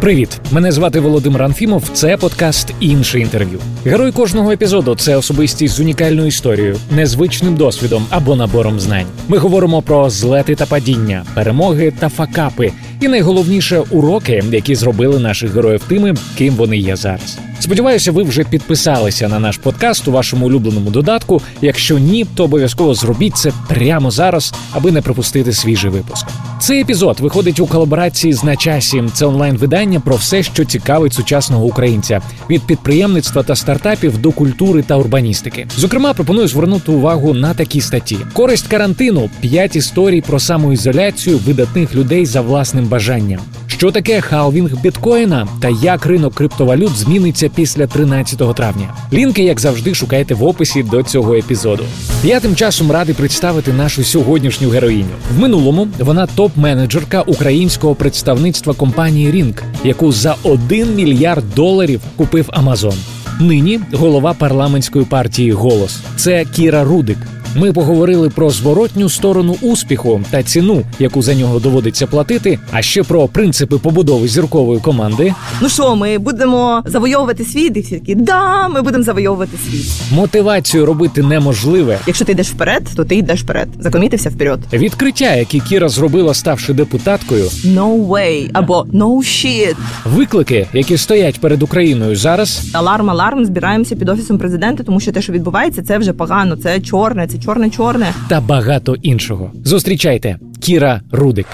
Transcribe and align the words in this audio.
Привіт! 0.00 0.40
Мене 0.50 0.72
звати 0.72 1.00
Володимир 1.00 1.42
Анфімов. 1.42 1.88
Це 1.92 2.16
подкаст 2.16 2.74
інше 2.80 3.20
інтерв'ю. 3.20 3.58
Герой 3.84 4.12
кожного 4.12 4.52
епізоду 4.52 4.94
це 4.94 5.16
особистість 5.16 5.74
з 5.74 5.80
унікальною 5.80 6.28
історією, 6.28 6.76
незвичним 6.90 7.56
досвідом 7.56 8.06
або 8.10 8.36
набором 8.36 8.80
знань. 8.80 9.06
Ми 9.28 9.38
говоримо 9.38 9.82
про 9.82 10.10
злети 10.10 10.54
та 10.54 10.66
падіння, 10.66 11.24
перемоги 11.34 11.92
та 11.98 12.08
факапи, 12.08 12.72
і 13.00 13.08
найголовніше 13.08 13.82
уроки, 13.90 14.42
які 14.52 14.74
зробили 14.74 15.18
наших 15.18 15.54
героїв 15.54 15.84
тими, 15.88 16.14
ким 16.38 16.54
вони 16.54 16.78
є 16.78 16.96
зараз. 16.96 17.38
Сподіваюся, 17.58 18.12
ви 18.12 18.22
вже 18.22 18.44
підписалися 18.44 19.28
на 19.28 19.38
наш 19.38 19.58
подкаст 19.58 20.08
у 20.08 20.12
вашому 20.12 20.46
улюбленому 20.46 20.90
додатку. 20.90 21.42
Якщо 21.62 21.98
ні, 21.98 22.26
то 22.34 22.44
обов'язково 22.44 22.94
зробіть 22.94 23.36
це 23.36 23.52
прямо 23.68 24.10
зараз, 24.10 24.54
аби 24.72 24.92
не 24.92 25.02
пропустити 25.02 25.52
свіжий 25.52 25.90
випуск. 25.90 26.26
Цей 26.60 26.80
епізод 26.80 27.20
виходить 27.20 27.60
у 27.60 27.66
колаборації 27.66 28.32
з 28.32 28.44
на 28.44 28.56
часі. 28.56 29.04
Це 29.12 29.26
онлайн-видання 29.26 30.00
про 30.00 30.16
все, 30.16 30.42
що 30.42 30.64
цікавить 30.64 31.12
сучасного 31.12 31.64
українця 31.64 32.20
від 32.50 32.62
підприємництва 32.62 33.42
та 33.42 33.56
стартапів 33.56 34.18
до 34.18 34.32
культури 34.32 34.82
та 34.82 34.96
урбаністики. 34.96 35.66
Зокрема, 35.76 36.14
пропоную 36.14 36.48
звернути 36.48 36.92
увагу 36.92 37.34
на 37.34 37.54
такі 37.54 37.80
статті: 37.80 38.16
користь 38.32 38.66
карантину, 38.66 39.30
п'ять 39.40 39.76
історій 39.76 40.20
про 40.20 40.38
самоізоляцію 40.38 41.38
видатних 41.38 41.94
людей 41.94 42.26
за 42.26 42.40
власним 42.40 42.84
бажанням. 42.84 43.40
Що 43.80 43.90
таке 43.90 44.20
халвінг 44.20 44.80
біткоїна 44.82 45.48
та 45.60 45.68
як 45.68 46.06
ринок 46.06 46.34
криптовалют 46.34 46.96
зміниться 46.96 47.48
після 47.54 47.86
13 47.86 48.54
травня? 48.54 48.94
Лінки, 49.12 49.42
як 49.42 49.60
завжди, 49.60 49.94
шукайте 49.94 50.34
в 50.34 50.44
описі 50.44 50.82
до 50.82 51.02
цього 51.02 51.34
епізоду. 51.34 51.84
Я 52.24 52.40
тим 52.40 52.56
часом 52.56 52.92
радий 52.92 53.14
представити 53.14 53.72
нашу 53.72 54.04
сьогоднішню 54.04 54.68
героїню. 54.68 55.10
В 55.36 55.38
минулому 55.38 55.88
вона 55.98 56.28
топ-менеджерка 56.36 57.22
українського 57.26 57.94
представництва 57.94 58.74
компанії 58.74 59.30
Рінк, 59.30 59.62
яку 59.84 60.12
за 60.12 60.36
1 60.42 60.94
мільярд 60.94 61.44
доларів 61.54 62.00
купив 62.16 62.48
Амазон. 62.52 62.94
Нині 63.40 63.80
голова 63.92 64.34
парламентської 64.34 65.04
партії 65.04 65.52
Голос 65.52 66.00
це 66.16 66.44
Кіра 66.44 66.84
Рудик. 66.84 67.18
Ми 67.56 67.72
поговорили 67.72 68.30
про 68.30 68.50
зворотню 68.50 69.08
сторону 69.08 69.56
успіху 69.62 70.20
та 70.30 70.42
ціну, 70.42 70.82
яку 70.98 71.22
за 71.22 71.34
нього 71.34 71.58
доводиться 71.58 72.06
платити, 72.06 72.58
а 72.72 72.82
ще 72.82 73.02
про 73.02 73.28
принципи 73.28 73.78
побудови 73.78 74.28
зіркової 74.28 74.80
команди. 74.80 75.34
Ну 75.62 75.68
що, 75.68 75.96
ми 75.96 76.18
будемо 76.18 76.82
завойовувати 76.84 77.44
світ? 77.44 77.76
І 77.76 77.80
всі 77.80 77.98
такі, 77.98 78.14
да, 78.14 78.68
ми 78.68 78.82
будемо 78.82 79.04
завойовувати 79.04 79.56
світ. 79.68 79.86
Мотивацію 80.12 80.86
робити 80.86 81.22
неможливе. 81.22 81.98
Якщо 82.06 82.24
ти 82.24 82.32
йдеш 82.32 82.48
вперед, 82.48 82.88
то 82.96 83.04
ти 83.04 83.16
йдеш 83.16 83.42
вперед. 83.42 83.68
Закомітився 83.78 84.28
вперед. 84.30 84.60
Відкриття, 84.72 85.34
які 85.34 85.60
Кіра 85.60 85.88
зробила, 85.88 86.34
ставши 86.34 86.72
депутаткою. 86.72 87.44
No 87.64 88.06
way 88.06 88.50
або 88.52 88.86
no 88.92 89.16
shit. 89.16 89.74
Виклики, 90.04 90.66
які 90.72 90.96
стоять 90.96 91.40
перед 91.40 91.62
Україною 91.62 92.16
зараз. 92.16 92.70
Аларм, 92.72 93.10
аларм. 93.10 93.44
Збираємося 93.44 93.96
під 93.96 94.08
офісом 94.08 94.38
президента, 94.38 94.82
тому 94.82 95.00
що 95.00 95.12
те, 95.12 95.22
що 95.22 95.32
відбувається, 95.32 95.82
це 95.82 95.98
вже 95.98 96.12
погано. 96.12 96.56
Це 96.56 96.80
чорне, 96.80 97.26
це 97.28 97.38
чорне-чорне. 97.44 98.14
Та 98.28 98.40
багато 98.40 98.94
іншого. 99.02 99.50
Зустрічайте 99.64 100.38
Кіра 100.60 101.00
Рудик. 101.12 101.46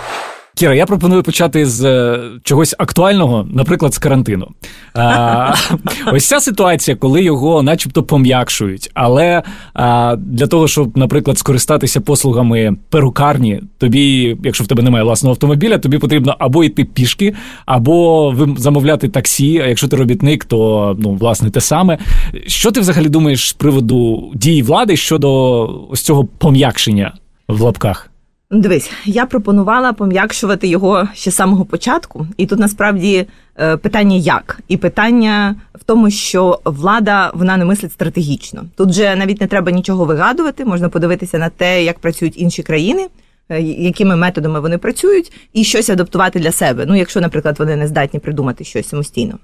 Кіра, 0.59 0.75
я 0.75 0.87
пропоную 0.87 1.23
почати 1.23 1.67
з 1.67 1.85
е, 1.85 2.21
чогось 2.43 2.75
актуального, 2.79 3.49
наприклад, 3.53 3.95
з 3.95 3.99
карантину. 3.99 4.49
А, 4.95 5.55
Ось 6.13 6.27
ця 6.27 6.41
ситуація, 6.41 6.97
коли 6.97 7.23
його, 7.23 7.63
начебто, 7.63 8.03
пом'якшують. 8.03 8.91
Але 8.95 9.43
а, 9.75 10.17
для 10.19 10.47
того, 10.47 10.69
щоб, 10.69 10.98
наприклад, 10.98 11.39
скористатися 11.39 12.01
послугами 12.01 12.77
перукарні, 12.91 13.63
тобі, 13.79 14.37
якщо 14.45 14.65
в 14.65 14.67
тебе 14.67 14.83
немає 14.83 15.05
власного 15.05 15.33
автомобіля, 15.33 15.79
тобі 15.79 15.98
потрібно 15.98 16.37
або 16.39 16.65
йти 16.65 16.85
пішки, 16.85 17.35
або 17.67 18.35
замовляти 18.57 19.09
таксі. 19.09 19.61
А 19.65 19.67
якщо 19.67 19.89
ти 19.89 19.97
робітник, 19.97 20.45
то 20.45 20.97
ну, 20.98 21.15
власне 21.15 21.51
те 21.51 21.61
саме. 21.61 21.98
Що 22.47 22.70
ти 22.70 22.81
взагалі 22.81 23.09
думаєш 23.09 23.48
з 23.48 23.53
приводу 23.53 24.30
дії 24.35 24.63
влади 24.63 24.97
щодо 24.97 25.63
ось 25.91 26.03
цього 26.03 26.25
пом'якшення 26.25 27.14
в 27.48 27.61
лапках? 27.61 28.11
Дивись, 28.51 28.90
я 29.05 29.27
пропонувала 29.27 29.92
пом'якшувати 29.92 30.68
його 30.68 31.08
ще 31.14 31.30
з 31.30 31.34
самого 31.34 31.64
початку, 31.64 32.27
і 32.36 32.46
тут 32.46 32.58
насправді 32.58 33.27
е, 33.58 33.77
питання 33.77 34.17
як, 34.17 34.61
і 34.68 34.77
питання 34.77 35.57
в 35.74 35.84
тому, 35.84 36.11
що 36.11 36.61
влада 36.64 37.30
вона 37.35 37.56
не 37.56 37.64
мислить 37.64 37.92
стратегічно. 37.92 38.64
Тут 38.77 38.92
же 38.92 39.17
навіть 39.17 39.40
не 39.40 39.46
треба 39.46 39.73
нічого 39.73 40.05
вигадувати, 40.05 40.64
можна 40.64 40.89
подивитися 40.89 41.39
на 41.39 41.48
те, 41.48 41.85
як 41.85 41.98
працюють 41.98 42.40
інші 42.40 42.62
країни. 42.62 43.08
Е, 43.48 43.62
якими 43.62 44.17
методами 44.17 44.61
вони 44.61 44.79
працюють, 44.79 45.33
і 45.52 45.64
щось 45.64 45.90
адаптувати 45.90 46.39
для 46.39 46.52
себе. 46.52 46.85
Ну, 46.89 46.96
якщо, 46.96 47.20
наприклад, 47.20 47.58
вони 47.58 47.77
не 47.77 47.89
здатні 47.89 48.20
придумати 48.20 48.64
щось 48.64 48.89
самостійно. 48.89 49.39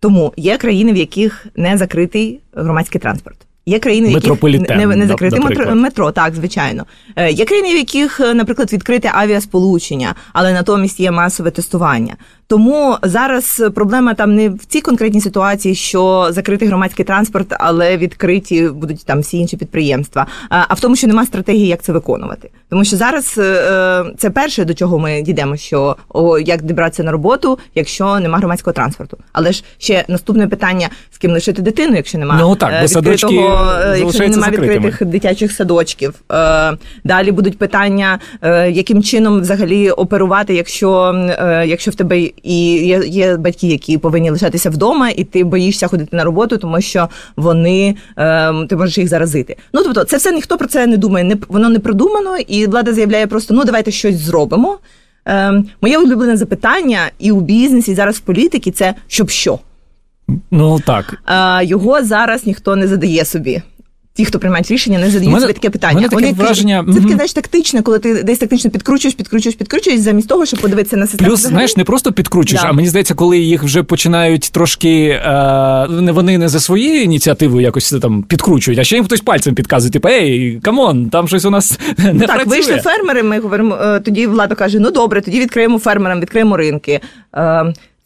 Тому 0.00 0.32
є 0.36 0.58
країни, 0.58 0.92
в 0.92 0.96
яких 0.96 1.46
не 1.56 1.76
закритий 1.76 2.40
громадський 2.52 3.00
транспорт. 3.00 3.47
Є 3.68 3.78
країни, 3.78 4.08
в 4.08 4.12
яких 4.12 4.42
не, 4.76 4.86
не 4.86 5.06
закрите 5.06 5.40
метро, 5.40 5.74
метро, 5.74 6.10
так 6.10 6.34
звичайно. 6.34 6.86
Е, 7.16 7.30
є 7.30 7.44
країни, 7.44 7.74
в 7.74 7.76
яких, 7.76 8.20
наприклад, 8.20 8.72
відкрите 8.72 9.10
авіасполучення, 9.14 10.14
але 10.32 10.52
натомість 10.52 11.00
є 11.00 11.10
масове 11.10 11.50
тестування. 11.50 12.16
Тому 12.48 12.96
зараз 13.02 13.62
проблема 13.74 14.14
там 14.14 14.34
не 14.34 14.48
в 14.48 14.64
цій 14.64 14.80
конкретній 14.80 15.20
ситуації, 15.20 15.74
що 15.74 16.28
закритий 16.30 16.68
громадський 16.68 17.04
транспорт, 17.04 17.54
але 17.58 17.96
відкриті 17.96 18.68
будуть 18.68 19.04
там 19.04 19.20
всі 19.20 19.38
інші 19.38 19.56
підприємства, 19.56 20.26
а 20.48 20.74
в 20.74 20.80
тому, 20.80 20.96
що 20.96 21.06
нема 21.06 21.26
стратегії, 21.26 21.66
як 21.66 21.82
це 21.82 21.92
виконувати. 21.92 22.50
Тому 22.70 22.84
що 22.84 22.96
зараз 22.96 23.38
е, 23.38 24.04
це 24.18 24.30
перше, 24.30 24.64
до 24.64 24.74
чого 24.74 24.98
ми 24.98 25.22
дійдемо, 25.22 25.56
що 25.56 25.96
о, 26.08 26.38
як 26.38 26.62
добратися 26.62 27.02
на 27.02 27.12
роботу, 27.12 27.58
якщо 27.74 28.20
нема 28.20 28.38
громадського 28.38 28.74
транспорту. 28.74 29.16
Але 29.32 29.52
ж 29.52 29.64
ще 29.78 30.04
наступне 30.08 30.48
питання: 30.48 30.88
з 31.10 31.18
ким 31.18 31.30
лишити 31.30 31.62
дитину, 31.62 31.96
якщо 31.96 32.18
нема 32.18 32.38
ну, 32.40 32.56
так, 32.56 32.82
відкритого, 32.82 33.72
якщо 33.98 34.28
немає 34.28 34.52
відкритих 34.52 35.04
дитячих 35.04 35.52
садочків. 35.52 36.14
Е, 36.32 36.76
далі 37.04 37.32
будуть 37.32 37.58
питання, 37.58 38.18
е, 38.42 38.70
яким 38.70 39.02
чином 39.02 39.40
взагалі 39.40 39.90
оперувати, 39.90 40.54
якщо 40.54 41.14
якщо 41.66 41.90
в 41.90 41.94
тебе 41.94 42.30
і 42.42 42.86
є 42.86 43.02
є 43.06 43.36
батьки, 43.36 43.66
які 43.66 43.98
повинні 43.98 44.30
лишатися 44.30 44.70
вдома, 44.70 45.10
і 45.10 45.24
ти 45.24 45.44
боїшся 45.44 45.88
ходити 45.88 46.16
на 46.16 46.24
роботу, 46.24 46.58
тому 46.58 46.80
що 46.80 47.08
вони 47.36 47.96
е, 48.18 48.66
ти 48.66 48.76
можеш 48.76 48.98
їх 48.98 49.08
заразити. 49.08 49.56
Ну 49.72 49.82
тобто, 49.84 50.04
це 50.04 50.16
все 50.16 50.32
ніхто 50.32 50.58
про 50.58 50.68
це 50.68 50.86
не 50.86 50.96
думає. 50.96 51.24
Не 51.24 51.36
воно 51.48 51.68
не 51.68 51.78
продумано, 51.78 52.36
і 52.36 52.66
влада 52.66 52.92
заявляє 52.94 53.26
просто: 53.26 53.54
ну 53.54 53.64
давайте 53.64 53.90
щось 53.90 54.16
зробимо. 54.16 54.78
Е, 55.26 55.62
Моє 55.82 55.98
улюблене 55.98 56.36
запитання 56.36 56.98
і 57.18 57.32
у 57.32 57.40
бізнесі, 57.40 57.92
і 57.92 57.94
зараз 57.94 58.16
в 58.16 58.20
політиці 58.20 58.70
це 58.70 58.94
щоб 59.06 59.30
що. 59.30 59.58
Ну 60.50 60.80
так 60.80 61.14
Е, 61.28 61.64
його 61.64 62.02
зараз 62.02 62.46
ніхто 62.46 62.76
не 62.76 62.88
задає 62.88 63.24
собі 63.24 63.62
ті, 64.14 64.24
хто 64.24 64.38
приймають 64.38 64.70
рішення, 64.70 64.98
не 64.98 65.10
задають 65.10 65.40
собі 65.40 65.52
таке 65.52 65.70
питання. 65.70 65.94
Мене 65.94 66.08
таке 66.08 66.14
Вони 66.14 66.32
враження... 66.32 66.84
Це 66.94 67.00
таке 67.00 67.14
знаєш, 67.14 67.32
тактичне, 67.32 67.82
коли 67.82 67.98
ти 67.98 68.22
десь 68.22 68.38
тактично 68.38 68.70
підкручуєш, 68.70 69.14
підкручуєш, 69.14 69.56
підкручуєш, 69.56 70.00
замість 70.00 70.28
того, 70.28 70.46
щоб 70.46 70.60
подивитися 70.60 70.96
на 70.96 71.06
систему. 71.06 71.30
Плюс, 71.30 71.40
знаєш, 71.40 71.76
не 71.76 71.84
просто 71.84 72.12
підкручуєш, 72.12 72.62
да. 72.62 72.68
а 72.68 72.72
мені 72.72 72.88
здається, 72.88 73.14
коли 73.14 73.38
їх 73.38 73.62
вже 73.62 73.82
починають 73.82 74.50
трошки 74.52 75.08
е, 75.08 75.86
вони 75.88 76.38
не 76.38 76.48
за 76.48 76.60
своєю 76.60 77.02
ініціативою 77.02 77.62
якось 77.62 77.94
там 78.02 78.22
підкручують, 78.22 78.80
а 78.80 78.84
ще 78.84 78.96
їм 78.96 79.04
хтось 79.04 79.20
пальцем 79.20 79.54
підказує, 79.54 79.90
типу, 79.90 80.08
ей, 80.08 80.60
come 80.62 80.89
on, 80.89 81.10
там 81.10 81.28
щось 81.28 81.44
у 81.44 81.50
нас 81.50 81.78
не 81.98 82.20
так, 82.20 82.26
працює. 82.26 82.44
вийшли 82.44 82.78
фермери. 82.78 83.22
Ми 83.22 83.40
говоримо. 83.40 83.74
Е, 83.74 84.00
тоді 84.00 84.26
влада 84.26 84.54
каже: 84.54 84.78
ну 84.78 84.90
добре, 84.90 85.20
тоді 85.20 85.40
відкриємо 85.40 85.78
фермерам, 85.78 86.20
відкриємо 86.20 86.56
ринки. 86.56 87.00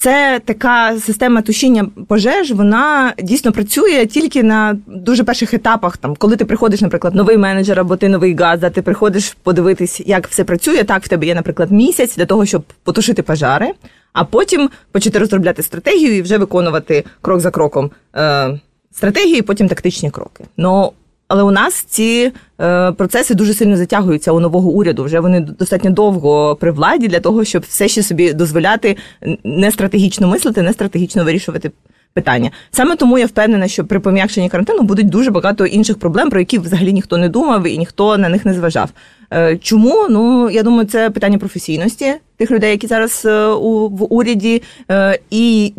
Це 0.03 0.41
така 0.45 0.99
система 1.01 1.43
тушіння 1.43 1.87
пожеж. 2.09 2.53
Вона 2.53 3.15
дійсно 3.23 3.53
працює 3.53 4.07
тільки 4.07 4.43
на 4.43 4.79
дуже 4.87 5.25
перших 5.25 5.55
етапах. 5.55 5.97
Там, 5.97 6.17
коли 6.17 6.37
ти 6.37 6.45
приходиш, 6.45 6.81
наприклад, 6.81 7.15
новий 7.15 7.37
менеджер 7.37 7.81
або 7.81 7.97
ти 7.97 8.09
новий 8.09 8.35
газда, 8.35 8.71
ти 8.71 8.83
приходиш 8.83 9.37
подивитись, 9.43 10.03
як 10.07 10.29
все 10.29 10.45
працює. 10.45 10.85
Так 10.85 11.05
в 11.05 11.09
тебе 11.09 11.27
є, 11.27 11.35
наприклад, 11.35 11.71
місяць 11.71 12.17
для 12.17 12.27
того, 12.27 12.47
щоб 12.47 12.63
потушити 12.85 13.22
пожари, 13.22 13.72
а 14.13 14.25
потім 14.25 14.71
почати 14.93 15.19
розробляти 15.19 15.63
стратегію 15.63 16.16
і 16.16 16.22
вже 16.22 16.39
виконувати 16.39 17.05
крок 17.21 17.41
за 17.41 17.51
кроком 17.51 17.91
е, 18.16 18.60
стратегії, 18.93 19.43
потім 19.43 19.69
тактичні 19.69 20.10
кроки. 20.10 20.45
Но 20.57 20.93
але 21.33 21.43
у 21.43 21.51
нас 21.51 21.75
ці 21.75 22.33
е, 22.61 22.93
процеси 22.93 23.34
дуже 23.34 23.55
сильно 23.55 23.77
затягуються 23.77 24.33
у 24.33 24.41
нового 24.41 24.71
уряду. 24.71 25.05
Вже 25.05 25.21
вони 25.21 25.41
достатньо 25.41 25.91
довго 25.91 26.57
при 26.57 26.71
владі 26.71 27.09
для 27.09 27.21
того, 27.21 27.45
щоб 27.45 27.63
все 27.69 27.89
ще 27.89 28.03
собі 28.03 28.33
дозволяти 28.33 28.97
не 29.45 29.71
стратегічно 29.71 30.29
мислити, 30.29 30.63
не 30.63 30.73
стратегічно 30.73 31.25
вирішувати 31.25 31.71
питання. 32.14 32.50
Саме 32.70 32.97
тому 32.97 33.18
я 33.18 33.26
впевнена, 33.26 33.68
що 33.68 33.84
при 33.84 34.00
пом'якшенні 34.00 34.48
карантину 34.48 34.82
будуть 34.82 35.09
дуже 35.09 35.30
багато 35.30 35.66
інших 35.66 35.98
проблем, 35.98 36.30
про 36.30 36.38
які 36.41 36.59
взагалі 36.59 36.92
ніхто 36.92 37.16
не 37.16 37.28
думав 37.28 37.66
і 37.66 37.78
ніхто 37.78 38.18
на 38.18 38.28
них 38.28 38.44
не 38.44 38.54
зважав. 38.54 38.91
Е, 39.32 39.56
чому? 39.56 40.06
Ну 40.10 40.50
я 40.50 40.62
думаю, 40.62 40.88
це 40.88 41.10
питання 41.10 41.38
професійності 41.38 42.14
тих 42.36 42.50
людей, 42.50 42.70
які 42.70 42.86
зараз 42.86 43.22
е, 43.24 43.47
у 43.47 43.88
в 43.88 44.14
уряді, 44.14 44.62
е, 44.91 45.18
і 45.30 45.72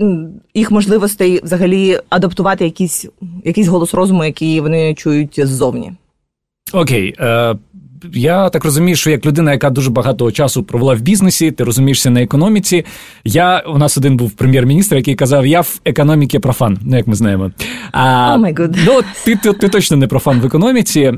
їх 0.53 0.71
можливостей 0.71 1.39
взагалі 1.44 2.00
адаптувати 2.09 2.63
якийсь 2.63 3.06
якийсь 3.45 3.68
голос 3.68 3.94
розуму, 3.94 4.25
який 4.25 4.62
вони 4.62 4.94
чують 4.95 5.39
ззовні. 5.47 5.91
Окей. 6.74 7.15
Я 8.14 8.50
так 8.50 8.66
розумію, 8.66 8.96
що 8.96 9.10
як 9.10 9.26
людина, 9.26 9.52
яка 9.52 9.70
дуже 9.70 9.90
багато 9.90 10.32
часу 10.32 10.64
провела 10.64 10.94
в 10.96 11.02
бізнесі, 11.02 11.52
ти 11.52 11.64
розумієшся 11.64 12.10
на 12.10 12.22
економіці. 12.22 12.86
Я 13.24 13.60
у 13.60 13.78
нас 13.78 13.98
один 13.98 14.18
був 14.18 14.32
прем'єр-міністр, 14.32 14.96
який 14.96 15.16
казав: 15.16 15.46
Я 15.46 15.62
в 15.62 15.80
економіці 15.86 16.40
профан. 16.40 16.78
Ну 16.82 16.98
як 16.98 17.08
ми 17.08 17.16
знаємо. 17.16 17.52
А, 17.92 18.38
oh 18.38 18.70
Ну 18.86 19.02
ти, 19.26 19.36
ти 19.36 19.54
ти, 19.54 19.70
точно 19.70 19.98
не 19.98 20.08
профан 20.08 20.40
в 20.40 20.46
економіці. 20.46 21.14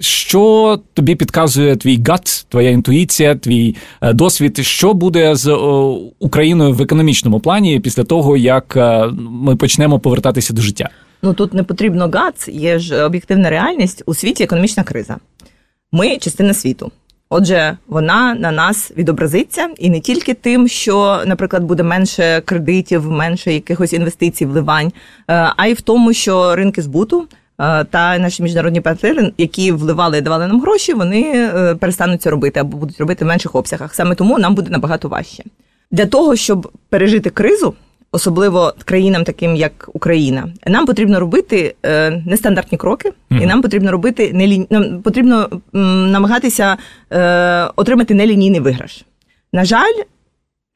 Що 0.00 0.80
тобі 0.94 1.14
підказує 1.14 1.76
твій 1.76 2.02
гат, 2.08 2.46
твоя 2.48 2.70
інтуїція, 2.70 3.34
твій 3.34 3.76
досвід? 4.14 4.58
Що 4.58 4.94
буде 4.94 5.34
з 5.34 5.56
Україною 6.18 6.72
в 6.72 6.82
економічному 6.82 7.40
плані 7.40 7.80
після 7.80 8.04
того, 8.04 8.36
як 8.36 8.78
ми 9.18 9.56
почнемо 9.56 9.98
повертатися 9.98 10.54
до 10.54 10.62
життя? 10.62 10.88
Ну 11.22 11.34
тут 11.34 11.54
не 11.54 11.62
потрібно 11.62 12.10
гац, 12.14 12.48
є 12.48 12.78
ж 12.78 13.04
об'єктивна 13.04 13.50
реальність 13.50 14.02
у 14.06 14.14
світі 14.14 14.44
економічна 14.44 14.84
криза. 14.84 15.16
Ми 15.92 16.18
частина 16.18 16.54
світу. 16.54 16.92
Отже, 17.30 17.76
вона 17.86 18.34
на 18.34 18.50
нас 18.50 18.92
відобразиться 18.96 19.68
і 19.78 19.90
не 19.90 20.00
тільки 20.00 20.34
тим, 20.34 20.68
що, 20.68 21.22
наприклад, 21.26 21.64
буде 21.64 21.82
менше 21.82 22.42
кредитів, 22.44 23.10
менше 23.10 23.52
якихось 23.52 23.92
інвестицій, 23.92 24.46
вливань, 24.46 24.92
е, 25.28 25.52
а 25.56 25.66
й 25.66 25.72
в 25.72 25.80
тому, 25.80 26.12
що 26.12 26.56
ринки 26.56 26.82
збуту 26.82 27.22
е, 27.22 27.84
та 27.84 28.18
наші 28.18 28.42
міжнародні 28.42 28.80
партнери, 28.80 29.32
які 29.38 29.72
вливали 29.72 30.18
і 30.18 30.20
давали 30.20 30.46
нам 30.46 30.60
гроші, 30.60 30.94
вони 30.94 31.32
е, 31.34 31.74
перестануть 31.74 32.22
це 32.22 32.30
робити 32.30 32.60
або 32.60 32.76
будуть 32.76 33.00
робити 33.00 33.24
в 33.24 33.28
менших 33.28 33.54
обсягах. 33.54 33.94
Саме 33.94 34.14
тому 34.14 34.38
нам 34.38 34.54
буде 34.54 34.70
набагато 34.70 35.08
важче 35.08 35.44
для 35.90 36.06
того, 36.06 36.36
щоб 36.36 36.72
пережити 36.88 37.30
кризу 37.30 37.74
особливо 38.12 38.74
країнам, 38.84 39.24
таким 39.24 39.56
як 39.56 39.88
Україна, 39.92 40.48
нам 40.66 40.86
потрібно 40.86 41.20
робити 41.20 41.74
е, 41.82 42.10
нестандартні 42.26 42.78
кроки, 42.78 43.08
mm-hmm. 43.08 43.42
і 43.42 43.46
нам 43.46 43.62
потрібно 43.62 43.92
робити 43.92 44.30
нелі... 44.32 44.66
нам 44.70 45.02
потрібно 45.02 45.48
намагатися 45.72 46.76
е, 47.12 47.70
отримати 47.76 48.14
нелінійний 48.14 48.60
виграш. 48.60 49.04
На 49.52 49.64
жаль, 49.64 50.02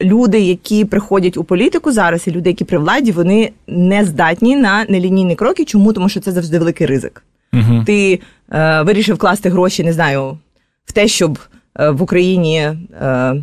люди, 0.01 0.39
які 0.39 0.85
приходять 0.85 1.37
у 1.37 1.43
політику 1.43 1.91
зараз, 1.91 2.27
і 2.27 2.31
люди, 2.31 2.49
які 2.49 2.65
при 2.65 2.77
владі, 2.77 3.11
вони 3.11 3.51
не 3.67 4.05
здатні 4.05 4.55
на 4.55 4.85
нелінійні 4.89 5.35
кроки. 5.35 5.65
Чому? 5.65 5.93
Тому 5.93 6.09
що 6.09 6.19
це 6.19 6.31
завжди 6.31 6.59
великий 6.59 6.87
ризик. 6.87 7.23
Mm-hmm. 7.53 7.85
Ти 7.85 8.19
е, 8.51 8.81
вирішив 8.81 9.17
класти 9.17 9.49
гроші, 9.49 9.83
не 9.83 9.93
знаю, 9.93 10.37
в 10.85 10.91
те, 10.91 11.07
щоб. 11.07 11.39
Е, 11.79 11.89
в 11.89 12.01
Україні 12.01 12.57
е, 12.57 12.75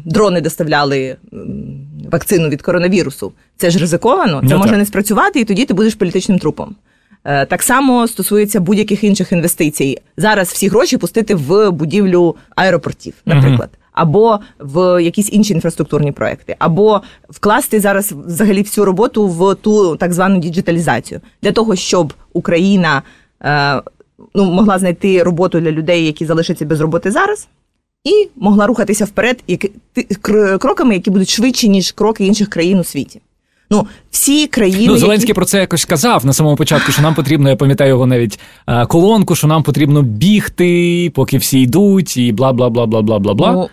дрони 0.04 0.40
доставляли 0.40 1.16
вакцину 2.10 2.48
від 2.48 2.62
коронавірусу. 2.62 3.32
Це 3.56 3.70
ж 3.70 3.78
ризиковано, 3.78 4.40
це 4.40 4.54
ну, 4.54 4.56
може 4.56 4.70
так. 4.70 4.78
не 4.78 4.86
спрацювати, 4.86 5.40
і 5.40 5.44
тоді 5.44 5.64
ти 5.64 5.74
будеш 5.74 5.94
політичним 5.94 6.38
трупом. 6.38 6.76
Е, 7.24 7.46
так 7.46 7.62
само 7.62 8.08
стосується 8.08 8.60
будь-яких 8.60 9.04
інших 9.04 9.32
інвестицій. 9.32 9.98
Зараз 10.16 10.48
всі 10.48 10.68
гроші 10.68 10.96
пустити 10.96 11.34
в 11.34 11.70
будівлю 11.70 12.36
аеропортів, 12.56 13.14
наприклад. 13.26 13.70
uh 13.72 13.76
Або 13.92 14.40
в 14.60 15.02
якісь 15.02 15.32
інші 15.32 15.54
інфраструктурні 15.54 16.12
проекти, 16.12 16.56
або 16.58 17.02
вкласти 17.28 17.80
зараз 17.80 18.12
взагалі 18.12 18.62
всю 18.62 18.84
роботу 18.84 19.28
в 19.28 19.54
ту 19.54 19.96
так 19.96 20.12
звану 20.12 20.38
діджиталізацію 20.38 21.20
для 21.42 21.52
того, 21.52 21.76
щоб 21.76 22.12
Україна 22.32 23.02
е, 23.42 23.82
ну 24.34 24.44
могла 24.44 24.78
знайти 24.78 25.22
роботу 25.22 25.60
для 25.60 25.70
людей, 25.70 26.06
які 26.06 26.26
залишаться 26.26 26.64
без 26.64 26.80
роботи 26.80 27.10
зараз, 27.10 27.48
і 28.04 28.28
могла 28.36 28.66
рухатися 28.66 29.04
вперед 29.04 29.44
кроками, 30.58 30.94
які 30.94 31.10
будуть 31.10 31.30
швидші, 31.30 31.68
ніж 31.68 31.92
кроки 31.92 32.26
інших 32.26 32.48
країн 32.48 32.78
у 32.78 32.84
світі. 32.84 33.20
Ну, 33.70 33.86
всі 34.10 34.46
країни. 34.46 34.86
Ну, 34.86 34.96
Зеленський 34.96 35.28
які... 35.28 35.34
про 35.34 35.44
це 35.44 35.60
якось 35.60 35.84
казав 35.84 36.26
на 36.26 36.32
самому 36.32 36.56
початку, 36.56 36.92
що 36.92 37.02
нам 37.02 37.14
потрібно, 37.14 37.50
я 37.50 37.56
пам'ятаю 37.56 37.88
його 37.88 38.06
навіть 38.06 38.38
колонку, 38.88 39.36
що 39.36 39.46
нам 39.46 39.62
потрібно 39.62 40.02
бігти, 40.02 41.12
поки 41.14 41.38
всі 41.38 41.60
йдуть, 41.60 42.16
і 42.16 42.32
бла 42.32 42.52
бла 42.52 42.70
бла 42.70 42.86
бла 42.86 43.02
бла 43.02 43.18
бла 43.18 43.34
бла. 43.34 43.52
Ну, 43.52 43.68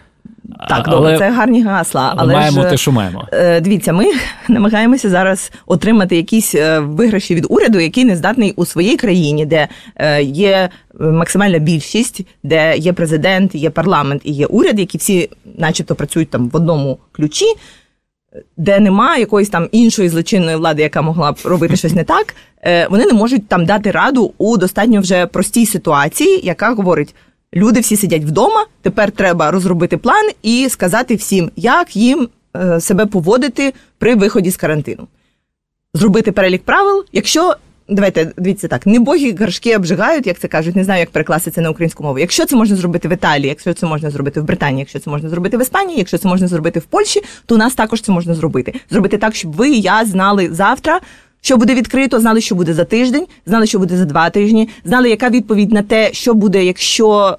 так, 0.69 0.83
але 0.87 0.95
добре, 0.95 1.17
це 1.17 1.31
гарні 1.31 1.63
гасла. 1.63 2.13
Але 2.17 2.33
маємо 2.33 2.61
ж, 2.61 2.69
те, 2.69 2.77
що 2.77 2.91
маємо. 2.91 3.27
Е, 3.31 3.61
дивіться, 3.61 3.93
ми 3.93 4.05
намагаємося 4.49 5.09
зараз 5.09 5.51
отримати 5.65 6.15
якісь 6.15 6.55
е, 6.55 6.79
виграші 6.79 7.35
від 7.35 7.45
уряду, 7.49 7.79
який 7.79 8.05
не 8.05 8.15
здатний 8.15 8.53
у 8.55 8.65
своїй 8.65 8.97
країні, 8.97 9.45
де 9.45 9.67
е, 9.95 10.23
є 10.23 10.69
максимальна 10.99 11.59
більшість, 11.59 12.21
де 12.43 12.77
є 12.77 12.93
президент, 12.93 13.55
є 13.55 13.69
парламент 13.69 14.21
і 14.25 14.31
є 14.31 14.45
уряд, 14.45 14.79
які 14.79 14.97
всі, 14.97 15.29
начебто, 15.57 15.95
працюють 15.95 16.29
там 16.29 16.49
в 16.49 16.55
одному 16.55 16.97
ключі. 17.11 17.45
Де 18.57 18.79
немає 18.79 19.19
якоїсь 19.19 19.49
там 19.49 19.69
іншої 19.71 20.09
злочинної 20.09 20.57
влади, 20.57 20.81
яка 20.81 21.01
могла 21.01 21.31
б 21.31 21.37
робити 21.43 21.75
щось 21.75 21.93
не 21.93 22.03
так, 22.03 22.35
вони 22.89 23.05
не 23.05 23.13
можуть 23.13 23.47
там 23.47 23.65
дати 23.65 23.91
раду 23.91 24.33
у 24.37 24.57
достатньо 24.57 25.01
вже 25.01 25.25
простій 25.25 25.65
ситуації, 25.65 26.41
яка 26.43 26.73
говорить: 26.73 27.15
Люди 27.57 27.79
всі 27.79 27.97
сидять 27.97 28.23
вдома. 28.23 28.65
Тепер 28.81 29.11
треба 29.11 29.51
розробити 29.51 29.97
план 29.97 30.29
і 30.43 30.69
сказати 30.69 31.15
всім, 31.15 31.51
як 31.55 31.95
їм 31.95 32.29
е, 32.55 32.81
себе 32.81 33.05
поводити 33.05 33.73
при 33.97 34.15
виході 34.15 34.51
з 34.51 34.57
карантину. 34.57 35.07
Зробити 35.93 36.31
перелік 36.31 36.63
правил, 36.63 37.05
якщо. 37.11 37.55
Давайте 37.89 38.31
дивіться 38.37 38.67
так, 38.67 38.85
не 38.85 38.99
боги 38.99 39.35
гаршки 39.39 39.75
обжигають, 39.75 40.27
як 40.27 40.39
це 40.39 40.47
кажуть, 40.47 40.75
не 40.75 40.83
знаю, 40.83 40.99
як 40.99 41.09
перекласти 41.09 41.51
це 41.51 41.61
на 41.61 41.69
українську 41.69 42.03
мову. 42.03 42.19
Якщо 42.19 42.45
це 42.45 42.55
можна 42.55 42.75
зробити 42.75 43.07
в 43.07 43.13
Італії, 43.13 43.47
якщо 43.47 43.73
це 43.73 43.85
можна 43.85 44.09
зробити 44.09 44.41
в 44.41 44.43
Британії, 44.43 44.79
якщо 44.79 44.99
це 44.99 45.09
можна 45.09 45.29
зробити 45.29 45.57
в 45.57 45.61
Іспанії, 45.61 45.97
якщо 45.97 46.17
це 46.17 46.27
можна 46.27 46.47
зробити 46.47 46.79
в 46.79 46.83
Польщі, 46.83 47.21
то 47.45 47.55
у 47.55 47.57
нас 47.57 47.75
також 47.75 48.01
це 48.01 48.11
можна 48.11 48.33
зробити. 48.35 48.73
Зробити 48.89 49.17
так, 49.17 49.35
щоб 49.35 49.55
ви 49.55 49.69
і 49.69 49.81
я 49.81 50.05
знали 50.05 50.49
завтра, 50.51 50.99
що 51.47 51.57
буде 51.57 51.75
відкрито, 51.75 52.19
знали, 52.19 52.41
що 52.41 52.55
буде 52.55 52.73
за 52.73 52.85
тиждень, 52.85 53.25
знали, 53.45 53.65
що 53.65 53.79
буде 53.79 53.97
за 53.97 54.05
два 54.05 54.29
тижні, 54.29 54.69
знали, 54.85 55.09
яка 55.09 55.29
відповідь 55.29 55.71
на 55.71 55.81
те, 55.81 56.13
що 56.13 56.33
буде, 56.33 56.65
якщо 56.65 57.37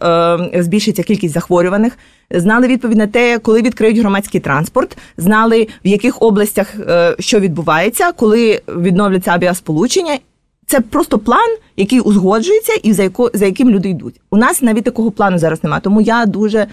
е, 0.52 0.62
збільшиться 0.62 1.02
кількість 1.02 1.34
захворюваних. 1.34 1.98
Знали 2.30 2.66
відповідь 2.66 2.98
на 2.98 3.06
те, 3.06 3.38
коли 3.38 3.62
відкриють 3.62 3.98
громадський 3.98 4.40
транспорт, 4.40 4.98
знали 5.16 5.68
в 5.84 5.88
яких 5.88 6.22
областях 6.22 6.74
е, 6.88 7.16
що 7.18 7.40
відбувається, 7.40 8.12
коли 8.12 8.60
відновляться 8.68 9.30
авіасполучення. 9.30 10.18
Це 10.66 10.80
просто 10.80 11.18
план, 11.18 11.56
який 11.76 12.00
узгоджується, 12.00 12.72
і 12.82 12.92
за 12.92 13.02
яко 13.02 13.30
за 13.34 13.46
яким 13.46 13.70
люди 13.70 13.88
йдуть. 13.88 14.20
У 14.30 14.36
нас 14.36 14.62
навіть 14.62 14.84
такого 14.84 15.10
плану 15.10 15.38
зараз 15.38 15.64
немає. 15.64 15.80
Тому 15.84 16.00
я 16.00 16.26
дуже 16.26 16.66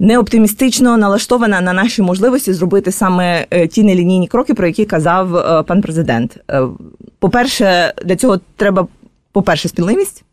не 0.00 0.18
оптимістично 0.18 0.96
налаштована 0.96 1.60
на 1.60 1.72
наші 1.72 2.02
можливості 2.02 2.52
зробити 2.52 2.92
саме 2.92 3.46
е, 3.50 3.66
ті 3.66 3.82
нелінійні 3.82 4.28
кроки, 4.28 4.54
про 4.54 4.66
які 4.66 4.84
казав 4.84 5.36
е, 5.36 5.62
пан 5.62 5.82
президент. 5.82 6.36
Е, 6.50 6.62
по-перше, 7.18 7.94
для 8.04 8.16
цього 8.16 8.40
треба, 8.56 8.86
по-перше, 9.32 9.68
спільливість. 9.68 10.24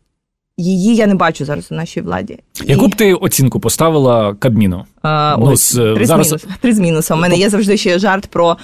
Її 0.56 0.94
я 0.94 1.06
не 1.06 1.14
бачу 1.14 1.44
зараз 1.44 1.72
у 1.72 1.74
нашій 1.74 2.00
владі. 2.00 2.38
Яку 2.64 2.88
б 2.88 2.94
ти 2.94 3.14
оцінку 3.14 3.60
поставила 3.60 4.34
Кабміну? 4.34 4.84
А, 5.02 5.36
ну, 5.38 5.46
ось, 5.46 5.72
Три 5.72 6.06
зараз... 6.06 6.26
з 6.26 6.30
мінусом. 6.30 6.50
Три 6.60 6.74
з 6.74 6.78
мінусом. 6.78 7.18
У 7.18 7.22
мене 7.22 7.36
є 7.36 7.50
завжди 7.50 7.76
ще 7.76 7.98
жарт 7.98 8.26
про 8.26 8.56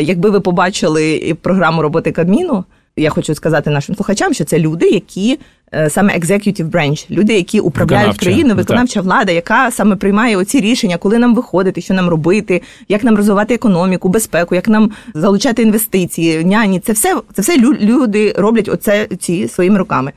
якби 0.00 0.30
ви 0.30 0.40
побачили 0.40 1.36
програму 1.42 1.82
роботи 1.82 2.12
Кабміну. 2.12 2.64
Я 2.96 3.10
хочу 3.10 3.34
сказати 3.34 3.70
нашим 3.70 3.94
слухачам, 3.94 4.34
що 4.34 4.44
це 4.44 4.58
люди, 4.58 4.88
які 4.90 5.38
Е, 5.74 5.90
саме 5.90 6.18
executive 6.18 6.70
branch, 6.70 7.10
люди, 7.10 7.34
які 7.34 7.60
управляють 7.60 8.18
країною, 8.18 8.54
ну, 8.54 8.54
виконавча 8.54 9.00
влада, 9.00 9.32
яка 9.32 9.70
саме 9.70 9.96
приймає 9.96 10.36
оці 10.36 10.60
рішення, 10.60 10.96
коли 10.96 11.18
нам 11.18 11.34
виходити, 11.34 11.80
що 11.80 11.94
нам 11.94 12.08
робити, 12.08 12.62
як 12.88 13.04
нам 13.04 13.16
розвивати 13.16 13.54
економіку, 13.54 14.08
безпеку, 14.08 14.54
як 14.54 14.68
нам 14.68 14.90
залучати 15.14 15.62
інвестиції, 15.62 16.44
няні. 16.44 16.80
Це 16.80 16.92
все 16.92 17.20
це 17.34 17.42
все 17.42 17.58
люди 17.80 18.34
роблять 18.38 18.68
оце 18.68 19.06
ці 19.06 19.48
своїми 19.48 19.78
руками. 19.78 20.12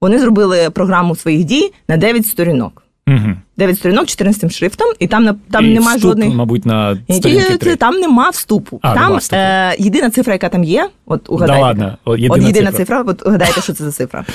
Вони 0.00 0.18
зробили 0.18 0.70
програму 0.70 1.16
своїх 1.16 1.44
дій 1.44 1.72
на 1.88 1.96
9 1.96 2.26
сторінок. 2.26 2.79
Угу. 3.10 3.36
9 3.56 3.78
сторінок 3.78 4.06
14 4.06 4.52
шрифтом, 4.52 4.86
і 4.98 5.06
там 5.06 5.38
там 5.50 5.64
і 5.64 5.74
нема 5.74 5.86
вступ, 5.86 6.02
жодних 6.02 6.34
мабуть, 6.34 6.66
на 6.66 6.98
сторінки 7.10 7.56
3. 7.56 7.76
там 7.76 7.94
нема 7.94 8.30
вступу. 8.30 8.78
А, 8.82 8.94
там 8.94 9.16
вступу. 9.16 9.42
Е, 9.42 9.76
єдина 9.78 10.10
цифра, 10.10 10.32
яка 10.32 10.48
там 10.48 10.64
є. 10.64 10.88
От 11.06 11.30
угадайте. 11.30 11.60
Да 11.60 11.66
ладно, 11.66 11.98
от 12.04 12.18
єдина, 12.18 12.34
от 12.34 12.46
єдина 12.46 12.70
цифра. 12.70 12.84
цифра. 12.84 13.04
От 13.06 13.26
угадайте, 13.26 13.60
що 13.60 13.72
це 13.72 13.84
за 13.84 13.92
цифра. 13.92 14.24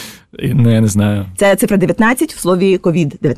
Ну, 0.53 0.73
я 0.73 0.81
не 0.81 0.87
знаю. 0.87 1.25
Це 1.37 1.55
цифра 1.55 1.77
19 1.77 2.33
в 2.33 2.39
слові 2.39 2.77
COVID-19. 2.77 3.35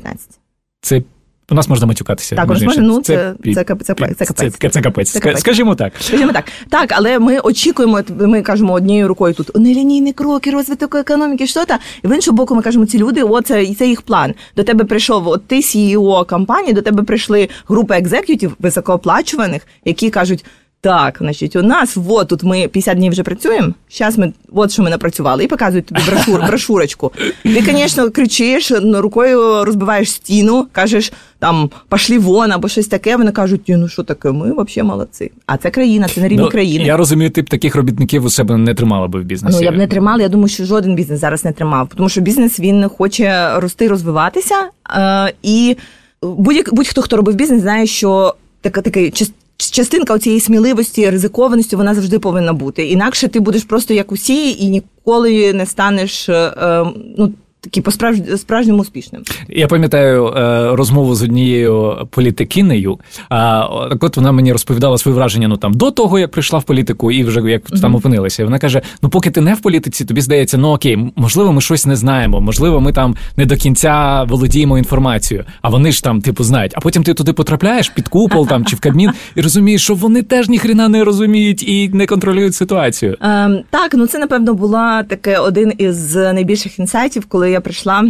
Це 0.80 1.02
у 1.50 1.54
нас 1.54 1.68
можна 1.68 1.86
матюкатися. 1.86 2.36
Так, 2.36 2.48
можна, 2.48 2.74
ну 2.78 3.00
це 3.00 3.34
це, 3.44 3.54
це, 3.54 3.94
це, 3.94 4.50
це, 4.50 4.68
це 4.68 4.82
капець. 4.82 5.40
Скажімо 5.40 5.74
так. 5.74 5.92
Скажімо 6.00 6.32
так. 6.32 6.44
Так, 6.68 6.92
але 6.92 7.18
ми 7.18 7.38
очікуємо, 7.38 8.00
ми 8.20 8.42
кажемо 8.42 8.72
однією 8.72 9.08
рукою 9.08 9.34
тут 9.34 9.56
нелінійні 9.56 10.12
кроки, 10.12 10.50
розвиток 10.50 10.94
економіки, 10.94 11.46
що 11.46 11.64
та 11.64 11.78
і 12.04 12.08
в 12.08 12.14
іншу 12.14 12.32
боку, 12.32 12.54
ми 12.54 12.62
кажемо, 12.62 12.86
ці 12.86 12.98
люди, 12.98 13.22
о, 13.22 13.42
це, 13.42 13.74
це 13.74 13.86
їх 13.86 14.02
план. 14.02 14.34
До 14.56 14.64
тебе 14.64 14.84
прийшов 14.84 15.28
от 15.28 15.46
ти 15.46 15.56
CEO 15.56 16.26
компанії, 16.26 16.72
до 16.72 16.82
тебе 16.82 17.02
прийшли 17.02 17.48
групи 17.68 17.94
executive 17.94 18.45
ів 18.45 18.56
високооплачуваних, 18.58 19.66
які 19.84 20.10
кажуть. 20.10 20.44
Так, 20.80 21.16
значить, 21.20 21.56
у 21.56 21.62
нас 21.62 21.96
вот 21.96 22.28
тут 22.28 22.42
ми 22.42 22.68
50 22.68 22.96
днів 22.96 23.12
вже 23.12 23.22
працюємо. 23.22 23.74
Зараз 23.90 24.18
ми 24.18 24.32
от 24.52 24.72
що 24.72 24.82
ми 24.82 24.90
напрацювали, 24.90 25.44
і 25.44 25.46
показують 25.46 25.86
тобі 25.86 26.00
брошур, 26.06 26.40
брошурочку. 26.46 27.12
Ти, 27.42 27.62
звісно, 27.66 28.10
кричиш, 28.10 28.72
рукою 28.94 29.64
розбиваєш 29.64 30.12
стіну, 30.12 30.66
кажеш 30.72 31.12
там 31.38 31.70
пошли 31.88 32.18
вон 32.18 32.52
або 32.52 32.68
щось 32.68 32.86
таке. 32.86 33.16
Вони 33.16 33.32
кажуть, 33.32 33.60
ну 33.68 33.88
що 33.88 34.02
таке, 34.02 34.32
ми 34.32 34.52
взагалі 34.52 34.88
молодці. 34.88 35.30
А 35.46 35.56
це 35.56 35.70
країна, 35.70 36.08
це 36.14 36.20
на 36.20 36.28
рівні 36.28 36.44
ну, 36.44 36.50
країни. 36.50 36.84
Я 36.84 36.96
розумію, 36.96 37.30
ти 37.30 37.42
б 37.42 37.50
таких 37.50 37.76
робітників 37.76 38.24
у 38.24 38.30
себе 38.30 38.56
не 38.56 38.74
тримала 38.74 39.08
би 39.08 39.20
в 39.20 39.24
бізнесі. 39.24 39.58
Ну 39.58 39.64
я 39.64 39.72
б 39.72 39.76
не 39.76 39.86
тримала. 39.86 40.22
Я 40.22 40.28
думаю, 40.28 40.48
що 40.48 40.64
жоден 40.64 40.94
бізнес 40.94 41.20
зараз 41.20 41.44
не 41.44 41.52
тримав, 41.52 41.88
тому 41.96 42.08
що 42.08 42.20
бізнес 42.20 42.60
він 42.60 42.88
хоче 42.88 43.60
рости, 43.60 43.88
розвиватися. 43.88 44.54
Е, 44.90 45.32
і 45.42 45.76
будь-хто, 46.22 46.76
будь 46.76 46.88
хто 46.88 47.16
робив 47.16 47.34
бізнес, 47.34 47.62
знає, 47.62 47.86
що 47.86 48.34
така 48.60 48.80
такий 48.82 49.10
частинка 49.58 50.18
цієї 50.18 50.40
сміливості, 50.40 51.10
ризикованості 51.10 51.76
вона 51.76 51.94
завжди 51.94 52.18
повинна 52.18 52.52
бути. 52.52 52.86
Інакше 52.86 53.28
ти 53.28 53.40
будеш 53.40 53.64
просто 53.64 53.94
як 53.94 54.12
усі 54.12 54.50
і 54.52 54.68
ніколи 54.68 55.52
не 55.52 55.66
станеш. 55.66 56.28
Е, 56.28 56.84
ну, 57.18 57.32
такий 57.60 57.82
по 57.82 57.90
справжньому 58.36 58.80
успішним. 58.80 59.22
Я 59.48 59.66
пам'ятаю 59.66 60.26
е, 60.26 60.76
розмову 60.76 61.14
з 61.14 61.22
однією 61.22 62.08
політикинею. 62.10 62.98
А 63.28 63.68
так 63.90 64.04
от 64.04 64.16
вона 64.16 64.32
мені 64.32 64.52
розповідала 64.52 64.98
свої 64.98 65.14
враження 65.16 65.48
ну 65.48 65.56
там 65.56 65.74
до 65.74 65.90
того, 65.90 66.18
як 66.18 66.30
прийшла 66.30 66.58
в 66.58 66.64
політику, 66.64 67.12
і 67.12 67.24
вже 67.24 67.40
як 67.40 67.70
mm-hmm. 67.70 67.80
там 67.80 67.94
опинилася. 67.94 68.42
І 68.42 68.44
Вона 68.44 68.58
каже: 68.58 68.82
ну, 69.02 69.08
поки 69.08 69.30
ти 69.30 69.40
не 69.40 69.54
в 69.54 69.60
політиці, 69.60 70.04
тобі 70.04 70.20
здається, 70.20 70.58
ну 70.58 70.68
окей, 70.68 71.12
можливо, 71.16 71.52
ми 71.52 71.60
щось 71.60 71.86
не 71.86 71.96
знаємо, 71.96 72.40
можливо, 72.40 72.80
ми 72.80 72.92
там 72.92 73.16
не 73.36 73.46
до 73.46 73.56
кінця 73.56 74.24
володіємо 74.28 74.78
інформацією. 74.78 75.46
А 75.62 75.68
вони 75.68 75.92
ж 75.92 76.04
там, 76.04 76.20
типу, 76.20 76.44
знають. 76.44 76.72
А 76.74 76.80
потім 76.80 77.02
ти 77.02 77.14
туди 77.14 77.32
потрапляєш 77.32 77.88
під 77.88 78.08
купол 78.08 78.48
там 78.48 78.64
чи 78.64 78.76
в 78.76 78.80
Кабмін, 78.80 79.10
і 79.34 79.40
розумієш, 79.40 79.82
що 79.82 79.94
вони 79.94 80.22
теж 80.22 80.48
ніхрена 80.48 80.88
не 80.88 81.04
розуміють 81.04 81.62
і 81.68 81.88
не 81.88 82.06
контролюють 82.06 82.54
ситуацію. 82.54 83.16
Ем, 83.20 83.60
Так, 83.70 83.94
ну 83.94 84.06
це 84.06 84.18
напевно 84.18 84.54
була 84.54 85.02
таке 85.02 85.38
один 85.38 85.72
із 85.78 86.14
найбільших 86.14 86.78
інсайтів, 86.78 87.26
коли 87.26 87.47
я 87.50 87.60
прийшла, 87.60 88.04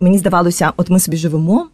мені 0.00 0.18
здавалося, 0.18 0.72
от 0.76 0.90
ми 0.90 1.00
собі 1.00 1.16
живемо, 1.16 1.66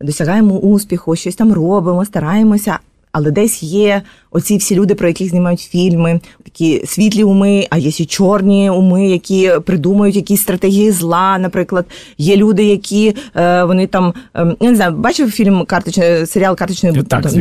досягаємо 0.00 0.58
успіху, 0.58 1.16
щось 1.16 1.36
там 1.36 1.52
робимо, 1.52 2.04
стараємося, 2.04 2.78
але 3.12 3.30
десь 3.30 3.62
є 3.62 4.02
оці 4.32 4.56
всі 4.56 4.74
люди, 4.74 4.94
про 4.94 5.08
яких 5.08 5.28
знімають 5.28 5.60
фільми, 5.60 6.20
такі 6.44 6.86
світлі 6.86 7.24
уми, 7.24 7.66
а 7.70 7.78
є 7.78 7.90
і 7.98 8.06
чорні 8.06 8.70
уми, 8.70 9.08
які 9.08 9.52
придумують 9.66 10.16
якісь 10.16 10.40
стратегії 10.40 10.90
зла. 10.90 11.38
Наприклад, 11.38 11.86
є 12.18 12.36
люди, 12.36 12.64
які 12.64 13.16
е, 13.36 13.64
вони 13.64 13.86
там 13.86 14.14
е, 14.36 14.56
я 14.60 14.70
не 14.70 14.76
знаю, 14.76 14.92
бачив 14.92 15.30
фільм 15.30 15.64
карточний 15.64 16.26
серіал 16.26 16.56
карточний 16.56 16.92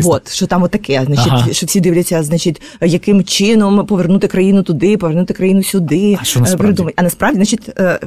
бот, 0.01 0.33
що 0.33 0.47
там 0.47 0.63
отаке, 0.63 1.03
значить, 1.05 1.27
ага. 1.31 1.53
що 1.53 1.65
всі 1.65 1.79
дивляться, 1.79 2.23
значить, 2.23 2.61
яким 2.81 3.23
чином 3.23 3.85
повернути 3.85 4.27
країну 4.27 4.63
туди, 4.63 4.97
повернути 4.97 5.33
країну 5.33 5.63
сюди. 5.63 6.17
А 6.21 6.23
що 6.23 6.39
насправді? 6.39 6.85
А 6.95 7.03
насправді, 7.03 7.35
значить, 7.35 7.69
е, 7.79 7.99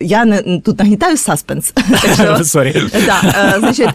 я 0.00 0.24
не 0.24 0.60
тут 0.64 0.78
нагнітаю 0.78 1.16
саспенс. 1.16 1.72
Значить, 3.58 3.88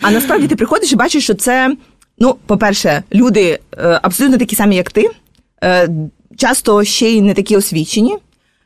а 0.00 0.10
насправді 0.10 0.46
ти 0.46 0.56
приходиш 0.56 0.92
і 0.92 0.96
бачиш, 0.96 1.24
що 1.24 1.34
це. 1.34 1.76
Ну, 2.20 2.36
по-перше, 2.46 3.02
люди 3.14 3.58
е, 3.78 4.00
абсолютно 4.02 4.38
такі 4.38 4.56
самі, 4.56 4.76
як 4.76 4.90
ти, 4.90 5.10
е, 5.64 5.88
часто 6.36 6.84
ще 6.84 7.10
й 7.10 7.20
не 7.20 7.34
такі 7.34 7.56
освічені. 7.56 8.16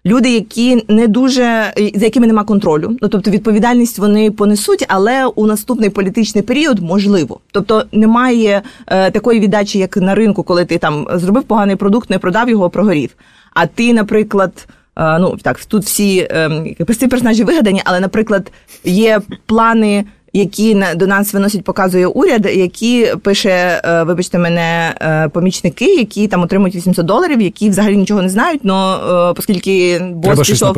Люди, 0.07 0.31
які 0.31 0.85
не 0.89 1.07
дуже 1.07 1.73
за 1.95 2.05
якими 2.05 2.27
нема 2.27 2.45
контролю, 2.45 2.97
ну 3.03 3.09
тобто 3.09 3.31
відповідальність 3.31 3.99
вони 3.99 4.31
понесуть, 4.31 4.85
але 4.89 5.27
у 5.27 5.47
наступний 5.47 5.91
політичний 5.91 6.45
період 6.45 6.79
можливо. 6.79 7.41
Тобто 7.53 7.85
немає 7.93 8.63
е, 8.87 9.11
такої 9.11 9.41
віддачі, 9.41 9.79
як 9.79 9.97
на 9.97 10.15
ринку, 10.15 10.43
коли 10.43 10.65
ти 10.65 10.79
там 10.79 11.07
зробив 11.15 11.43
поганий 11.43 11.77
продукт, 11.77 12.11
не 12.11 12.19
продав 12.19 12.49
його, 12.49 12.71
прогорів. 12.71 13.11
А 13.55 13.67
ти, 13.67 13.93
наприклад, 13.93 14.67
е, 14.97 15.19
ну 15.19 15.37
так 15.43 15.65
тут 15.65 15.85
всі 15.85 16.19
е, 16.19 16.75
персонажі 17.11 17.45
вигадані, 17.45 17.83
але, 17.85 18.01
наприклад, 18.01 18.53
є 18.85 19.21
плани 19.47 20.05
які 20.35 20.85
до 20.97 21.07
нас 21.07 21.35
виносять, 21.35 21.65
показує 21.65 22.07
уряд, 22.07 22.47
які 22.47 23.13
пише, 23.23 23.81
е, 23.85 24.03
вибачте 24.03 24.39
мене, 24.39 24.95
е, 25.01 25.29
помічники, 25.29 25.95
які 25.95 26.29
там 26.29 26.43
отримують 26.43 26.75
800 26.75 27.07
доларів, 27.07 27.41
які 27.41 27.71
взагалі 27.71 27.97
нічого 27.97 28.23
не 28.23 28.29
знають. 28.29 28.61
Е, 28.65 28.71
оскільки 29.39 29.99
бос 30.13 30.49
пішов, 30.49 30.77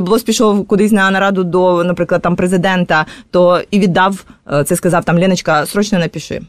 бос 0.00 0.22
пішов 0.22 0.66
кудись 0.66 0.92
на 0.92 1.10
нараду 1.10 1.44
до, 1.44 1.84
наприклад, 1.84 2.22
там 2.22 2.36
президента, 2.36 3.06
то 3.30 3.60
і 3.70 3.78
віддав 3.78 4.24
це, 4.66 4.76
сказав 4.76 5.04
там 5.04 5.18
Леночка, 5.18 5.66
срочно 5.66 5.98
напиши. 5.98 6.40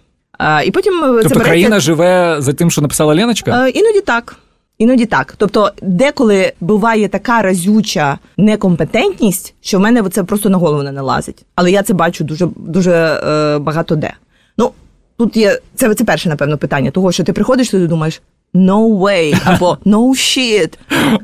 І 0.65 0.71
потім 0.71 1.01
тобто 1.01 1.29
це 1.29 1.35
країна 1.35 1.79
живе 1.79 2.35
за 2.39 2.53
тим, 2.53 2.71
що 2.71 2.81
написала 2.81 3.15
Леночка? 3.15 3.67
Іноді 3.67 4.01
так. 4.01 4.38
Іноді 4.77 5.05
так. 5.05 5.36
Тобто, 5.38 5.72
деколи 5.82 6.53
буває 6.60 7.08
така 7.08 7.41
разюча 7.41 8.20
некомпетентність, 8.38 9.53
що 9.62 9.77
в 9.77 9.82
мене 9.82 10.03
це 10.10 10.24
просто 10.24 10.50
на 10.50 10.58
голову 10.58 10.84
не 10.84 10.91
налазить. 10.91 11.46
Але 11.55 11.72
я 11.72 11.84
це 11.84 11.94
бачу 11.94 12.24
дуже 12.24 12.48
дуже 12.55 12.91
е, 12.94 13.60
багато 13.60 13.96
де. 13.96 14.13
Ну, 14.58 14.72
тут 15.17 15.38
є 15.38 15.60
це 15.75 15.94
це 15.94 16.03
перше, 16.03 16.29
напевно, 16.29 16.58
питання, 16.58 16.91
того, 16.91 17.12
що 17.12 17.24
ти 17.24 17.34
приходиш 17.34 17.70
туди 17.70 17.88
думаєш 17.88 18.22
no 18.55 19.00
way, 19.00 19.41
або 19.46 19.77
no 19.86 20.10
shit. 20.10 20.74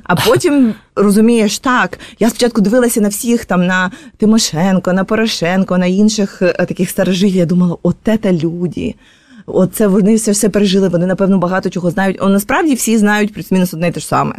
А 0.03 0.15
потім 0.15 0.73
розумієш, 0.95 1.59
так, 1.59 1.99
я 2.19 2.29
спочатку 2.29 2.61
дивилася 2.61 3.01
на 3.01 3.09
всіх 3.09 3.45
там 3.45 3.65
на 3.65 3.91
Тимошенко, 4.17 4.93
на 4.93 5.03
Порошенко, 5.03 5.77
на 5.77 5.85
інших 5.85 6.41
е, 6.41 6.53
таких 6.53 6.89
старожилів. 6.89 7.35
Я 7.35 7.45
думала, 7.45 7.77
от 7.83 7.95
це 8.05 8.31
люди. 8.31 8.95
Оце 9.45 9.87
вони 9.87 10.15
все 10.15 10.31
все 10.31 10.49
пережили, 10.49 10.89
вони, 10.89 11.05
напевно, 11.05 11.37
багато 11.37 11.69
чого 11.69 11.91
знають. 11.91 12.17
О, 12.21 12.29
насправді 12.29 12.73
всі 12.73 12.97
знають 12.97 13.33
плюс-мінус 13.33 13.73
одне 13.73 13.87
і 13.87 13.91
те 13.91 13.99
ж 13.99 14.07
саме. 14.07 14.35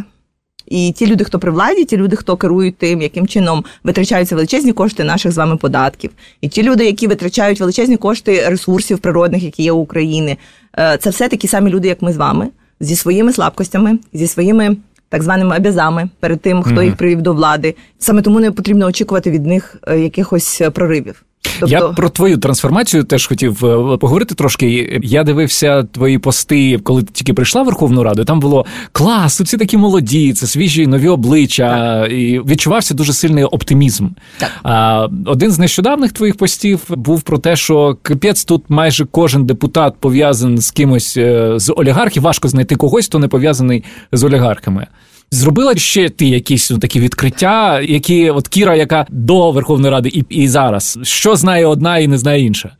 І 0.66 0.92
ті 0.96 1.06
люди, 1.06 1.24
хто 1.24 1.38
при 1.38 1.50
владі, 1.50 1.84
ті 1.84 1.96
люди, 1.96 2.16
хто 2.16 2.36
керують 2.36 2.76
тим, 2.76 3.02
яким 3.02 3.26
чином 3.26 3.64
витрачаються 3.84 4.34
величезні 4.34 4.72
кошти 4.72 5.04
наших 5.04 5.32
з 5.32 5.36
вами 5.36 5.56
податків, 5.56 6.10
і 6.40 6.48
ті 6.48 6.62
люди, 6.62 6.86
які 6.86 7.06
витрачають 7.06 7.60
величезні 7.60 7.96
кошти 7.96 8.48
ресурсів 8.48 8.98
природних, 8.98 9.42
які 9.42 9.62
є 9.62 9.72
у 9.72 9.78
України, 9.78 10.36
е, 10.78 10.98
це 11.00 11.10
все 11.10 11.28
такі 11.28 11.48
самі 11.48 11.70
люди, 11.70 11.88
як 11.88 12.02
ми 12.02 12.12
з 12.12 12.16
вами, 12.16 12.48
зі 12.80 12.96
своїми 12.96 13.32
слабкостями, 13.32 13.98
зі 14.12 14.26
своїми 14.26 14.76
так 15.08 15.22
званими 15.22 15.56
обязами 15.56 16.08
перед 16.20 16.40
тим, 16.40 16.62
хто 16.62 16.74
mm-hmm. 16.74 16.84
їх 16.84 16.96
привів 16.96 17.22
до 17.22 17.32
влади. 17.32 17.74
Саме 17.98 18.22
тому 18.22 18.40
не 18.40 18.50
потрібно 18.50 18.86
очікувати 18.86 19.30
від 19.30 19.46
них 19.46 19.76
е, 19.88 19.98
якихось 19.98 20.62
проривів. 20.74 21.24
Тобто... 21.42 21.66
Я 21.74 21.80
про 21.80 22.08
твою 22.08 22.36
трансформацію 22.38 23.04
теж 23.04 23.26
хотів 23.26 23.64
е, 23.64 23.96
поговорити 23.96 24.34
трошки. 24.34 25.00
Я 25.02 25.24
дивився 25.24 25.82
твої 25.82 26.18
пости, 26.18 26.78
коли 26.78 27.02
ти 27.02 27.08
тільки 27.12 27.34
прийшла 27.34 27.62
в 27.62 27.66
Верховну 27.66 28.02
Раду. 28.02 28.24
Там 28.24 28.40
було 28.40 28.66
клас, 28.92 29.38
тут 29.38 29.46
всі 29.46 29.56
такі 29.56 29.76
молоді, 29.76 30.32
це 30.32 30.46
свіжі 30.46 30.86
нові 30.86 31.08
обличчя, 31.08 32.00
так. 32.02 32.12
і 32.12 32.40
відчувався 32.46 32.94
дуже 32.94 33.12
сильний 33.12 33.44
оптимізм. 33.44 34.08
Так. 34.38 34.50
А, 34.62 35.08
Один 35.26 35.50
з 35.50 35.58
нещодавних 35.58 36.12
твоїх 36.12 36.36
постів 36.36 36.80
був 36.88 37.22
про 37.22 37.38
те, 37.38 37.56
що 37.56 37.96
капець 38.02 38.44
тут 38.44 38.64
майже 38.68 39.04
кожен 39.04 39.44
депутат 39.44 39.94
пов'язаний 40.00 40.58
з 40.58 40.70
кимось 40.70 41.16
е, 41.16 41.52
з 41.56 41.72
олігархів. 41.76 42.22
Важко 42.22 42.48
знайти 42.48 42.76
когось, 42.76 43.06
хто 43.06 43.18
не 43.18 43.28
пов'язаний 43.28 43.84
з 44.12 44.24
олігархами. 44.24 44.86
Зробила 45.34 45.76
ще 45.76 46.08
ти 46.08 46.26
якісь 46.26 46.70
ну, 46.70 46.78
такі 46.78 47.00
відкриття, 47.00 47.80
які 47.80 48.30
от 48.30 48.48
Кіра, 48.48 48.76
яка 48.76 49.06
до 49.08 49.50
Верховної 49.50 49.92
Ради 49.92 50.08
і 50.08 50.24
і 50.28 50.48
зараз, 50.48 50.98
що 51.02 51.36
знає 51.36 51.66
одна 51.66 51.98
і 51.98 52.08
не 52.08 52.18
знає 52.18 52.44
інша? 52.44 52.76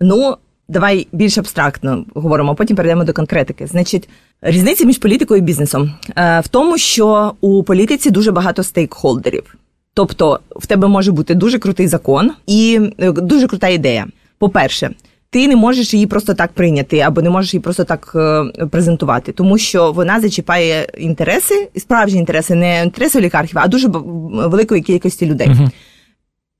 Ну, 0.00 0.36
давай 0.68 1.06
більш 1.12 1.38
абстрактно 1.38 2.04
говоримо, 2.14 2.52
а 2.52 2.54
потім 2.54 2.76
перейдемо 2.76 3.04
до 3.04 3.12
конкретики. 3.12 3.66
Значить, 3.66 4.08
різниця 4.42 4.84
між 4.84 4.98
політикою 4.98 5.38
і 5.38 5.44
бізнесом 5.44 5.94
е, 6.16 6.40
в 6.40 6.48
тому, 6.48 6.78
що 6.78 7.32
у 7.40 7.62
політиці 7.62 8.10
дуже 8.10 8.32
багато 8.32 8.62
стейкхолдерів. 8.62 9.56
Тобто, 9.94 10.40
в 10.56 10.66
тебе 10.66 10.88
може 10.88 11.12
бути 11.12 11.34
дуже 11.34 11.58
крутий 11.58 11.86
закон 11.86 12.30
і 12.46 12.80
е, 12.98 13.12
дуже 13.12 13.46
крута 13.46 13.68
ідея. 13.68 14.06
По-перше, 14.38 14.90
ти 15.34 15.48
не 15.48 15.56
можеш 15.56 15.94
її 15.94 16.06
просто 16.06 16.34
так 16.34 16.52
прийняти, 16.52 17.00
або 17.00 17.22
не 17.22 17.30
можеш 17.30 17.54
її 17.54 17.62
просто 17.62 17.84
так 17.84 18.12
е, 18.14 18.66
презентувати, 18.66 19.32
тому 19.32 19.58
що 19.58 19.92
вона 19.92 20.20
зачіпає 20.20 20.88
інтереси, 20.98 21.68
справжні 21.76 22.18
інтереси, 22.18 22.54
не 22.54 22.82
інтереси 22.84 23.18
олігархів, 23.18 23.58
а 23.58 23.68
дуже 23.68 23.88
великої 24.32 24.82
кількості 24.82 25.26
людей. 25.26 25.48
Uh-huh. 25.48 25.70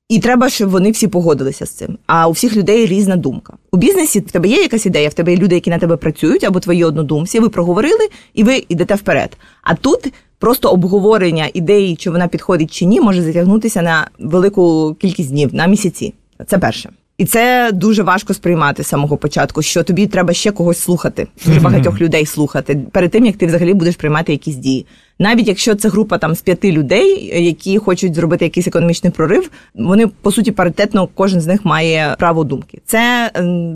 І 0.09 0.19
треба, 0.19 0.49
щоб 0.49 0.69
вони 0.69 0.91
всі 0.91 1.07
погодилися 1.07 1.65
з 1.65 1.69
цим. 1.69 1.97
А 2.07 2.27
у 2.27 2.31
всіх 2.31 2.55
людей 2.55 2.85
різна 2.85 3.15
думка. 3.15 3.53
У 3.71 3.77
бізнесі 3.77 4.19
в 4.19 4.31
тебе 4.31 4.47
є 4.47 4.61
якась 4.61 4.85
ідея, 4.85 5.09
в 5.09 5.13
тебе 5.13 5.31
є 5.31 5.37
люди, 5.37 5.55
які 5.55 5.69
на 5.69 5.77
тебе 5.77 5.97
працюють, 5.97 6.43
або 6.43 6.59
твої 6.59 6.83
однодумці. 6.83 7.39
Ви 7.39 7.49
проговорили 7.49 8.09
і 8.33 8.43
ви 8.43 8.63
йдете 8.69 8.95
вперед. 8.95 9.37
А 9.63 9.75
тут 9.75 10.13
просто 10.39 10.69
обговорення 10.69 11.49
ідеї, 11.53 11.95
чи 11.95 12.09
вона 12.09 12.27
підходить 12.27 12.71
чи 12.71 12.85
ні, 12.85 13.01
може 13.01 13.21
затягнутися 13.21 13.81
на 13.81 14.07
велику 14.19 14.95
кількість 15.01 15.29
днів, 15.29 15.55
на 15.55 15.67
місяці. 15.67 16.13
Це 16.47 16.57
перше. 16.57 16.89
І 17.17 17.25
це 17.25 17.71
дуже 17.73 18.03
важко 18.03 18.33
сприймати 18.33 18.83
з 18.83 18.87
самого 18.87 19.17
початку, 19.17 19.61
що 19.61 19.83
тобі 19.83 20.07
треба 20.07 20.33
ще 20.33 20.51
когось 20.51 20.79
слухати, 20.79 21.27
дуже 21.45 21.59
багатьох 21.59 22.01
людей 22.01 22.25
слухати 22.25 22.81
перед 22.91 23.11
тим, 23.11 23.25
як 23.25 23.37
ти 23.37 23.45
взагалі 23.45 23.73
будеш 23.73 23.95
приймати 23.95 24.31
якісь 24.31 24.55
дії. 24.55 24.85
Навіть 25.19 25.47
якщо 25.47 25.75
це 25.75 25.89
група 25.89 26.17
там 26.17 26.35
з 26.35 26.41
п'яти 26.41 26.71
людей, 26.71 27.31
які 27.45 27.77
хочуть 27.77 28.15
зробити 28.15 28.45
якийсь 28.45 28.67
економічний 28.67 29.11
прорив, 29.11 29.49
вони 29.75 30.07
по 30.07 30.31
суті 30.31 30.51
паритетно 30.51 31.07
кожен 31.13 31.41
з 31.41 31.47
них 31.47 31.65
має 31.65 32.15
право 32.19 32.43
думки. 32.43 32.81
Це 32.85 33.31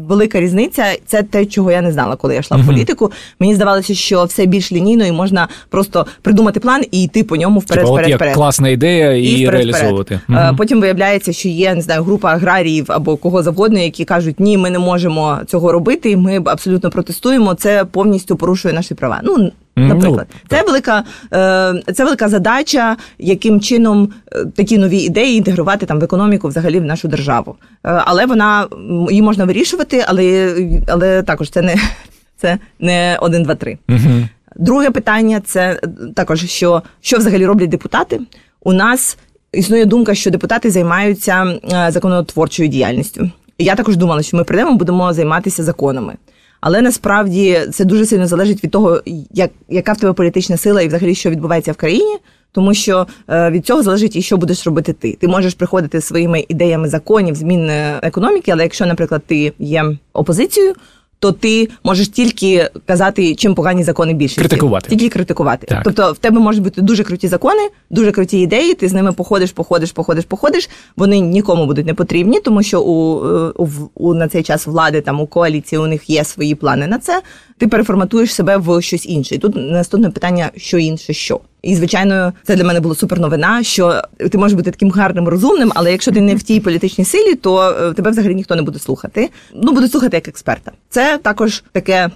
велика 0.07 0.41
різниця. 0.41 0.83
Це 1.05 1.23
те, 1.23 1.45
чого 1.45 1.71
я 1.71 1.81
не 1.81 1.91
знала, 1.91 2.15
коли 2.15 2.33
я 2.33 2.39
йшла 2.39 2.57
в 2.57 2.65
політику. 2.65 3.11
Мені 3.39 3.55
здавалося, 3.55 3.93
що 3.93 4.23
все 4.23 4.45
більш 4.45 4.71
лінійно 4.71 5.05
і 5.05 5.11
можна 5.11 5.47
просто 5.69 6.05
придумати 6.21 6.59
план 6.59 6.83
і 6.91 7.03
йти 7.03 7.23
по 7.23 7.35
ньому 7.35 7.59
вперед. 7.59 7.85
Типа, 7.85 7.93
вперед, 7.93 8.15
вперед. 8.15 8.35
класна 8.35 8.69
ідея 8.69 9.13
і, 9.13 9.23
І 9.23 9.43
вперед, 9.43 9.65
реалізовувати. 9.65 10.19
вперед. 10.23 10.57
Потім 10.57 10.81
виявляється, 10.81 11.33
що 11.33 11.49
є 11.49 11.75
не 11.75 11.81
знаю, 11.81 12.03
група 12.03 12.29
аграріїв 12.29 12.85
або 12.87 13.17
кого 13.17 13.43
завгодно, 13.43 13.79
які 13.79 14.05
кажуть, 14.05 14.39
ні, 14.39 14.57
ми 14.57 14.69
не 14.69 14.79
можемо 14.79 15.37
цього 15.47 15.71
робити. 15.71 16.17
Ми 16.17 16.41
абсолютно 16.45 16.89
протестуємо. 16.89 17.53
Це 17.53 17.85
повністю 17.85 18.35
порушує 18.35 18.73
наші 18.73 18.93
права. 18.95 19.21
Ну 19.23 19.51
Наприклад, 19.75 20.27
ну, 20.29 20.39
це 20.49 20.63
велика 20.63 21.03
е, 21.33 21.93
це 21.93 22.03
велика 22.03 22.29
задача, 22.29 22.97
яким 23.19 23.61
чином 23.61 24.13
е, 24.31 24.45
такі 24.55 24.77
нові 24.77 24.97
ідеї 24.97 25.37
інтегрувати 25.37 25.85
там 25.85 25.99
в 25.99 26.03
економіку, 26.03 26.47
взагалі 26.47 26.79
в 26.79 26.85
нашу 26.85 27.07
державу. 27.07 27.55
Е, 27.61 28.03
але 28.05 28.25
вона 28.25 28.67
її 29.09 29.21
можна 29.21 29.45
вирішувати, 29.45 30.05
але 30.07 30.55
але 30.87 31.23
також 31.23 31.49
це 31.49 31.61
не 31.61 31.75
це 32.37 32.57
не 32.79 33.17
один, 33.21 33.43
два, 33.43 33.55
три. 33.55 33.77
Угу. 33.89 34.27
Друге 34.55 34.91
питання 34.91 35.41
це 35.45 35.81
також 36.15 36.45
що, 36.45 36.81
що 37.01 37.17
взагалі 37.17 37.45
роблять 37.45 37.69
депутати. 37.69 38.19
У 38.63 38.73
нас 38.73 39.17
існує 39.51 39.85
думка, 39.85 40.15
що 40.15 40.31
депутати 40.31 40.71
займаються 40.71 41.59
законотворчою 41.89 42.69
діяльністю. 42.69 43.31
Я 43.59 43.75
також 43.75 43.97
думала, 43.97 44.23
що 44.23 44.37
ми 44.37 44.43
прийдемо, 44.43 44.75
будемо 44.75 45.13
займатися 45.13 45.63
законами. 45.63 46.13
Але 46.61 46.81
насправді 46.81 47.59
це 47.71 47.85
дуже 47.85 48.05
сильно 48.05 48.27
залежить 48.27 48.63
від 48.63 48.71
того, 48.71 49.01
як, 49.33 49.51
яка 49.69 49.93
в 49.93 49.97
тебе 49.97 50.13
політична 50.13 50.57
сила 50.57 50.81
і 50.81 50.87
взагалі 50.87 51.15
що 51.15 51.29
відбувається 51.29 51.71
в 51.71 51.75
країні. 51.75 52.17
Тому 52.51 52.73
що 52.73 53.07
е, 53.29 53.49
від 53.51 53.65
цього 53.65 53.83
залежить 53.83 54.15
і 54.15 54.21
що 54.21 54.37
будеш 54.37 54.65
робити 54.65 54.93
ти. 54.93 55.17
Ти 55.21 55.27
можеш 55.27 55.53
приходити 55.53 56.01
своїми 56.01 56.45
ідеями 56.49 56.89
законів, 56.89 57.35
змін 57.35 57.69
економіки, 58.03 58.51
але 58.51 58.63
якщо, 58.63 58.85
наприклад, 58.85 59.21
ти 59.27 59.53
є 59.59 59.97
опозицією, 60.13 60.73
то 61.19 61.31
ти 61.31 61.69
можеш 61.83 62.07
тільки 62.07 62.69
казати, 62.85 63.35
чим 63.35 63.55
погані 63.55 63.83
закони 63.83 64.13
більшості. 64.13 64.41
Критикувати. 64.41 64.89
Тільки 64.89 65.09
критикувати. 65.09 65.67
Так. 65.67 65.81
Тобто 65.83 66.11
в 66.11 66.17
тебе 66.17 66.39
можуть 66.39 66.63
бути 66.63 66.81
дуже 66.81 67.03
круті 67.03 67.27
закони, 67.27 67.69
дуже 67.89 68.11
круті 68.11 68.39
ідеї. 68.39 68.73
Ти 68.73 68.87
з 68.87 68.93
ними 68.93 69.11
походиш, 69.11 69.51
походиш, 69.51 69.91
походиш, 69.91 70.25
походиш. 70.25 70.69
Вони 70.97 71.19
нікому 71.19 71.65
будуть 71.65 71.85
не 71.85 71.93
потрібні, 71.93 72.39
тому 72.39 72.63
що 72.63 72.81
у, 72.81 73.25
е, 73.25 73.51
у, 73.55 73.67
у 73.95 74.13
на 74.13 74.27
цей 74.27 74.43
час 74.43 74.67
влади 74.67 75.01
там 75.01 75.21
у 75.21 75.27
коаліції 75.27 75.79
у 75.79 75.87
них 75.87 76.09
є 76.09 76.23
свої 76.23 76.55
плани 76.55 76.87
на 76.87 76.99
це. 76.99 77.21
Ти 77.57 77.67
переформатуєш 77.67 78.33
себе 78.33 78.57
в 78.57 78.81
щось 78.81 79.05
інше. 79.05 79.35
І 79.35 79.37
тут 79.37 79.53
наступне 79.55 80.09
питання: 80.09 80.51
що 80.55 80.77
інше, 80.77 81.13
що. 81.13 81.39
І 81.61 81.75
звичайно, 81.75 82.33
це 82.43 82.55
для 82.55 82.63
мене 82.63 82.79
було 82.79 82.95
супер 82.95 83.19
новина, 83.19 83.63
що 83.63 84.01
ти 84.31 84.37
можеш 84.37 84.57
бути 84.57 84.71
таким 84.71 84.91
гарним, 84.91 85.27
розумним, 85.27 85.71
але 85.75 85.91
якщо 85.91 86.11
ти 86.11 86.21
не 86.21 86.35
в 86.35 86.43
тій 86.43 86.59
політичній 86.59 87.05
силі, 87.05 87.35
то 87.35 87.71
е, 87.71 87.93
тебе 87.93 88.11
взагалі 88.11 88.35
ніхто 88.35 88.55
не 88.55 88.61
буде 88.61 88.79
слухати. 88.79 89.29
Ну 89.53 89.71
буде 89.71 89.87
слухати 89.87 90.17
як 90.17 90.27
експерта. 90.27 90.71
Це 90.89 91.17
також 91.17 91.63
таке. 91.71 92.09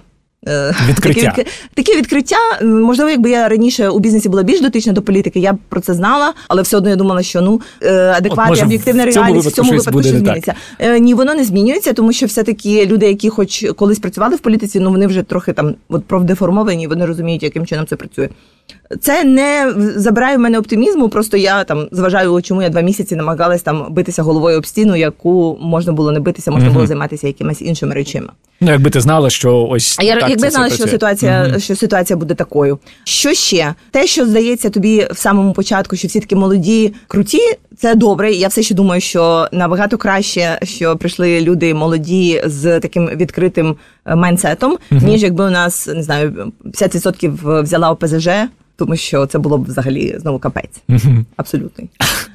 Е, 0.48 0.74
відкриття. 0.88 1.32
Таке, 1.36 1.50
таке 1.74 1.96
відкриття. 1.96 2.36
Можливо, 2.62 3.10
якби 3.10 3.30
я 3.30 3.48
раніше 3.48 3.88
у 3.88 3.98
бізнесі 3.98 4.28
була 4.28 4.42
більш 4.42 4.60
дотична 4.60 4.92
до 4.92 5.02
політики, 5.02 5.40
я 5.40 5.52
б 5.52 5.56
про 5.68 5.80
це 5.80 5.94
знала, 5.94 6.32
але 6.48 6.62
все 6.62 6.76
одно 6.76 6.90
я 6.90 6.96
думала, 6.96 7.22
що 7.22 7.40
ну 7.40 7.60
е, 7.82 7.94
адекватна, 7.94 8.64
об'єктивна 8.64 9.04
реальність 9.04 9.48
в 9.48 9.52
цьому 9.52 9.70
випадку 9.70 10.02
що 10.02 10.10
зміниться. 10.10 10.54
Ні, 11.00 11.14
воно 11.14 11.34
не 11.34 11.44
змінюється, 11.44 11.92
тому 11.92 12.12
що 12.12 12.26
все 12.26 12.42
таки 12.42 12.86
люди, 12.86 13.06
які 13.06 13.28
хоч 13.28 13.66
колись 13.76 13.98
працювали 13.98 14.36
в 14.36 14.38
політиці, 14.38 14.80
ну 14.80 14.90
вони 14.90 15.06
вже 15.06 15.22
трохи 15.22 15.52
там 15.52 15.74
от 15.88 16.04
профдеформовані, 16.04 16.86
вони 16.86 17.06
розуміють, 17.06 17.42
яким 17.42 17.66
чином 17.66 17.86
це 17.86 17.96
працює. 17.96 18.28
Це 19.00 19.24
не 19.24 19.74
забирає 19.96 20.36
в 20.36 20.40
мене 20.40 20.58
оптимізму. 20.58 21.08
Просто 21.08 21.36
я 21.36 21.64
там 21.64 21.88
зважаю, 21.92 22.42
чому 22.42 22.62
я 22.62 22.68
два 22.68 22.80
місяці 22.80 23.16
намагалась 23.16 23.62
там 23.62 23.86
битися 23.90 24.22
головою 24.22 24.58
об 24.58 24.66
стіну, 24.66 24.96
яку 24.96 25.58
можна 25.60 25.92
було 25.92 26.12
не 26.12 26.20
битися, 26.20 26.50
можна 26.50 26.70
було 26.70 26.86
займатися 26.86 27.26
якимись 27.26 27.62
іншими 27.62 27.94
речами. 27.94 28.28
Ну, 28.60 28.70
якби 28.70 28.90
ти 28.90 29.00
знала, 29.00 29.30
що 29.30 29.66
ось 29.70 29.98
я 30.02 30.20
так 30.20 30.33
якби 30.34 30.50
знала, 30.50 30.70
що 30.70 30.86
ситуація, 30.88 31.46
угу. 31.50 31.60
що 31.60 31.76
ситуація 31.76 32.16
буде 32.16 32.34
такою. 32.34 32.78
Що 33.04 33.34
ще 33.34 33.74
те, 33.90 34.06
що 34.06 34.26
здається 34.26 34.70
тобі 34.70 35.08
в 35.10 35.18
самому 35.18 35.52
початку, 35.52 35.96
що 35.96 36.08
всі 36.08 36.20
такі 36.20 36.36
молоді, 36.36 36.94
круті, 37.08 37.40
це 37.78 37.94
добре. 37.94 38.32
Я 38.32 38.48
все 38.48 38.62
ще 38.62 38.74
думаю, 38.74 39.00
що 39.00 39.48
набагато 39.52 39.98
краще, 39.98 40.58
що 40.62 40.96
прийшли 40.96 41.40
люди 41.40 41.74
молоді 41.74 42.42
з 42.46 42.80
таким 42.80 43.06
відкритим 43.06 43.76
е, 44.06 44.14
майнсетом, 44.14 44.78
угу. 44.92 45.06
ніж 45.06 45.22
якби 45.22 45.44
у 45.44 45.50
нас 45.50 45.86
не 45.86 46.02
знаю 46.02 46.52
50% 46.64 47.62
взяла 47.62 47.90
ОПЗЖ. 47.90 48.28
Тому 48.76 48.96
що 48.96 49.26
це 49.26 49.38
було 49.38 49.58
б 49.58 49.64
взагалі 49.64 50.14
знову 50.18 50.38
капець, 50.38 50.82
uh-huh. 50.88 51.24
абсолютний. 51.36 51.90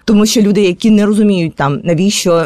Тому 0.05 0.25
що 0.25 0.41
люди, 0.41 0.62
які 0.62 0.91
не 0.91 1.05
розуміють 1.05 1.55
там 1.55 1.81
навіщо 1.84 2.46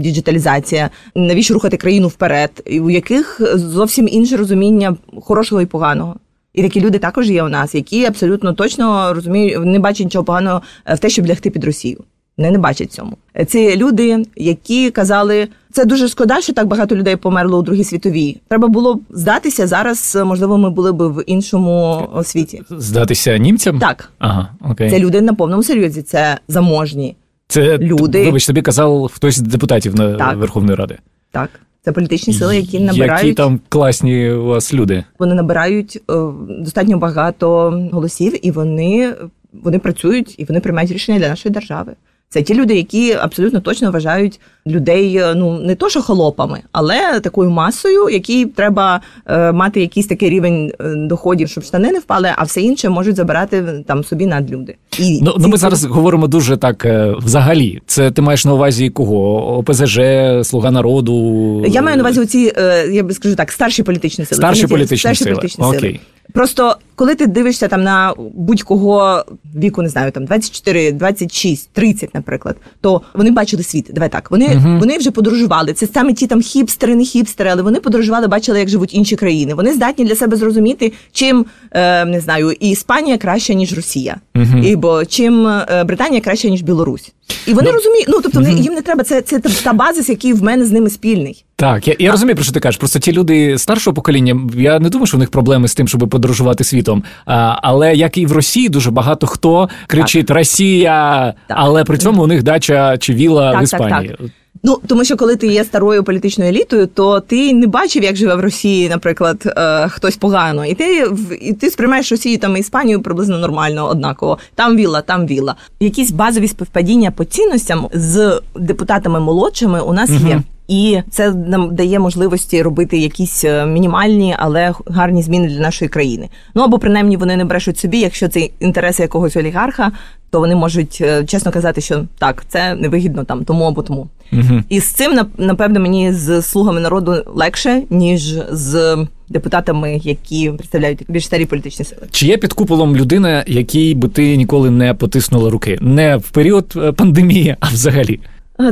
діджиталізація, 0.00 0.90
навіщо 1.14 1.54
рухати 1.54 1.76
країну 1.76 2.08
вперед, 2.08 2.62
і 2.66 2.80
у 2.80 2.90
яких 2.90 3.40
зовсім 3.54 4.08
інше 4.08 4.36
розуміння 4.36 4.96
хорошого 5.22 5.62
і 5.62 5.66
поганого. 5.66 6.16
І 6.54 6.62
такі 6.62 6.80
люди 6.80 6.98
також 6.98 7.30
є 7.30 7.42
у 7.42 7.48
нас, 7.48 7.74
які 7.74 8.04
абсолютно 8.04 8.52
точно 8.52 9.14
розуміють, 9.14 9.64
не 9.64 9.78
бачать 9.78 10.04
нічого 10.04 10.24
поганого 10.24 10.62
в 10.94 10.98
те, 10.98 11.10
щоб 11.10 11.26
лягти 11.26 11.50
під 11.50 11.64
Росію. 11.64 12.04
Не, 12.40 12.50
не 12.50 12.58
бачать 12.58 12.92
цьому. 12.92 13.16
Це 13.46 13.76
люди, 13.76 14.24
які 14.36 14.90
казали, 14.90 15.48
це 15.72 15.84
дуже 15.84 16.08
шкода, 16.08 16.40
що 16.40 16.52
так 16.52 16.66
багато 16.66 16.96
людей 16.96 17.16
померло 17.16 17.58
у 17.58 17.62
Другій 17.62 17.84
світовій. 17.84 18.40
Треба 18.48 18.68
було 18.68 19.00
здатися 19.10 19.66
зараз. 19.66 20.18
Можливо, 20.24 20.58
ми 20.58 20.70
були 20.70 20.92
б 20.92 21.02
в 21.02 21.24
іншому 21.26 22.08
світі. 22.24 22.62
Здатися 22.70 23.38
німцям? 23.38 23.78
Так, 23.78 24.12
ага, 24.18 24.48
окей. 24.70 24.90
Це 24.90 24.98
люди 24.98 25.20
на 25.20 25.34
повному 25.34 25.62
серйозі. 25.62 26.02
Це 26.02 26.38
заможні. 26.48 27.16
Це 27.48 27.78
люди. 27.78 28.24
Вибач, 28.24 28.46
тобі 28.46 28.62
казав 28.62 29.10
хтось 29.14 29.36
з 29.36 29.40
депутатів 29.40 29.94
на 29.94 30.14
так. 30.14 30.36
Верховної 30.36 30.76
Ради. 30.76 30.98
Так. 31.30 31.50
Це 31.84 31.92
політичні 31.92 32.34
сили, 32.34 32.56
які 32.56 32.80
набирають 32.80 33.24
Які 33.24 33.34
там 33.34 33.60
класні 33.68 34.30
у 34.30 34.44
вас 34.44 34.74
люди. 34.74 35.04
Вони 35.18 35.34
набирають 35.34 35.96
е, 35.96 36.14
достатньо 36.60 36.98
багато 36.98 37.70
голосів, 37.92 38.46
і 38.46 38.50
вони, 38.50 39.14
вони 39.62 39.78
працюють 39.78 40.34
і 40.38 40.44
вони 40.44 40.60
приймають 40.60 40.90
рішення 40.90 41.18
для 41.18 41.28
нашої 41.28 41.52
держави. 41.52 41.92
Це 42.32 42.42
ті 42.42 42.54
люди, 42.54 42.74
які 42.74 43.12
абсолютно 43.12 43.60
точно 43.60 43.90
вважають 43.90 44.40
людей, 44.66 45.16
е, 45.16 45.34
ну 45.34 45.58
не 45.58 45.74
то, 45.74 45.88
що 45.88 46.02
холопами, 46.02 46.60
але 46.72 47.20
такою 47.20 47.50
масою, 47.50 48.08
якій 48.08 48.46
треба 48.46 49.00
е, 49.26 49.52
мати 49.52 49.80
якийсь 49.80 50.06
такий 50.06 50.30
рівень 50.30 50.72
е, 50.80 50.94
доходів, 50.96 51.48
щоб 51.48 51.64
штани 51.64 51.92
не 51.92 51.98
впали, 51.98 52.28
а 52.36 52.42
все 52.42 52.60
інше 52.60 52.88
можуть 52.88 53.16
забирати 53.16 53.84
там 53.86 54.04
собі 54.04 54.26
надлюди. 54.26 54.76
І 54.98 55.20
ну, 55.22 55.34
ну 55.38 55.48
ми 55.48 55.56
зараз 55.56 55.84
говоримо 55.84 56.26
дуже 56.26 56.56
так 56.56 56.84
е, 56.84 57.14
взагалі. 57.18 57.80
Це 57.86 58.10
ти 58.10 58.22
маєш 58.22 58.44
на 58.44 58.54
увазі 58.54 58.90
кого? 58.90 59.58
ОПЗЖ, 59.58 60.00
Слуга 60.42 60.70
народу. 60.70 61.64
Я 61.68 61.82
маю 61.82 61.96
на 61.96 62.02
увазі 62.02 62.20
оці, 62.20 62.52
я 62.92 63.02
би 63.02 63.14
скажу 63.14 63.36
так, 63.36 63.52
старші 63.52 63.82
політичні 63.82 64.24
сили. 64.24 64.36
Старші 64.36 64.66
політичні 64.66 64.98
старші 64.98 65.24
сили. 65.24 65.36
політичні 65.36 65.64
Окей. 65.64 65.80
сили. 65.80 66.00
Просто 66.32 66.76
коли 67.00 67.14
ти 67.14 67.26
дивишся 67.26 67.68
там 67.68 67.82
на 67.82 68.14
будь-кого 68.34 69.24
віку, 69.56 69.82
не 69.82 69.88
знаю, 69.88 70.12
там 70.12 70.24
24, 70.24 70.92
26, 70.92 71.70
30, 71.72 72.14
наприклад, 72.14 72.56
то 72.80 73.02
вони 73.14 73.30
бачили 73.30 73.62
світ. 73.62 73.90
Давай 73.92 74.08
так. 74.08 74.30
Вони 74.30 74.48
uh-huh. 74.48 74.78
вони 74.78 74.98
вже 74.98 75.10
подорожували. 75.10 75.72
Це 75.72 75.86
саме 75.94 76.12
ті 76.12 76.26
там 76.26 76.40
хіпстери, 76.40 76.94
не 76.94 77.04
хіпстери, 77.04 77.50
але 77.50 77.62
вони 77.62 77.80
подорожували, 77.80 78.28
бачили, 78.28 78.58
як 78.58 78.68
живуть 78.68 78.94
інші 78.94 79.16
країни. 79.16 79.54
Вони 79.54 79.72
здатні 79.72 80.04
для 80.04 80.14
себе 80.14 80.36
зрозуміти, 80.36 80.92
чим 81.12 81.46
е, 81.72 82.04
не 82.04 82.20
знаю, 82.20 82.52
і 82.52 82.70
Іспанія 82.70 83.18
краще 83.18 83.54
ніж 83.54 83.72
Росія, 83.72 84.16
uh-huh. 84.34 84.64
і 84.64 84.76
бо 84.76 85.04
чим 85.04 85.46
е, 85.46 85.84
Британія 85.86 86.20
краще 86.20 86.50
ніж 86.50 86.62
Білорусь. 86.62 87.12
І 87.46 87.54
вони 87.54 87.70
no. 87.70 87.72
розуміють, 87.72 88.06
ну 88.08 88.20
тобто 88.22 88.40
uh-huh. 88.40 88.62
їм 88.62 88.74
не 88.74 88.82
треба 88.82 89.04
це, 89.04 89.22
це 89.22 89.40
та 89.40 89.72
базис, 89.72 90.08
який 90.08 90.32
в 90.32 90.42
мене 90.42 90.64
з 90.64 90.72
ними 90.72 90.90
спільний. 90.90 91.44
Так, 91.56 91.88
я 91.88 91.96
я 91.98 92.10
розумію, 92.10 92.34
про 92.34 92.44
що 92.44 92.52
ти 92.52 92.60
кажеш. 92.60 92.78
Просто 92.78 92.98
ті 92.98 93.12
люди 93.12 93.58
старшого 93.58 93.94
покоління, 93.94 94.40
я 94.56 94.78
не 94.78 94.88
думаю, 94.88 95.06
що 95.06 95.16
у 95.16 95.20
них 95.20 95.30
проблеми 95.30 95.68
з 95.68 95.74
тим, 95.74 95.88
щоб 95.88 96.08
подорожувати 96.08 96.64
світом. 96.64 96.89
А, 97.26 97.58
Але 97.62 97.94
як 97.94 98.18
і 98.18 98.26
в 98.26 98.32
Росії, 98.32 98.68
дуже 98.68 98.90
багато 98.90 99.26
хто 99.26 99.68
кричить 99.86 100.26
так. 100.26 100.36
Росія, 100.36 101.34
так. 101.46 101.56
але 101.60 101.84
при 101.84 101.98
цьому 101.98 102.22
у 102.22 102.26
них 102.26 102.42
дача 102.42 102.98
чи 102.98 103.14
віла 103.14 103.52
так, 103.52 103.60
в 103.60 103.64
Іспанії. 103.64 104.08
Так, 104.08 104.18
так. 104.18 104.30
Ну 104.62 104.78
тому, 104.86 105.04
що 105.04 105.16
коли 105.16 105.36
ти 105.36 105.46
є 105.46 105.64
старою 105.64 106.04
політичною 106.04 106.50
елітою, 106.50 106.86
то 106.86 107.20
ти 107.20 107.52
не 107.52 107.66
бачив, 107.66 108.02
як 108.02 108.16
живе 108.16 108.34
в 108.34 108.40
Росії, 108.40 108.88
наприклад, 108.88 109.42
е, 109.56 109.88
хтось 109.88 110.16
погано, 110.16 110.66
і 110.66 110.74
ти 110.74 111.06
і 111.40 111.52
ти 111.52 111.70
сприймаєш 111.70 112.10
Росію 112.10 112.38
там 112.38 112.56
і 112.56 112.60
Іспанію 112.60 113.02
приблизно 113.02 113.38
нормально, 113.38 113.88
однаково. 113.88 114.38
Там 114.54 114.76
віла, 114.76 115.00
там 115.00 115.26
віла. 115.26 115.54
Якісь 115.80 116.10
базові 116.10 116.48
співпадіння 116.48 117.10
по 117.10 117.24
цінностям 117.24 117.88
з 117.92 118.40
депутатами 118.56 119.20
молодшими 119.20 119.80
у 119.80 119.92
нас 119.92 120.10
угу. 120.10 120.28
є. 120.28 120.42
І 120.70 120.98
це 121.10 121.32
нам 121.32 121.74
дає 121.74 121.98
можливості 121.98 122.62
робити 122.62 122.98
якісь 122.98 123.44
е, 123.44 123.66
мінімальні, 123.66 124.36
але 124.38 124.74
гарні 124.86 125.22
зміни 125.22 125.48
для 125.48 125.60
нашої 125.60 125.88
країни. 125.88 126.28
Ну 126.54 126.62
або 126.62 126.78
принаймні 126.78 127.16
вони 127.16 127.36
не 127.36 127.44
брешуть 127.44 127.78
собі, 127.78 127.98
якщо 127.98 128.28
це 128.28 128.40
інтереси 128.60 129.02
якогось 129.02 129.36
олігарха, 129.36 129.92
то 130.30 130.40
вони 130.40 130.54
можуть 130.54 130.98
е, 131.00 131.24
чесно 131.24 131.52
казати, 131.52 131.80
що 131.80 132.04
так, 132.18 132.44
це 132.48 132.74
невигідно 132.74 133.24
там 133.24 133.44
тому 133.44 133.64
або 133.64 133.82
тому. 133.82 134.08
Угу. 134.32 134.62
І 134.68 134.80
з 134.80 134.92
цим 134.92 135.20
напевно 135.38 135.80
мені 135.80 136.12
з 136.12 136.42
слугами 136.42 136.80
народу 136.80 137.14
легше 137.26 137.82
ніж 137.90 138.38
з 138.50 138.96
депутатами, 139.28 140.00
які 140.02 140.50
представляють 140.50 141.04
більш 141.08 141.26
старі 141.26 141.46
політичні 141.46 141.84
сили. 141.84 142.02
Чи 142.10 142.26
є 142.26 142.36
під 142.36 142.52
куполом 142.52 142.96
людина, 142.96 143.44
якій 143.46 143.94
би 143.94 144.08
ти 144.08 144.36
ніколи 144.36 144.70
не 144.70 144.94
потиснула 144.94 145.50
руки? 145.50 145.78
Не 145.80 146.16
в 146.16 146.30
період 146.30 146.72
е, 146.76 146.92
пандемії, 146.92 147.56
а 147.60 147.68
взагалі? 147.68 148.20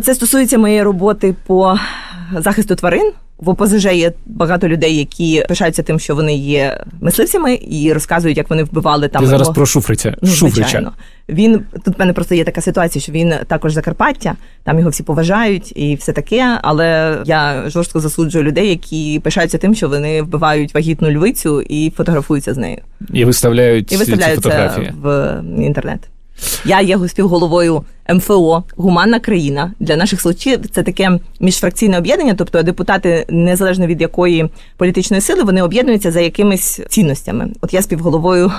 Це 0.03 0.14
стосується 0.14 0.59
моєї 0.59 0.83
роботи 0.83 1.35
по 1.46 1.79
захисту 2.38 2.74
тварин. 2.74 3.12
В 3.38 3.48
ОПЗЖ 3.48 3.85
є 3.85 4.12
багато 4.27 4.68
людей, 4.68 4.96
які 4.96 5.44
пишаються 5.48 5.83
тим, 5.83 5.98
що 5.98 6.14
вони 6.14 6.37
є 6.37 6.85
мисливцями 7.01 7.59
і 7.70 7.92
розказують, 7.92 8.38
як 8.38 8.51
вони 8.51 8.64
вбивали 8.64 9.09
там. 9.09 9.22
Ти 9.22 9.29
зараз 9.29 9.48
про 9.48 9.66
Шуфриця. 9.66 10.16
Ну, 10.22 10.29
Шуфрича. 10.31 10.90
Він 11.29 11.61
тут 11.85 11.96
в 11.96 12.01
мене 12.01 12.12
просто 12.12 12.35
є 12.35 12.44
така 12.44 12.61
ситуація, 12.61 13.03
що 13.03 13.12
він 13.12 13.35
також 13.46 13.72
Закарпаття, 13.72 14.37
там 14.64 14.79
його 14.79 14.90
всі 14.90 15.03
поважають 15.03 15.72
і 15.77 15.94
все 15.94 16.12
таке. 16.12 16.59
Але 16.62 17.18
я 17.24 17.64
жорстко 17.66 18.01
засуджую 18.01 18.44
людей, 18.44 18.68
які 18.68 19.20
пишаються 19.24 19.59
тим, 19.59 19.74
що 19.74 19.88
вони 19.88 20.22
вбивають 20.22 20.74
вагітну 20.74 21.11
львицю 21.11 21.62
і 21.62 21.92
фотографуються 21.96 22.55
з 22.55 22.57
нею. 22.57 22.79
І 23.12 23.24
виставляють 23.24 23.92
і 23.92 23.96
виставляють 23.96 24.42
ці 24.42 24.48
фотографії. 24.48 24.92
в 25.03 25.40
інтернет. 25.59 26.01
Я 26.64 26.81
є 26.81 26.98
співголовою 27.09 27.85
МФО 28.14 28.64
Гуманна 28.77 29.20
країна 29.20 29.72
для 29.81 29.96
наших 29.96 30.20
слухачів 30.20 30.59
це 30.70 30.83
таке 30.83 31.18
міжфракційне 31.40 31.98
об'єднання, 31.98 32.35
тобто 32.35 32.62
депутати, 32.62 33.27
незалежно 33.29 33.87
від 33.87 34.01
якої 34.01 34.48
політичної 34.77 35.20
сили, 35.20 35.42
вони 35.42 35.62
об'єднуються 35.62 36.11
за 36.11 36.20
якимись 36.20 36.81
цінностями. 36.88 37.48
От 37.61 37.74
я 37.74 37.83
співголовою 37.83 38.53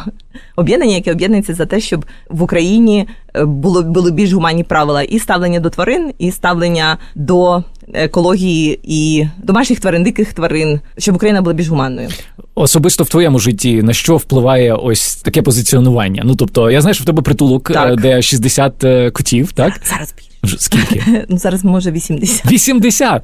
об'єднання, 0.55 0.95
яке 0.95 1.11
об'єднується 1.11 1.53
за 1.53 1.65
те, 1.65 1.79
щоб 1.79 2.05
в 2.29 2.43
Україні 2.43 3.07
е, 3.35 3.45
було 3.45 3.83
були 3.83 4.11
більш 4.11 4.31
гуманні 4.31 4.63
правила 4.63 5.03
і 5.03 5.19
ставлення 5.19 5.59
до 5.59 5.69
тварин, 5.69 6.13
і 6.19 6.31
ставлення 6.31 6.97
до 7.15 7.63
екології 7.93 8.79
і 8.83 9.27
домашніх 9.43 9.79
тварин, 9.79 10.03
диких 10.03 10.33
тварин, 10.33 10.79
щоб 10.97 11.15
Україна 11.15 11.41
була 11.41 11.53
більш 11.53 11.67
гуманною. 11.67 12.09
Особисто 12.55 13.03
в 13.03 13.09
твоєму 13.09 13.39
житті 13.39 13.83
на 13.83 13.93
що 13.93 14.17
впливає 14.17 14.73
ось 14.73 15.15
таке 15.15 15.41
позиціонування? 15.41 16.23
Ну 16.25 16.35
тобто, 16.35 16.71
я 16.71 16.81
знаю, 16.81 16.93
що 16.93 17.03
в 17.03 17.05
тебе 17.05 17.21
притулок, 17.21 17.71
так. 17.71 17.91
Е, 17.91 17.95
де 17.95 18.21
60 18.21 18.83
е, 18.83 19.11
котів, 19.11 19.51
так? 19.51 19.81
Зараз. 19.89 20.13
Скільки? 20.57 21.25
Ну, 21.29 21.37
Зараз 21.37 21.63
може 21.63 21.91
80. 21.91 22.51
80? 22.51 23.21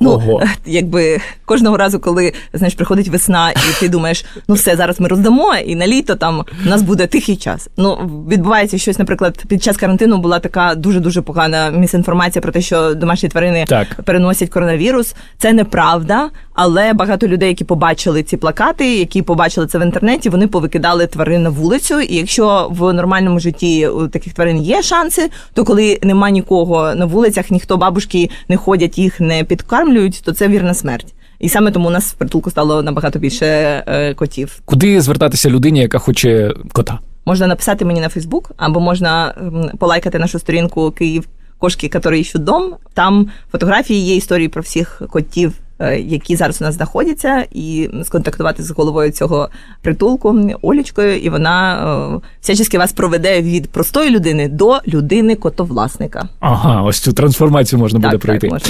Ну, 0.00 0.10
Ого. 0.10 0.42
якби 0.66 1.20
кожного 1.44 1.76
разу, 1.76 2.00
коли 2.00 2.32
знаєш, 2.52 2.74
приходить 2.74 3.08
весна, 3.08 3.50
і 3.50 3.80
ти 3.80 3.88
думаєш, 3.88 4.24
ну 4.48 4.54
все, 4.54 4.76
зараз 4.76 5.00
ми 5.00 5.08
роздамо, 5.08 5.54
і 5.54 5.74
на 5.74 5.86
літо 5.86 6.14
там 6.14 6.44
у 6.66 6.68
нас 6.68 6.82
буде 6.82 7.06
тихий 7.06 7.36
час. 7.36 7.68
Ну, 7.76 8.10
відбувається 8.30 8.78
щось, 8.78 8.98
наприклад, 8.98 9.42
під 9.48 9.62
час 9.62 9.76
карантину 9.76 10.18
була 10.18 10.38
така 10.38 10.74
дуже-дуже 10.74 11.22
погана 11.22 11.70
місінформація 11.70 12.42
про 12.42 12.52
те, 12.52 12.60
що 12.60 12.94
домашні 12.94 13.28
тварини 13.28 13.64
так. 13.68 14.02
переносять 14.04 14.50
коронавірус. 14.50 15.14
Це 15.38 15.52
неправда, 15.52 16.30
але 16.56 16.92
багато 16.92 17.28
людей, 17.28 17.48
які 17.48 17.64
побачили 17.64 18.22
ці 18.22 18.36
плакати, 18.36 18.96
які 18.96 19.22
побачили 19.22 19.66
це 19.66 19.78
в 19.78 19.82
інтернеті, 19.82 20.28
вони 20.28 20.46
повикидали 20.46 21.06
тварин 21.06 21.42
на 21.42 21.50
вулицю. 21.50 22.00
І 22.00 22.14
якщо 22.16 22.68
в 22.70 22.92
нормальному 22.92 23.40
житті 23.40 23.88
у 23.88 24.08
таких 24.08 24.32
тварин 24.32 24.62
є 24.62 24.82
шанси, 24.82 25.30
то 25.54 25.64
коли 25.64 25.98
нема 26.02 26.30
нікого 26.30 26.94
на 26.94 27.04
вулицях, 27.04 27.50
ніхто 27.50 27.76
бабушки 27.76 28.30
не 28.48 28.56
ходять, 28.56 28.98
їх 28.98 29.20
не 29.20 29.44
підкармлюють, 29.44 30.22
то 30.24 30.32
це 30.32 30.48
вірна 30.48 30.74
смерть. 30.74 31.14
І 31.38 31.48
саме 31.48 31.70
тому 31.70 31.88
у 31.88 31.90
нас 31.90 32.04
в 32.04 32.14
притулку 32.14 32.50
стало 32.50 32.82
набагато 32.82 33.18
більше 33.18 33.46
е, 33.86 34.14
котів. 34.14 34.60
Куди 34.64 35.00
звертатися 35.00 35.50
людині, 35.50 35.80
яка 35.80 35.98
хоче 35.98 36.54
кота? 36.72 36.98
Можна 37.24 37.46
написати 37.46 37.84
мені 37.84 38.00
на 38.00 38.08
Фейсбук, 38.08 38.52
або 38.56 38.80
можна 38.80 39.34
полайкати 39.78 40.18
нашу 40.18 40.38
сторінку 40.38 40.90
Київ 40.90 41.24
кошки, 41.58 41.90
які 41.94 42.20
ищуть 42.20 42.44
дом. 42.44 42.74
Там 42.94 43.30
фотографії 43.52 44.00
є 44.00 44.16
історії 44.16 44.48
про 44.48 44.62
всіх 44.62 45.02
котів. 45.10 45.52
Е, 45.78 46.00
які 46.00 46.36
зараз 46.36 46.60
у 46.60 46.64
нас 46.64 46.74
знаходяться, 46.74 47.44
і 47.52 47.90
сконтактувати 48.04 48.62
з 48.62 48.70
головою 48.70 49.10
цього 49.10 49.48
притулку 49.82 50.54
Олічкою, 50.62 51.18
і 51.18 51.28
вона 51.28 51.76
е, 52.14 52.20
всячески 52.40 52.78
вас 52.78 52.92
проведе 52.92 53.42
від 53.42 53.70
простої 53.70 54.10
людини 54.10 54.48
до 54.48 54.78
людини 54.88 55.34
котовласника. 55.34 56.28
Ага, 56.40 56.82
ось 56.82 56.98
цю 56.98 57.12
трансформацію 57.12 57.78
можна 57.78 58.00
так, 58.00 58.10
буде 58.10 58.18
пройти. 58.18 58.48
Так, 58.48 58.62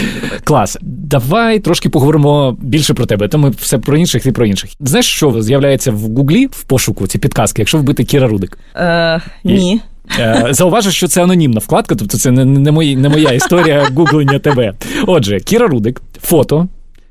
Клас. 0.44 0.78
Давай 0.82 1.60
трошки 1.60 1.88
поговоримо 1.88 2.56
більше 2.60 2.94
про 2.94 3.06
тебе. 3.06 3.28
То 3.28 3.38
ми 3.38 3.50
все 3.50 3.78
про 3.78 3.96
інших, 3.96 4.22
ти 4.22 4.32
про 4.32 4.46
інших. 4.46 4.70
Знаєш, 4.80 5.06
що 5.06 5.42
з'являється 5.42 5.92
в 5.92 5.98
Гуглі 5.98 6.46
в 6.46 6.62
пошуку 6.62 7.06
ці 7.06 7.18
підказки, 7.18 7.62
якщо 7.62 7.78
вбити 7.78 8.04
Кіра 8.04 8.28
Рудик? 8.28 8.58
Е, 8.76 9.20
Ні. 9.44 9.80
Е, 10.18 10.46
зауважу, 10.50 10.90
що 10.90 11.08
це 11.08 11.22
анонімна 11.22 11.60
вкладка, 11.60 11.94
тобто 11.94 12.18
це 12.18 12.30
не 12.30 12.44
не, 12.44 12.72
мої, 12.72 12.96
не 12.96 13.08
моя 13.08 13.30
історія 13.30 13.88
гуглення 13.94 14.38
тебе. 14.38 14.74
Отже, 15.06 15.40
Кіра 15.40 15.66
Рудик, 15.66 16.02
фото, 16.22 16.68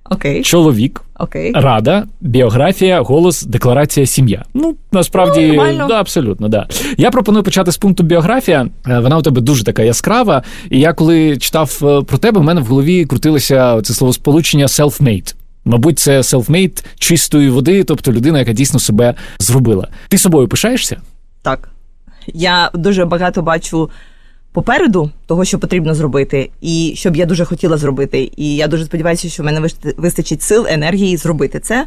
Окей. 0.09 0.43
чоловік, 0.43 1.01
Окей. 1.19 1.51
рада, 1.55 2.03
біографія, 2.21 3.01
голос, 3.01 3.43
декларація, 3.43 4.05
сім'я. 4.05 4.45
Ну 4.53 4.75
насправді 4.91 5.61
ну, 5.77 5.87
да, 5.87 5.99
абсолютно 5.99 6.47
да. 6.47 6.67
Я 6.97 7.11
пропоную 7.11 7.43
почати 7.43 7.71
з 7.71 7.77
пункту 7.77 8.03
біографія. 8.03 8.67
Е, 8.87 8.99
вона 8.99 9.17
у 9.17 9.21
тебе 9.21 9.41
дуже 9.41 9.63
така 9.63 9.83
яскрава. 9.83 10.43
І 10.69 10.79
я 10.79 10.93
коли 10.93 11.37
читав 11.37 11.79
е, 11.83 12.01
про 12.01 12.17
тебе, 12.17 12.39
в 12.39 12.43
мене 12.43 12.61
в 12.61 12.65
голові 12.65 13.05
крутилося 13.05 13.81
це 13.81 13.93
словосполучення 13.93 14.65
self-made. 14.65 15.35
Мабуть, 15.65 15.99
це 15.99 16.19
self-made 16.19 16.85
чистої 16.99 17.49
води, 17.49 17.83
тобто 17.83 18.11
людина, 18.11 18.39
яка 18.39 18.53
дійсно 18.53 18.79
себе 18.79 19.15
зробила. 19.39 19.87
Ти 20.07 20.17
собою 20.17 20.47
пишаєшся? 20.47 20.97
Так. 21.41 21.69
Я 22.33 22.71
дуже 22.73 23.05
багато 23.05 23.41
бачу 23.41 23.89
попереду 24.55 25.09
того, 25.25 25.45
що 25.45 25.59
потрібно 25.59 25.95
зробити, 25.95 26.49
і 26.61 26.93
що 26.95 27.11
б 27.11 27.15
я 27.15 27.25
дуже 27.25 27.45
хотіла 27.45 27.77
зробити. 27.77 28.31
І 28.37 28.55
я 28.55 28.67
дуже 28.67 28.85
сподіваюся, 28.85 29.29
що 29.29 29.43
в 29.43 29.45
мене 29.45 29.67
вистачить 29.97 30.41
сил, 30.41 30.65
енергії 30.69 31.17
зробити 31.17 31.59
це. 31.59 31.85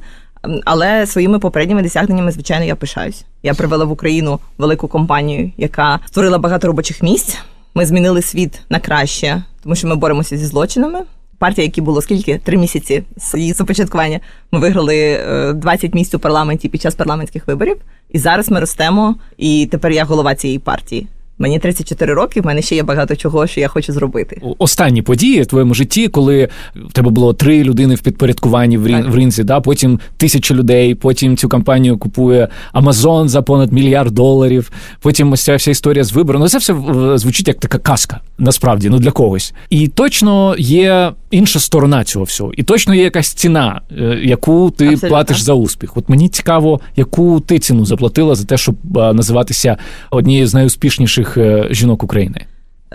Але 0.64 1.06
своїми 1.06 1.38
попередніми 1.38 1.82
досягненнями, 1.82 2.32
звичайно, 2.32 2.64
я 2.64 2.76
пишаюсь. 2.76 3.24
Я 3.42 3.54
привела 3.54 3.84
в 3.84 3.92
Україну 3.92 4.38
велику 4.58 4.88
компанію, 4.88 5.52
яка 5.56 6.00
створила 6.06 6.38
багато 6.38 6.66
робочих 6.66 7.02
місць. 7.02 7.38
Ми 7.74 7.86
змінили 7.86 8.22
світ 8.22 8.60
на 8.70 8.80
краще, 8.80 9.42
тому 9.62 9.74
що 9.74 9.88
ми 9.88 9.96
боремося 9.96 10.36
зі 10.36 10.46
злочинами. 10.46 11.00
Партія, 11.38 11.64
які 11.64 11.80
було 11.80 12.02
скільки 12.02 12.40
три 12.44 12.56
місяці 12.56 13.02
з 13.16 13.34
її 13.38 13.52
започаткування, 13.52 14.20
ми 14.52 14.58
виграли 14.58 15.20
20 15.54 15.94
місць 15.94 16.14
у 16.14 16.18
парламенті 16.18 16.68
під 16.68 16.82
час 16.82 16.94
парламентських 16.94 17.46
виборів. 17.46 17.76
І 18.10 18.18
зараз 18.18 18.50
ми 18.50 18.60
ростемо. 18.60 19.14
І 19.38 19.68
тепер 19.70 19.92
я 19.92 20.04
голова 20.04 20.34
цієї 20.34 20.58
партії. 20.58 21.06
Мені 21.38 21.58
34 21.58 22.14
роки, 22.14 22.40
в 22.40 22.46
мене 22.46 22.62
ще 22.62 22.74
є 22.74 22.82
багато 22.82 23.16
чого, 23.16 23.46
що 23.46 23.60
я 23.60 23.68
хочу 23.68 23.92
зробити. 23.92 24.40
Останні 24.58 25.02
події 25.02 25.42
в 25.42 25.46
твоєму 25.46 25.74
житті, 25.74 26.08
коли 26.08 26.48
в 26.74 26.92
тебе 26.92 27.10
було 27.10 27.32
три 27.32 27.62
людини 27.62 27.94
в 27.94 28.00
підпорядкуванні 28.00 28.78
в, 28.78 28.86
Рін, 28.86 29.04
в 29.08 29.16
Рінзі, 29.16 29.44
да, 29.44 29.60
потім 29.60 30.00
тисячі 30.16 30.54
людей, 30.54 30.94
потім 30.94 31.36
цю 31.36 31.48
компанію 31.48 31.98
купує 31.98 32.48
Амазон 32.72 33.28
за 33.28 33.42
понад 33.42 33.72
мільярд 33.72 34.14
доларів. 34.14 34.72
Потім 35.00 35.32
ось 35.32 35.42
ця 35.42 35.56
вся 35.56 35.70
історія 35.70 36.04
з 36.04 36.12
вибором. 36.12 36.42
Ну, 36.42 36.48
це 36.48 36.58
все 36.58 36.74
звучить 37.18 37.48
як 37.48 37.60
така 37.60 37.78
казка, 37.78 38.20
насправді, 38.38 38.88
ну 38.88 38.98
для 38.98 39.10
когось. 39.10 39.54
І 39.70 39.88
точно 39.88 40.54
є 40.58 41.12
інша 41.30 41.60
сторона 41.60 42.04
цього 42.04 42.24
всього, 42.24 42.52
і 42.56 42.62
точно 42.62 42.94
є 42.94 43.02
якась 43.02 43.34
ціна, 43.34 43.80
е, 43.98 44.02
яку 44.22 44.70
ти 44.70 44.84
Абсолютно. 44.84 45.08
платиш 45.08 45.40
за 45.40 45.52
успіх. 45.52 45.96
От 45.96 46.08
мені 46.08 46.28
цікаво, 46.28 46.80
яку 46.96 47.40
ти 47.40 47.58
ціну 47.58 47.84
заплатила 47.84 48.34
за 48.34 48.44
те, 48.44 48.56
щоб 48.56 48.76
називатися 48.94 49.76
однією 50.10 50.46
з 50.46 50.54
найуспішніших 50.54 51.36
е, 51.36 51.68
жінок 51.70 52.02
України? 52.02 52.46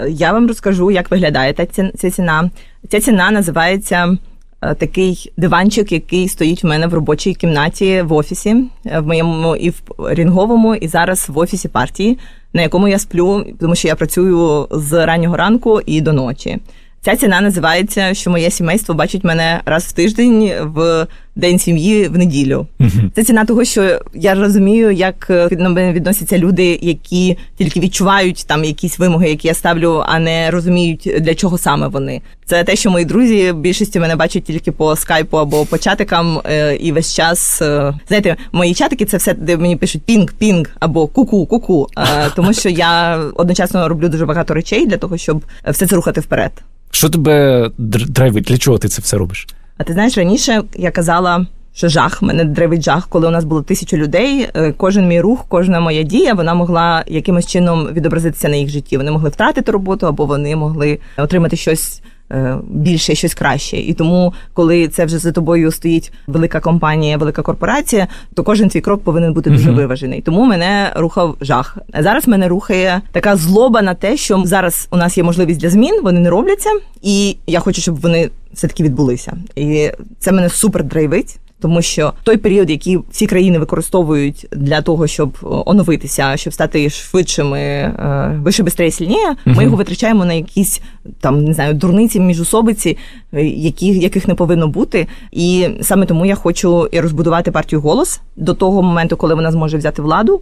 Я 0.10 0.32
вам 0.32 0.48
розкажу, 0.48 0.92
як 0.92 1.12
виглядає 1.12 1.54
ця 1.98 2.10
ціна. 2.12 2.50
Ця 2.90 3.00
ціна 3.00 3.32
називається 3.32 4.18
е, 4.62 4.76
такий 4.76 5.32
диванчик, 5.38 5.92
який 5.92 6.28
стоїть 6.28 6.64
в 6.64 6.68
мене 6.68 6.88
в 6.88 6.94
робочій 6.94 7.34
кімнаті 7.34 8.02
в 8.02 8.14
офісі, 8.14 8.56
е, 8.86 9.00
в 9.00 9.08
моєму 9.08 9.56
і 9.56 9.70
в 9.70 9.76
рінговому, 10.00 10.76
і 10.76 10.88
зараз 10.88 11.30
в 11.30 11.38
офісі 11.38 11.68
партії, 11.68 12.18
на 12.54 12.62
якому 12.62 12.88
я 12.88 13.00
сплю, 13.00 13.46
тому 13.60 13.76
що 13.76 13.88
я 13.88 13.96
працюю 13.96 14.68
з 14.72 15.06
раннього 15.06 15.38
ранку 15.38 15.82
і 15.86 16.02
до 16.02 16.14
ночі. 16.14 16.60
Ця 17.06 17.16
ціна 17.16 17.42
називається, 17.42 18.14
що 18.14 18.32
моє 18.32 18.52
сімейство 18.52 18.96
бачить 18.96 19.24
мене 19.24 19.62
раз 19.66 19.84
в 19.84 19.92
тиждень 19.92 20.52
в 20.62 21.08
день 21.36 21.60
сім'ї 21.60 22.08
в 22.08 22.18
неділю. 22.18 22.68
Uh-huh. 22.80 23.10
Це 23.16 23.24
ціна 23.24 23.46
того, 23.46 23.66
що 23.66 24.00
я 24.14 24.36
розумію, 24.36 24.92
як 24.92 25.28
е, 25.30 25.50
до 25.52 25.70
мене 25.70 25.94
відносяться 25.94 26.38
люди, 26.38 26.80
які 26.82 27.38
тільки 27.58 27.80
відчувають 27.80 28.46
там 28.48 28.64
якісь 28.64 29.00
вимоги, 29.00 29.30
які 29.30 29.48
я 29.48 29.54
ставлю, 29.54 30.04
а 30.06 30.20
не 30.20 30.52
розуміють 30.52 31.14
для 31.20 31.36
чого 31.36 31.58
саме 31.58 31.88
вони. 31.88 32.22
Це 32.46 32.64
те, 32.64 32.76
що 32.76 32.90
мої 32.90 33.06
друзі 33.06 33.54
більшості 33.54 34.00
мене 34.00 34.16
бачать 34.16 34.44
тільки 34.44 34.72
по 34.72 34.96
скайпу 34.96 35.38
або 35.38 35.66
по 35.66 35.78
чатикам, 35.78 36.42
е, 36.46 36.76
і 36.76 36.92
весь 36.92 37.16
час 37.16 37.62
е, 37.62 37.94
знаєте, 38.08 38.36
мої 38.52 38.74
чатики 38.74 39.06
це 39.06 39.18
все, 39.18 39.34
де 39.34 39.58
мені 39.58 39.76
пишуть 39.76 40.02
пінг, 40.04 40.34
пінг 40.34 40.70
або 40.80 41.08
ку-ку, 41.08 41.46
ку-ку. 41.46 41.88
Тому 42.36 42.54
що 42.54 42.70
я 42.70 43.18
одночасно 43.36 43.90
роблю 43.90 44.10
дуже 44.10 44.26
багато 44.26 44.54
речей 44.54 44.86
для 44.86 44.98
того, 44.98 45.18
щоб 45.18 45.44
все 45.68 45.88
це 45.88 45.96
рухати 45.96 46.22
вперед. 46.22 46.52
Що 46.94 47.10
тебе 47.10 47.70
драйвить? 47.78 48.44
Для 48.44 48.58
чого 48.58 48.78
ти 48.78 48.88
це 48.88 49.02
все 49.02 49.18
робиш? 49.18 49.48
А 49.78 49.84
ти 49.84 49.94
знаєш, 49.94 50.18
раніше 50.18 50.64
я 50.76 50.92
казала, 50.92 51.46
що 51.74 51.90
жах, 51.90 52.22
мене 52.22 52.44
драйвить 52.44 52.84
жах, 52.84 53.08
коли 53.10 53.28
у 53.28 53.30
нас 53.30 53.44
було 53.44 53.62
тисячу 53.62 53.98
людей. 53.98 54.50
Е, 54.56 54.72
кожен 54.78 55.08
мій 55.08 55.22
рух, 55.22 55.46
кожна 55.48 55.80
моя 55.80 56.04
дія, 56.04 56.34
вона 56.34 56.54
могла 56.54 57.04
якимось 57.08 57.48
чином 57.48 57.88
відобразитися 57.94 58.50
на 58.50 58.56
їх 58.56 58.70
житті. 58.70 58.98
Вони 58.98 59.12
могли 59.12 59.30
втратити 59.30 59.72
роботу, 59.72 60.08
або 60.08 60.26
вони 60.26 60.56
могли 60.56 61.00
отримати 61.18 61.56
щось. 61.56 62.02
Е, 62.34 62.58
більше 62.70 63.16
щось 63.16 63.34
краще, 63.34 63.78
і 63.78 63.94
тому, 63.94 64.34
коли 64.54 64.88
це 64.88 65.06
вже 65.06 65.18
за 65.18 65.32
тобою 65.32 65.72
стоїть 65.72 66.12
велика 66.28 66.60
компанія, 66.60 67.18
велика 67.18 67.42
корпорація, 67.42 68.08
то 68.34 68.44
кожен 68.44 68.70
твій 68.70 68.82
крок 68.82 69.04
повинен 69.04 69.34
бути 69.34 69.50
дуже 69.50 69.70
uh-huh. 69.70 69.76
виважений. 69.76 70.22
Тому 70.22 70.46
мене 70.46 70.92
рухав 70.96 71.38
жах. 71.42 71.78
Зараз 72.00 72.28
мене 72.28 72.48
рухає 72.48 73.02
така 73.12 73.36
злоба 73.36 73.82
на 73.82 73.94
те, 73.94 74.18
що 74.18 74.44
зараз 74.46 74.88
у 74.92 74.98
нас 74.98 75.18
є 75.18 75.24
можливість 75.24 75.60
для 75.60 75.70
змін, 75.70 76.00
вони 76.04 76.20
не 76.20 76.30
робляться, 76.30 76.70
і 77.02 77.38
я 77.48 77.60
хочу, 77.60 77.82
щоб 77.82 78.00
вони 78.00 78.30
все 78.54 78.68
таки 78.68 78.84
відбулися. 78.84 79.34
І 79.56 79.90
це 80.20 80.32
мене 80.32 80.50
супер 80.50 80.84
драйвить 80.84 81.40
тому 81.64 81.82
що 81.82 82.14
той 82.24 82.38
період, 82.38 82.70
який 82.70 83.00
всі 83.12 83.28
країни 83.28 83.60
використовують 83.60 84.48
для 84.52 84.82
того, 84.82 85.08
щоб 85.08 85.38
е, 85.44 85.46
оновитися, 85.66 86.38
щоб 86.38 86.54
стати 86.54 86.90
швидшими, 86.90 87.60
е, 87.60 88.40
вище 88.44 88.64
бистрее, 88.64 88.92
сильніє, 88.92 89.36
ми 89.46 89.54
uh-huh. 89.54 89.64
його 89.64 89.76
витрачаємо 89.76 90.26
на 90.26 90.34
якісь 90.34 90.82
там 91.20 91.44
не 91.44 91.54
знаю 91.54 91.74
дурниці 91.74 92.20
міжособиці, 92.20 92.98
е, 93.34 93.46
які 93.46 93.88
яких 93.88 94.28
не 94.28 94.36
повинно 94.36 94.68
бути. 94.68 95.08
І 95.32 95.68
саме 95.82 96.06
тому 96.06 96.26
я 96.26 96.36
хочу 96.36 96.90
і 96.92 97.00
розбудувати 97.00 97.52
партію 97.52 97.82
голос 97.82 98.22
до 98.36 98.54
того 98.54 98.82
моменту, 98.82 99.18
коли 99.18 99.36
вона 99.36 99.52
зможе 99.52 99.78
взяти 99.78 100.02
владу 100.02 100.42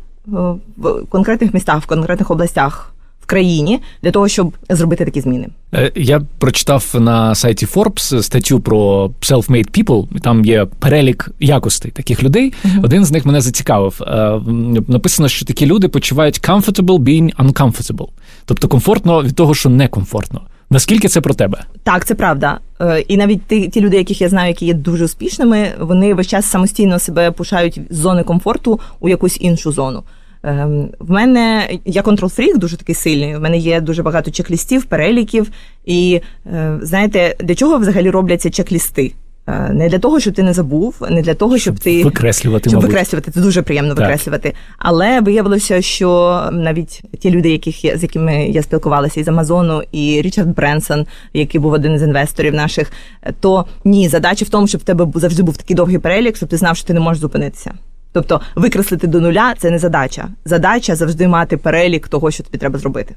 в 0.78 1.06
конкретних 1.10 1.54
містах, 1.54 1.84
в 1.84 1.86
конкретних 1.86 2.32
областях 2.32 2.94
країні 3.32 3.80
для 4.04 4.12
того, 4.12 4.28
щоб 4.28 4.54
зробити 4.70 5.06
такі 5.06 5.22
зміни. 5.22 5.48
Е, 5.74 5.92
я 5.96 6.22
прочитав 6.38 6.96
на 7.00 7.36
сайті 7.36 7.66
Forbes 7.66 8.22
статтю 8.22 8.60
про 8.60 9.12
self-made 9.22 9.84
people, 9.84 10.20
Там 10.20 10.46
є 10.46 10.66
перелік 10.80 11.32
якостей 11.40 11.92
таких 11.92 12.24
людей. 12.24 12.54
Uh-huh. 12.66 12.84
Один 12.86 13.06
з 13.06 13.12
них 13.12 13.26
мене 13.26 13.42
зацікавив. 13.42 14.02
Е, 14.02 14.40
написано, 14.88 15.30
що 15.30 15.46
такі 15.46 15.66
люди 15.66 15.88
почувають 15.88 16.42
comfortable 16.42 17.00
being 17.00 17.36
uncomfortable. 17.36 18.08
тобто 18.46 18.68
комфортно 18.68 19.24
від 19.24 19.36
того, 19.36 19.54
що 19.54 19.70
некомфортно. 19.70 20.42
Наскільки 20.70 21.08
це 21.08 21.22
про 21.22 21.34
тебе? 21.34 21.62
Так, 21.84 22.06
це 22.06 22.16
правда. 22.16 22.60
Е, 22.82 23.00
і 23.00 23.18
навіть 23.18 23.46
ті, 23.48 23.68
ті 23.68 23.82
люди, 23.82 23.98
яких 23.98 24.22
я 24.22 24.30
знаю, 24.30 24.48
які 24.48 24.66
є 24.66 24.74
дуже 24.74 25.06
успішними, 25.06 25.72
вони 25.80 26.14
весь 26.14 26.28
час 26.28 26.46
самостійно 26.46 27.00
себе 27.00 27.32
пушають 27.32 27.80
з 27.90 27.98
зони 27.98 28.24
комфорту 28.24 28.80
у 29.00 29.10
якусь 29.10 29.38
іншу 29.42 29.72
зону. 29.72 30.04
Ем, 30.44 30.90
в 31.00 31.12
мене 31.12 31.70
я 31.86 32.02
контрол-фрік 32.02 32.58
дуже 32.58 32.78
такий 32.78 32.96
сильний. 32.96 33.38
В 33.38 33.42
мене 33.42 33.58
є 33.58 33.82
дуже 33.82 34.04
багато 34.04 34.32
чек-лістів, 34.32 34.86
переліків. 34.86 35.52
І 35.86 36.22
е, 36.46 36.80
знаєте, 36.82 37.36
для 37.40 37.56
чого 37.56 37.78
взагалі 37.78 38.10
робляться 38.10 38.50
чек-лісти? 38.50 39.14
Е, 39.48 39.70
не 39.74 39.90
для 39.90 40.00
того, 40.00 40.20
щоб 40.20 40.34
ти 40.34 40.44
не 40.44 40.54
забув, 40.54 40.96
не 41.10 41.22
для 41.22 41.34
того, 41.34 41.58
щоб, 41.58 41.76
щоб 41.76 41.84
ти 41.84 42.04
викреслювати 42.04 42.70
щоб 42.70 42.82
мабуть. 42.82 42.92
викреслювати. 42.92 43.32
Це 43.32 43.42
дуже 43.42 43.62
приємно 43.62 43.96
так. 43.96 44.00
викреслювати. 44.00 44.54
Але 44.78 45.22
виявилося, 45.22 45.82
що 45.82 46.42
навіть 46.52 47.02
ті 47.20 47.32
люди, 47.32 47.50
яких 47.50 47.86
я 47.86 47.98
з 47.98 48.04
якими 48.04 48.48
я 48.48 48.64
спілкувалася 48.64 49.20
із 49.20 49.28
Амазону, 49.28 49.84
і 49.92 50.22
Річард 50.22 50.56
Бренсон, 50.56 51.06
який 51.34 51.62
був 51.62 51.72
один 51.72 52.00
з 52.00 52.02
інвесторів 52.02 52.54
наших, 52.54 52.92
то 53.40 53.66
ні, 53.86 54.10
задача 54.10 54.46
в 54.46 54.50
тому, 54.50 54.68
щоб 54.68 54.82
в 54.82 54.84
тебе 54.84 55.08
завжди 55.16 55.44
був 55.44 55.58
такий 55.58 55.76
довгий 55.76 55.98
перелік, 55.98 56.36
щоб 56.36 56.50
ти 56.50 56.58
знав, 56.58 56.78
що 56.78 56.88
ти 56.88 56.94
не 56.94 57.00
можеш 57.00 57.22
зупинитися. 57.22 57.74
Тобто 58.14 58.42
викреслити 58.56 59.08
до 59.08 59.22
нуля 59.22 59.54
це 59.58 59.72
не 59.72 59.80
задача. 59.80 60.28
Задача 60.46 60.96
завжди 60.96 61.28
мати 61.28 61.58
перелік 61.58 62.08
того, 62.08 62.32
що 62.32 62.44
тобі 62.44 62.58
треба 62.58 62.80
зробити. 62.80 63.16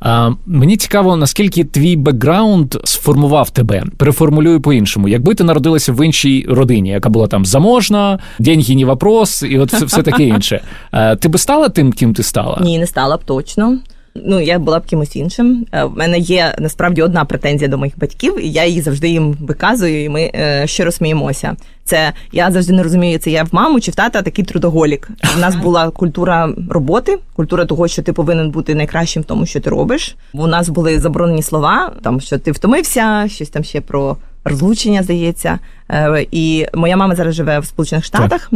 А, 0.00 0.30
Мені 0.46 0.76
цікаво, 0.76 1.16
наскільки 1.16 1.64
твій 1.64 1.96
бекграунд 1.96 2.74
сформував 2.84 3.50
тебе. 3.50 3.82
Переформулюю 3.96 4.60
по-іншому. 4.60 5.08
Якби 5.08 5.34
ти 5.34 5.44
народилася 5.44 5.92
в 5.92 6.06
іншій 6.06 6.46
родині, 6.48 6.88
яка 6.88 7.08
була 7.08 7.26
там 7.26 7.46
заможна, 7.46 8.18
деньги 8.38 8.74
не 8.74 8.84
вопрос, 8.84 9.42
і 9.42 9.58
от 9.58 9.72
все, 9.72 9.84
все 9.84 10.02
таке 10.02 10.24
інше. 10.24 10.60
А, 10.90 11.16
Ти 11.16 11.28
би 11.28 11.38
стала 11.38 11.68
тим, 11.68 11.92
ким 11.92 12.14
ти 12.14 12.22
стала? 12.22 12.58
Ні, 12.62 12.78
не 12.78 12.86
стала 12.86 13.16
б 13.16 13.24
точно. 13.24 13.78
Ну, 14.16 14.40
я 14.40 14.58
була 14.58 14.80
б 14.80 14.86
кимось 14.86 15.16
іншим. 15.16 15.66
Е, 15.72 15.84
мене 15.86 16.18
є 16.18 16.54
насправді 16.58 17.02
одна 17.02 17.24
претензія 17.24 17.70
до 17.70 17.78
моїх 17.78 17.98
батьків, 17.98 18.44
і 18.44 18.50
я 18.50 18.64
її 18.64 18.80
завжди 18.80 19.08
їм 19.08 19.32
виказую, 19.40 20.04
і 20.04 20.08
ми 20.08 20.30
е, 20.34 20.66
щиро 20.66 20.92
сміємося. 20.92 21.56
Це 21.84 22.12
я 22.32 22.50
завжди 22.50 22.72
не 22.72 22.82
розумію, 22.82 23.18
це 23.18 23.30
я 23.30 23.44
в 23.44 23.48
маму 23.52 23.80
чи 23.80 23.90
в 23.90 23.94
тата 23.94 24.22
такий 24.22 24.44
трудоголік. 24.44 25.08
У 25.36 25.40
нас 25.40 25.56
була 25.56 25.90
культура 25.90 26.48
роботи, 26.70 27.18
культура 27.36 27.64
того, 27.64 27.88
що 27.88 28.02
ти 28.02 28.12
повинен 28.12 28.50
бути 28.50 28.74
найкращим 28.74 29.22
в 29.22 29.26
тому, 29.26 29.46
що 29.46 29.60
ти 29.60 29.70
робиш. 29.70 30.16
У 30.32 30.46
нас 30.46 30.68
були 30.68 31.00
заборонені 31.00 31.42
слова, 31.42 31.92
там 32.02 32.20
що 32.20 32.38
ти 32.38 32.52
втомився, 32.52 33.28
щось 33.28 33.48
там 33.48 33.64
ще 33.64 33.80
про. 33.80 34.16
Розлучення 34.46 35.02
здається, 35.02 35.58
е, 35.90 36.26
і 36.30 36.66
моя 36.74 36.96
мама 36.96 37.14
зараз 37.14 37.34
живе 37.34 37.58
в 37.58 37.66
Сполучених 37.66 38.04
Штатах. 38.04 38.48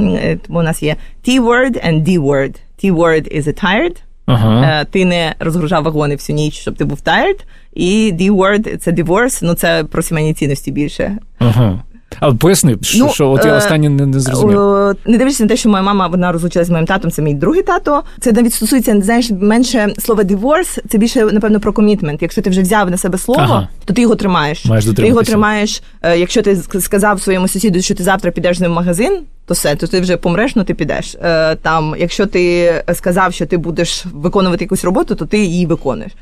Тому 0.46 0.58
у 0.58 0.62
нас 0.62 0.82
є 0.82 0.96
T-word 1.28 1.88
and 1.88 2.02
D-word. 2.08 2.54
T-word 2.84 3.38
is 3.38 3.48
a 3.48 3.64
tired, 3.64 3.96
Ага. 4.28 4.80
Е, 4.80 4.84
ти 4.84 5.04
не 5.04 5.34
розгружав 5.38 5.82
вагони 5.82 6.14
всю 6.14 6.36
ніч, 6.36 6.54
щоб 6.54 6.76
ти 6.76 6.84
був 6.84 6.98
tired, 7.04 7.40
І 7.74 8.12
D-word– 8.12 8.76
це 8.78 8.92
divorce, 8.92 9.38
ну 9.42 9.54
це 9.54 9.84
про 9.84 10.02
сімейні 10.02 10.34
цінності 10.34 10.70
більше. 10.70 11.18
Ага. 11.38 11.82
А 12.20 12.32
поясни, 12.34 12.76
що, 12.82 12.98
ну, 12.98 13.10
що 13.12 13.30
от 13.30 13.44
я 13.44 13.52
е, 13.52 13.56
останнє 13.56 13.88
не, 13.88 14.06
не 14.06 14.20
зрозумів. 14.20 14.60
Е, 14.60 14.94
не 15.06 15.18
дивлячись 15.18 15.40
на 15.40 15.46
те, 15.46 15.56
що 15.56 15.68
моя 15.68 15.82
мама 15.82 16.06
вона 16.06 16.32
розлучилася 16.32 16.68
з 16.68 16.70
моїм 16.70 16.86
татом, 16.86 17.10
це 17.10 17.22
мій 17.22 17.34
другий 17.34 17.62
тато. 17.62 18.02
Це 18.20 18.32
навіть 18.32 18.54
стосується 18.54 19.00
знаєш, 19.00 19.30
менше 19.30 19.94
слова 19.98 20.22
divorce, 20.22 20.78
це 20.88 20.98
більше 20.98 21.24
напевно 21.24 21.60
про 21.60 21.72
комітмент. 21.72 22.22
Якщо 22.22 22.42
ти 22.42 22.50
вже 22.50 22.62
взяв 22.62 22.90
на 22.90 22.96
себе 22.96 23.18
слово, 23.18 23.40
ага. 23.42 23.68
то 23.84 23.94
ти 23.94 24.02
його 24.02 24.14
тримаєш. 24.14 24.64
Маєш 24.64 24.84
ти 24.84 25.06
його 25.06 25.22
тримаєш. 25.22 25.82
Якщо 26.02 26.42
ти 26.42 26.56
сказав 26.80 27.20
своєму 27.20 27.48
сусіду, 27.48 27.82
що 27.82 27.94
ти 27.94 28.02
завтра 28.02 28.30
підеш 28.30 28.56
з 28.56 28.60
ним 28.60 28.70
в 28.72 28.74
магазин, 28.74 29.22
то 29.48 29.54
все, 29.54 29.76
то 29.76 29.86
ти 29.86 30.00
вже 30.00 30.16
помреш, 30.16 30.56
ну 30.56 30.64
ти 30.64 30.74
підеш. 30.74 31.16
Е, 31.22 31.56
там, 31.56 31.94
якщо 31.98 32.26
ти 32.26 32.72
сказав, 32.94 33.34
що 33.34 33.46
ти 33.46 33.56
будеш 33.56 34.04
виконувати 34.12 34.64
якусь 34.64 34.84
роботу, 34.84 35.14
то 35.14 35.26
ти 35.26 35.38
її 35.38 35.66
виконуєш. 35.66 36.12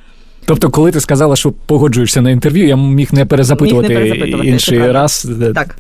Тобто, 0.47 0.71
коли 0.71 0.91
ти 0.91 1.01
сказала, 1.01 1.37
що 1.37 1.53
погоджуєшся 1.53 2.21
на 2.21 2.31
інтерв'ю, 2.31 2.67
я 2.67 2.77
міг 2.77 3.09
не 3.13 3.25
перезапитувати, 3.25 3.89
міг 3.89 3.99
не 3.99 4.05
перезапитувати 4.05 4.49
інший 4.49 4.93
раз. 4.93 5.29
Так. 5.55 5.77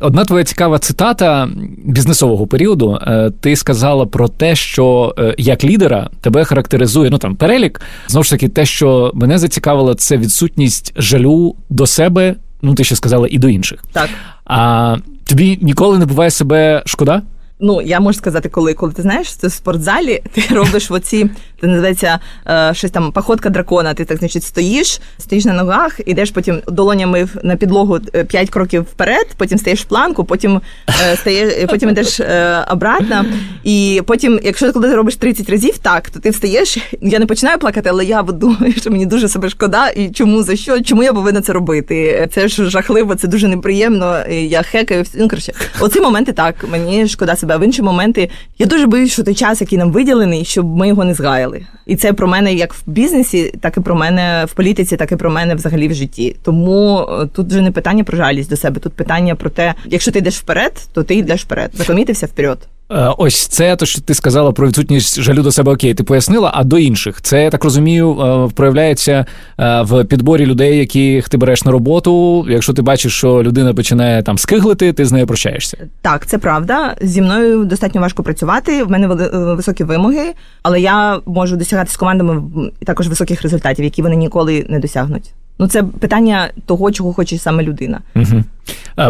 Одна 0.00 0.24
твоя 0.24 0.44
цікава 0.44 0.78
цитата 0.78 1.48
бізнесового 1.84 2.46
періоду. 2.46 2.98
Е, 3.02 3.30
ти 3.40 3.56
сказала 3.56 4.06
про 4.06 4.28
те, 4.28 4.56
що 4.56 5.14
е, 5.18 5.34
як 5.38 5.64
лідера 5.64 6.10
тебе 6.20 6.44
характеризує 6.44 7.10
ну 7.10 7.18
там 7.18 7.36
перелік. 7.36 7.80
Знову 8.08 8.24
ж 8.24 8.30
таки, 8.30 8.48
те, 8.48 8.66
що 8.66 9.10
мене 9.14 9.38
зацікавило, 9.38 9.94
це 9.94 10.16
відсутність 10.16 10.92
жалю 10.96 11.54
до 11.70 11.86
себе. 11.86 12.34
Ну, 12.62 12.74
ти 12.74 12.84
ще 12.84 12.96
сказала 12.96 13.28
і 13.30 13.38
до 13.38 13.48
інших. 13.48 13.84
Так. 13.92 14.08
А 14.44 14.96
Тобі 15.30 15.58
ніколи 15.62 15.98
не 15.98 16.06
буває 16.06 16.30
себе 16.30 16.82
шкода? 16.86 17.22
Ну, 17.62 17.82
я 17.82 18.00
можу 18.00 18.18
сказати, 18.18 18.48
коли 18.48 18.74
коли 18.74 18.92
ти 18.92 19.02
знаєш, 19.02 19.36
це 19.36 19.46
в 19.46 19.52
спортзалі, 19.52 20.22
ти 20.32 20.54
робиш 20.54 20.90
в 20.90 20.92
оці, 20.92 21.30
це 21.60 21.66
називається 21.66 22.18
е, 22.48 22.74
щось 22.74 22.90
там 22.90 23.12
походка 23.12 23.50
дракона. 23.50 23.94
Ти 23.94 24.04
так 24.04 24.18
значить 24.18 24.44
стоїш, 24.44 25.00
стоїш 25.18 25.44
на 25.44 25.52
ногах, 25.52 26.00
ідеш 26.06 26.30
потім 26.30 26.60
долонями 26.68 27.28
на 27.42 27.56
підлогу 27.56 27.98
е, 28.14 28.24
п'ять 28.24 28.50
кроків 28.50 28.82
вперед, 28.82 29.26
потім 29.36 29.58
стаєш 29.58 29.80
в 29.80 29.84
планку, 29.84 30.24
потім 30.24 30.60
е, 30.88 31.16
стаєш, 31.16 31.54
потім 31.68 31.88
йдеш 31.88 32.20
е, 32.20 32.64
обратно. 32.70 33.24
І 33.64 34.02
потім, 34.06 34.40
якщо 34.42 34.72
коли 34.72 34.88
ти 34.88 34.94
робиш 34.94 35.16
30 35.16 35.50
разів, 35.50 35.78
так, 35.78 36.10
то 36.10 36.20
ти 36.20 36.30
встаєш. 36.30 36.78
Я 37.00 37.18
не 37.18 37.26
починаю 37.26 37.58
плакати, 37.58 37.88
але 37.92 38.04
я 38.04 38.22
думаю, 38.22 38.72
що 38.72 38.90
мені 38.90 39.06
дуже 39.06 39.28
себе 39.28 39.48
шкода, 39.48 39.88
і 39.88 40.10
чому 40.10 40.42
за 40.42 40.56
що, 40.56 40.80
чому 40.80 41.02
я 41.02 41.12
повинна 41.12 41.40
це 41.40 41.52
робити? 41.52 42.28
Це 42.34 42.48
ж 42.48 42.70
жахливо, 42.70 43.14
це 43.14 43.28
дуже 43.28 43.48
неприємно. 43.48 44.18
Я 44.28 44.62
хекаю. 44.62 45.04
Ну, 45.14 45.28
коротше, 45.28 45.52
оці 45.80 46.00
моменти 46.00 46.32
так, 46.32 46.54
мені 46.70 47.08
шкода 47.08 47.36
себе 47.36 47.49
себе. 47.50 47.64
В 47.64 47.66
інші 47.66 47.82
моменти 47.82 48.28
я 48.58 48.66
дуже 48.66 48.86
боюсь, 48.86 49.12
що 49.12 49.24
той 49.24 49.34
час, 49.34 49.60
який 49.60 49.78
нам 49.78 49.92
виділений, 49.92 50.44
щоб 50.44 50.76
ми 50.76 50.88
його 50.88 51.04
не 51.04 51.14
згаяли. 51.14 51.66
І 51.86 51.96
це 51.96 52.12
про 52.12 52.28
мене 52.28 52.54
як 52.54 52.74
в 52.74 52.82
бізнесі, 52.86 53.52
так 53.60 53.76
і 53.76 53.80
про 53.80 53.94
мене 53.94 54.44
в 54.48 54.54
політиці, 54.54 54.96
так 54.96 55.12
і 55.12 55.16
про 55.16 55.30
мене 55.30 55.54
взагалі 55.54 55.88
в 55.88 55.94
житті. 55.94 56.36
Тому 56.42 57.00
е, 57.00 57.26
тут 57.26 57.46
вже 57.46 57.60
не 57.60 57.70
питання 57.70 58.04
про 58.04 58.16
жалість 58.16 58.50
до 58.50 58.56
себе, 58.56 58.80
тут 58.80 58.92
питання 58.92 59.34
про 59.34 59.50
те, 59.50 59.74
якщо 59.86 60.10
ти 60.10 60.18
йдеш 60.18 60.38
вперед, 60.38 60.72
то 60.92 61.02
ти 61.02 61.14
йдеш 61.14 61.42
вперед. 61.42 61.70
Закомітився 61.74 62.26
вперед. 62.26 62.58
Е, 62.90 63.14
ось 63.18 63.46
це 63.46 63.76
те, 63.76 63.86
що 63.86 64.00
ти 64.00 64.14
сказала 64.14 64.52
про 64.52 64.68
відсутність 64.68 65.20
жалю 65.20 65.42
до 65.42 65.52
себе 65.52 65.72
окей, 65.72 65.94
ти 65.94 66.04
пояснила, 66.04 66.50
а 66.54 66.64
до 66.64 66.78
інших 66.78 67.20
це 67.22 67.42
я 67.42 67.50
так 67.50 67.64
розумію, 67.64 68.20
е, 68.20 68.48
проявляється 68.54 69.26
е, 69.58 69.82
в 69.82 70.04
підборі 70.04 70.46
людей, 70.46 70.78
яких 70.78 71.28
ти 71.28 71.38
береш 71.38 71.64
на 71.64 71.72
роботу. 71.72 72.46
Якщо 72.48 72.72
ти 72.72 72.82
бачиш, 72.82 73.12
що 73.12 73.42
людина 73.42 73.74
починає 73.74 74.22
там 74.22 74.38
скиглити, 74.38 74.92
ти 74.92 75.04
з 75.04 75.12
нею 75.12 75.26
прощаєшся. 75.26 75.76
Так, 76.02 76.26
це 76.26 76.38
правда. 76.38 76.96
Зі 77.00 77.22
мною 77.22 77.64
достатньо 77.64 78.00
важко 78.00 78.22
працювати. 78.22 78.84
В 78.84 78.90
мене 78.90 79.06
високі 79.06 79.84
вимоги, 79.84 80.34
але 80.62 80.80
я 80.80 81.20
можу 81.26 81.56
досягати 81.56 81.90
з 81.90 81.96
командами 81.96 82.42
також 82.86 83.08
високих 83.08 83.42
результатів, 83.42 83.84
які 83.84 84.02
вони 84.02 84.16
ніколи 84.16 84.66
не 84.68 84.78
досягнуть. 84.78 85.32
Ну 85.60 85.68
це 85.68 85.82
питання 85.82 86.50
того, 86.66 86.92
чого 86.92 87.12
хоче 87.12 87.38
саме 87.38 87.62
людина. 87.62 88.00
Угу. 88.16 88.44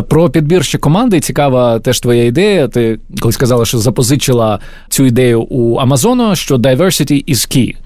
Про 0.03 0.31
підбір 0.31 0.65
ще 0.65 0.79
команди 0.79 1.21
цікава 1.21 1.79
теж 1.79 2.01
твоя 2.01 2.25
ідея. 2.25 2.69
Ти 2.69 2.99
колись 3.21 3.35
сказала, 3.35 3.65
що 3.65 3.79
запозичила 3.79 4.59
цю 4.89 5.07
ідею 5.07 5.43
у 5.43 5.77
Амазону, 5.77 6.37
що 6.37 6.57
diversity 6.57 7.31
is 7.33 7.57
key. 7.57 7.77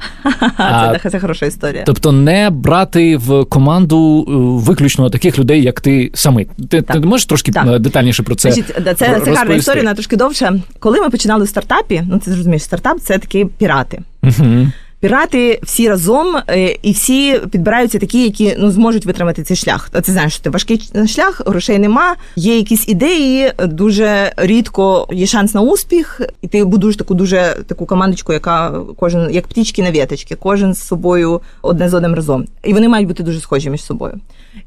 Це, 1.03 1.11
це 1.11 1.20
хороша 1.20 1.46
історія. 1.46 1.83
Тобто 1.87 2.12
не 2.12 2.50
брати 2.50 3.16
в 3.16 3.44
команду 3.44 4.27
е, 4.29 4.33
виключно 4.66 5.11
таких 5.11 5.38
людей, 5.38 5.62
як 5.62 5.81
ти 5.81 6.11
самий. 6.14 6.46
Ти 6.70 6.83
ти 6.83 7.00
можеш 7.00 7.27
трошки 7.27 7.53
так. 7.53 7.79
детальніше 7.79 8.22
про 8.22 8.35
це? 8.35 8.53
Значить, 8.53 8.77
Це, 8.85 8.94
це 8.94 9.33
гарна 9.35 9.55
історія, 9.55 9.83
вона 9.83 9.94
трошки 9.94 10.16
довше. 10.16 10.62
Коли 10.79 11.00
ми 11.00 11.11
починали 11.11 11.44
в 11.44 11.48
стартапі, 11.48 12.03
ну 12.11 12.18
ти 12.18 12.31
зрозумієш, 12.31 12.62
стартап 12.62 13.00
це 13.00 13.18
такі 13.18 13.44
пірати. 13.44 14.00
Угу. 14.22 14.66
Пірати 15.04 15.60
всі 15.62 15.88
разом 15.88 16.36
е, 16.36 16.76
і 16.82 16.92
всі 16.92 17.40
підбираються 17.50 17.98
такі, 17.98 18.24
які 18.24 18.56
ну 18.58 18.70
зможуть 18.70 19.06
витримати 19.06 19.42
цей 19.42 19.56
шлях. 19.56 19.90
Це 20.02 20.12
знаєш, 20.12 20.38
ти 20.38 20.50
важкий 20.50 20.90
шлях, 21.06 21.42
грошей 21.46 21.78
нема. 21.78 22.14
Є 22.36 22.56
якісь 22.56 22.88
ідеї, 22.88 23.52
дуже 23.58 24.32
рідко 24.36 25.08
є 25.12 25.26
шанс 25.26 25.54
на 25.54 25.60
успіх, 25.60 26.20
і 26.42 26.48
ти 26.48 26.64
будуєш 26.64 26.96
таку 26.96 27.14
дуже 27.14 27.56
таку 27.66 27.86
командочку, 27.86 28.32
яка 28.32 28.80
кожен 28.96 29.30
як 29.30 29.46
птічки 29.46 29.82
на 29.82 29.90
віточки, 29.90 30.34
кожен 30.34 30.74
з 30.74 30.86
собою 30.86 31.40
одне 31.62 31.88
з 31.88 31.94
одним 31.94 32.14
разом. 32.14 32.44
І 32.62 32.72
вони 32.72 32.88
мають 32.88 33.08
бути 33.08 33.22
дуже 33.22 33.40
схожі 33.40 33.70
між 33.70 33.84
собою. 33.84 34.20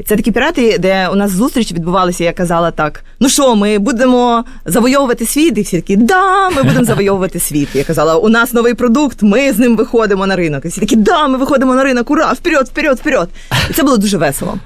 Це 0.05 0.15
такі 0.15 0.31
пірати, 0.31 0.77
де 0.79 1.09
у 1.09 1.15
нас 1.15 1.31
зустріч 1.31 1.71
відбувалася, 1.71 2.23
Я 2.23 2.33
казала 2.33 2.71
так: 2.71 3.03
ну 3.19 3.29
що, 3.29 3.55
ми 3.55 3.79
будемо 3.79 4.45
завойовувати 4.65 5.25
світ, 5.25 5.57
і 5.57 5.61
всі 5.61 5.77
такі 5.77 5.95
да, 5.95 6.49
ми 6.49 6.63
будемо 6.63 6.85
завойовувати 6.91 7.39
світ. 7.39 7.69
Я 7.73 7.83
казала, 7.83 8.15
у 8.15 8.29
нас 8.29 8.53
новий 8.53 8.73
продукт, 8.73 9.21
ми 9.21 9.53
з 9.53 9.59
ним 9.59 9.75
виходимо 9.75 10.27
на 10.27 10.35
ринок. 10.35 10.65
І 10.65 10.67
всі 10.67 10.79
такі, 10.79 10.95
да, 10.95 11.27
ми 11.27 11.37
виходимо 11.37 11.75
на 11.75 11.83
ринок, 11.83 12.11
ура, 12.11 12.33
вперед, 12.33 12.67
вперед, 12.67 12.97
вперед. 12.97 13.29
І 13.69 13.73
це 13.73 13.83
було 13.83 13.97
дуже 13.97 14.17
весело. 14.17 14.57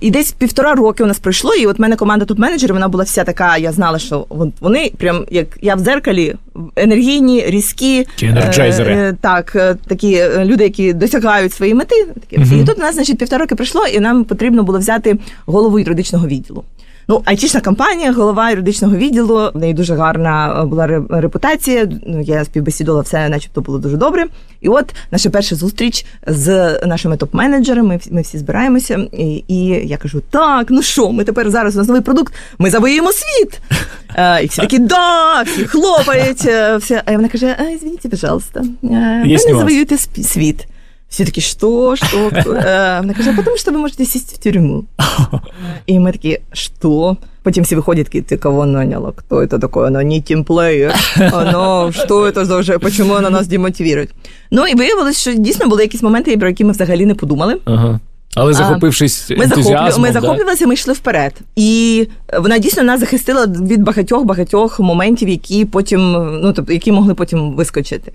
І 0.00 0.10
десь 0.10 0.32
півтора 0.32 0.74
роки 0.74 1.04
у 1.04 1.06
нас 1.06 1.18
пройшло, 1.18 1.54
і 1.54 1.66
от 1.66 1.78
мене 1.78 1.96
команда 1.96 2.24
топ-менеджерів, 2.24 2.72
вона 2.72 2.88
була 2.88 3.04
вся 3.04 3.24
така. 3.24 3.56
Я 3.56 3.72
знала, 3.72 3.98
що 3.98 4.26
вони 4.60 4.92
прям 4.98 5.24
як 5.30 5.46
я 5.62 5.74
в 5.74 5.80
дзеркалі 5.80 6.34
енергійні, 6.76 7.44
різкі 7.46 8.06
енерджайзери. 8.22 8.94
Е, 8.94 8.96
е, 8.96 9.16
так, 9.20 9.52
е, 9.56 9.76
такі 9.86 10.14
е, 10.14 10.44
люди, 10.44 10.64
які 10.64 10.92
досягають 10.92 11.52
свої 11.52 11.74
мети. 11.74 12.06
Такі 12.20 12.42
uh-huh. 12.42 12.62
і 12.62 12.64
тут 12.64 12.78
у 12.78 12.80
нас, 12.80 12.94
значить, 12.94 13.18
півтора 13.18 13.42
роки 13.42 13.54
пройшло, 13.54 13.86
і 13.86 14.00
нам 14.00 14.24
потрібно 14.24 14.62
було 14.62 14.78
взяти 14.78 15.18
голову 15.46 15.78
юридичного 15.78 16.26
відділу. 16.26 16.64
Ну, 17.08 17.22
айтішна 17.24 17.60
компанія, 17.60 18.12
голова 18.12 18.50
юридичного 18.50 18.96
відділу. 18.96 19.50
В 19.54 19.58
неї 19.58 19.74
дуже 19.74 19.94
гарна 19.94 20.62
е, 20.62 20.66
була 20.66 20.86
репутація. 21.10 21.88
Ну, 22.06 22.20
я 22.20 22.44
співбесідувала 22.44 23.02
все, 23.02 23.28
начебто 23.28 23.60
було 23.60 23.78
дуже 23.78 23.96
добре. 23.96 24.26
І 24.60 24.68
от 24.68 24.94
наша 25.10 25.30
перша 25.30 25.56
зустріч 25.56 26.06
з 26.26 26.78
нашими 26.86 27.16
топ-менеджерами. 27.16 28.00
Ми 28.10 28.22
всі 28.22 28.38
збираємося. 28.38 29.06
І, 29.12 29.44
і 29.48 29.66
я 29.66 29.96
кажу: 29.96 30.22
так, 30.30 30.66
ну 30.70 30.82
що, 30.82 31.12
ми 31.12 31.24
тепер 31.24 31.50
зараз 31.50 31.76
у 31.76 31.78
нас 31.78 31.88
новий 31.88 32.02
продукт, 32.02 32.34
ми 32.58 32.70
завоюємо 32.70 33.10
світ. 33.12 33.60
Е, 34.16 34.44
і 34.44 34.46
всі 34.46 34.60
такі, 34.60 34.78
да, 34.78 35.42
всі 35.42 35.64
хлопають. 35.64 36.46
Е, 36.46 36.76
все. 36.76 37.02
А 37.06 37.12
вона 37.12 37.28
каже: 37.28 37.56
звініть, 37.80 38.10
пожалуйста, 38.10 38.62
ви 38.82 39.26
не 39.26 39.38
завоюєте 39.38 39.98
світ. 40.22 40.66
Все 41.16 41.24
таки, 41.24 41.40
что, 41.40 41.96
что, 41.96 42.30
кто? 42.30 42.50
Вона 42.50 43.14
каже, 43.16 43.32
потому 43.32 43.56
что 43.56 43.72
ви 43.72 43.78
можете 43.78 44.04
сісти 44.04 44.34
в 44.34 44.38
тюрму. 44.38 44.84
І 45.86 45.98
ми 45.98 46.12
такі, 46.12 46.38
що? 46.52 47.16
Потім 47.42 47.64
всі 47.64 47.74
виходять, 47.76 48.06
такі, 48.06 48.22
ти 48.22 48.36
кого 48.36 48.66
наняла? 48.66 49.12
Хто 49.16 49.46
це 49.46 49.58
таке? 49.58 49.80
Оно 49.80 50.02
не 50.02 50.20
тімплеєр. 50.20 50.94
Оно, 51.32 51.92
що 51.92 52.32
це 52.32 52.44
за 52.44 52.58
вже? 52.58 52.78
Чому 52.96 53.12
вона 53.12 53.30
нас 53.30 53.46
демотивують? 53.46 54.10
Ну, 54.50 54.66
і 54.66 54.74
виявилось, 54.74 55.20
що 55.20 55.34
дійсно 55.34 55.68
були 55.68 55.82
якісь 55.82 56.02
моменти, 56.02 56.36
про 56.36 56.48
які 56.48 56.64
ми 56.64 56.72
взагалі 56.72 57.06
не 57.06 57.14
подумали. 57.14 57.60
Ага. 57.64 58.00
Але 58.34 58.52
захопившись 58.52 59.30
ми 59.30 59.44
ентузіазмом, 59.44 60.02
ми 60.02 60.12
захоплювалися, 60.12 60.66
ми 60.66 60.74
йшли 60.74 60.92
вперед, 60.92 61.32
і 61.56 62.08
вона 62.38 62.58
дійсно 62.58 62.82
нас 62.82 63.00
захистила 63.00 63.46
від 63.46 63.82
багатьох 63.82 64.24
багатьох 64.24 64.80
моментів, 64.80 65.28
які 65.28 65.64
потім 65.64 66.00
ну 66.42 66.52
тобто 66.52 66.72
які 66.72 66.92
могли 66.92 67.14
потім 67.14 67.52
вискочити. 67.52 68.12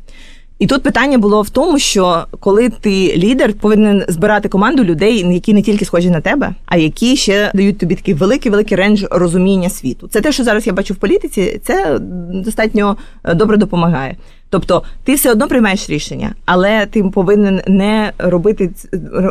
І 0.61 0.67
тут 0.67 0.83
питання 0.83 1.17
було 1.17 1.41
в 1.41 1.49
тому, 1.49 1.79
що 1.79 2.25
коли 2.39 2.69
ти 2.69 3.17
лідер, 3.17 3.53
повинен 3.53 4.03
збирати 4.07 4.49
команду 4.49 4.83
людей, 4.83 5.33
які 5.33 5.53
не 5.53 5.61
тільки 5.61 5.85
схожі 5.85 6.09
на 6.09 6.21
тебе, 6.21 6.53
а 6.65 6.77
які 6.77 7.15
ще 7.15 7.51
дають 7.53 7.77
тобі 7.77 7.95
такий 7.95 8.13
великий 8.13 8.51
великий 8.51 8.77
рендж 8.77 9.03
розуміння 9.11 9.69
світу. 9.69 10.07
Це 10.07 10.21
те, 10.21 10.31
що 10.31 10.43
зараз 10.43 10.67
я 10.67 10.73
бачу 10.73 10.93
в 10.93 10.97
політиці, 10.97 11.59
це 11.63 11.99
достатньо 12.33 12.97
е, 13.23 13.33
добре 13.33 13.57
допомагає. 13.57 14.15
Тобто 14.51 14.83
ти 15.03 15.13
все 15.15 15.31
одно 15.31 15.47
приймаєш 15.47 15.89
рішення, 15.89 16.33
але 16.45 16.85
ти 16.85 17.03
повинен 17.03 17.61
не 17.67 18.13
робити 18.17 18.69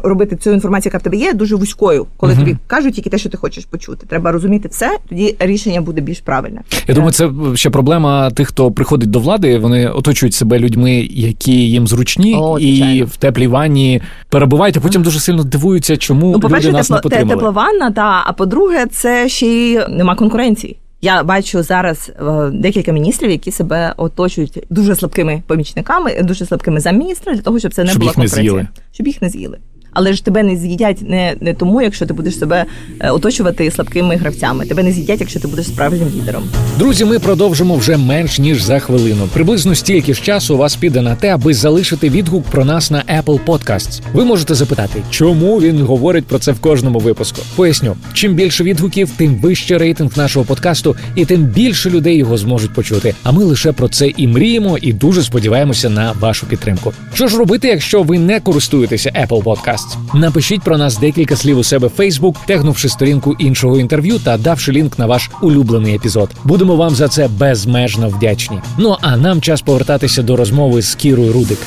робити 0.03 0.37
цю 0.37 0.51
інформацію, 0.51 0.91
яка 0.91 0.99
в 0.99 1.03
тебе 1.03 1.17
є, 1.17 1.33
дуже 1.33 1.57
вузькою, 1.57 2.07
коли 2.17 2.33
uh-huh. 2.33 2.39
тобі 2.39 2.57
кажуть 2.67 2.95
тільки 2.95 3.11
те, 3.11 3.19
що 3.19 3.29
ти 3.29 3.37
хочеш 3.37 3.65
почути. 3.65 4.07
Треба 4.07 4.33
розуміти 4.33 4.69
все, 4.69 4.99
тоді 5.09 5.37
рішення 5.39 5.81
буде 5.81 6.01
більш 6.01 6.21
правильне. 6.21 6.61
Я 6.87 6.95
думаю, 6.95 7.13
це 7.13 7.31
ще 7.55 7.71
проблема 7.71 8.31
тих, 8.31 8.49
хто 8.49 8.71
приходить 8.71 9.11
до 9.11 9.19
влади. 9.19 9.59
Вони 9.59 9.89
оточують 9.89 10.35
себе 10.35 10.59
людьми, 10.59 11.09
які 11.11 11.53
їм 11.53 11.87
зручні, 11.87 12.35
О, 12.35 12.59
і 12.59 13.03
в 13.03 13.17
теплій 13.17 13.47
ванні 13.47 14.03
перебувають, 14.29 14.77
а 14.77 14.81
потім 14.81 15.03
дуже 15.03 15.21
сильно 15.21 15.45
дивуються, 15.45 15.97
чому 15.97 16.39
ну, 16.43 16.49
люди 16.49 16.73
нас 16.73 16.89
тепло, 16.89 16.97
не 16.97 17.03
підтримали. 17.03 17.35
Тепла 17.37 17.51
ванна, 17.51 17.91
та 17.91 18.23
а 18.27 18.33
по-друге, 18.33 18.87
це 18.87 19.29
ще 19.29 19.47
й 19.47 19.81
нема 19.89 20.15
конкуренції. 20.15 20.77
Я 21.03 21.23
бачу 21.23 21.63
зараз 21.63 22.11
е, 22.21 22.51
декілька 22.51 22.93
міністрів, 22.93 23.31
які 23.31 23.51
себе 23.51 23.95
оточують 23.97 24.67
дуже 24.71 24.97
слабкими 24.97 25.43
помічниками, 25.47 26.23
дуже 26.23 26.47
слабкими 26.47 26.81
замміністра, 26.81 27.35
для 27.35 27.43
того, 27.43 27.59
щоб 27.59 27.75
це 27.75 27.85
не 27.85 27.91
щоб 27.91 28.01
була 28.01 28.13
конкуренція. 28.13 28.69
щоб 28.93 29.07
їх 29.07 29.23
не 29.23 29.29
з'їли 29.29 29.59
але 29.93 30.13
ж 30.13 30.25
тебе 30.25 30.43
не 30.43 30.57
з'їдять 30.57 31.03
не 31.03 31.35
не 31.41 31.55
тому, 31.55 31.83
якщо 31.83 32.07
ти 32.07 32.15
будеш 32.15 32.39
себе 32.39 32.65
е, 33.01 33.11
оточувати 33.11 33.71
слабкими 33.71 34.17
гравцями. 34.17 34.67
Тебе 34.67 34.83
не 34.83 34.93
з'їдять, 34.93 35.21
якщо 35.21 35.41
ти 35.41 35.49
будеш 35.49 35.67
справжнім 35.67 36.09
лідером. 36.17 36.43
Друзі, 36.79 37.05
ми 37.05 37.19
продовжимо 37.19 37.77
вже 37.77 37.97
менш 37.97 38.39
ніж 38.39 38.63
за 38.63 38.79
хвилину. 38.79 39.29
Приблизно 39.33 39.75
стільки 39.75 40.15
ж 40.15 40.23
часу 40.23 40.55
у 40.55 40.59
вас 40.59 40.77
піде 40.77 41.03
на 41.03 41.15
те, 41.15 41.29
аби 41.35 41.55
залишити 41.55 42.09
відгук 42.09 42.45
про 42.45 42.65
нас 42.65 42.91
на 42.91 43.03
Apple 43.03 43.41
Podcasts. 43.47 44.01
Ви 44.13 44.25
можете 44.25 44.55
запитати, 44.55 45.03
чому 45.11 45.61
він 45.61 45.83
говорить 45.83 46.27
про 46.27 46.39
це 46.39 46.53
в 46.53 46.61
кожному 46.61 46.99
випуску. 46.99 47.43
Поясню, 47.57 47.97
чим 48.13 48.35
більше 48.35 48.65
відгуків, 48.65 49.11
тим 49.17 49.37
вище 49.37 49.79
рейтинг 49.79 50.11
нашого 50.17 50.45
подкасту, 50.45 50.97
і 51.15 51.25
тим 51.25 51.43
більше 51.45 51.91
людей 51.91 52.17
його 52.17 52.37
зможуть 52.37 52.75
почути. 52.75 53.15
А 53.23 53.33
ми 53.33 53.45
лише 53.45 53.73
про 53.73 53.89
це 53.89 54.09
і 54.09 54.27
мріємо, 54.27 54.79
і 54.79 54.93
дуже 54.93 55.23
сподіваємося 55.23 55.91
на 55.91 56.13
вашу 56.13 56.47
підтримку. 56.47 56.93
Що 57.15 57.29
ж 57.29 57.39
робити, 57.39 57.69
якщо 57.69 58.03
ви 58.03 58.19
не 58.19 58.41
користуєтеся 58.41 59.11
Apple 59.11 59.43
Podcasts? 59.43 59.80
Подкаст. 59.81 60.15
Напишіть 60.15 60.63
про 60.63 60.79
нас 60.79 60.99
декілька 60.99 61.37
слів 61.37 61.59
у 61.59 61.65
себе 61.65 61.87
в 61.87 61.91
Фейсбук, 61.91 62.37
тегнувши 62.47 62.89
сторінку 62.89 63.37
іншого 63.39 63.79
інтерв'ю 63.79 64.19
та 64.19 64.37
давши 64.37 64.73
лінк 64.73 64.99
на 64.99 65.07
ваш 65.07 65.31
улюблений 65.43 65.95
епізод. 65.95 66.31
Будемо 66.45 66.77
вам 66.77 66.95
за 66.95 67.09
це 67.09 67.29
безмежно 67.29 68.09
вдячні. 68.09 68.59
Ну 68.79 68.97
а 69.01 69.17
нам 69.17 69.41
час 69.41 69.63
повертатися 69.63 70.23
до 70.23 70.37
розмови 70.37 70.83
з 70.83 70.95
Кірою 70.95 71.33
Рудик. 71.33 71.59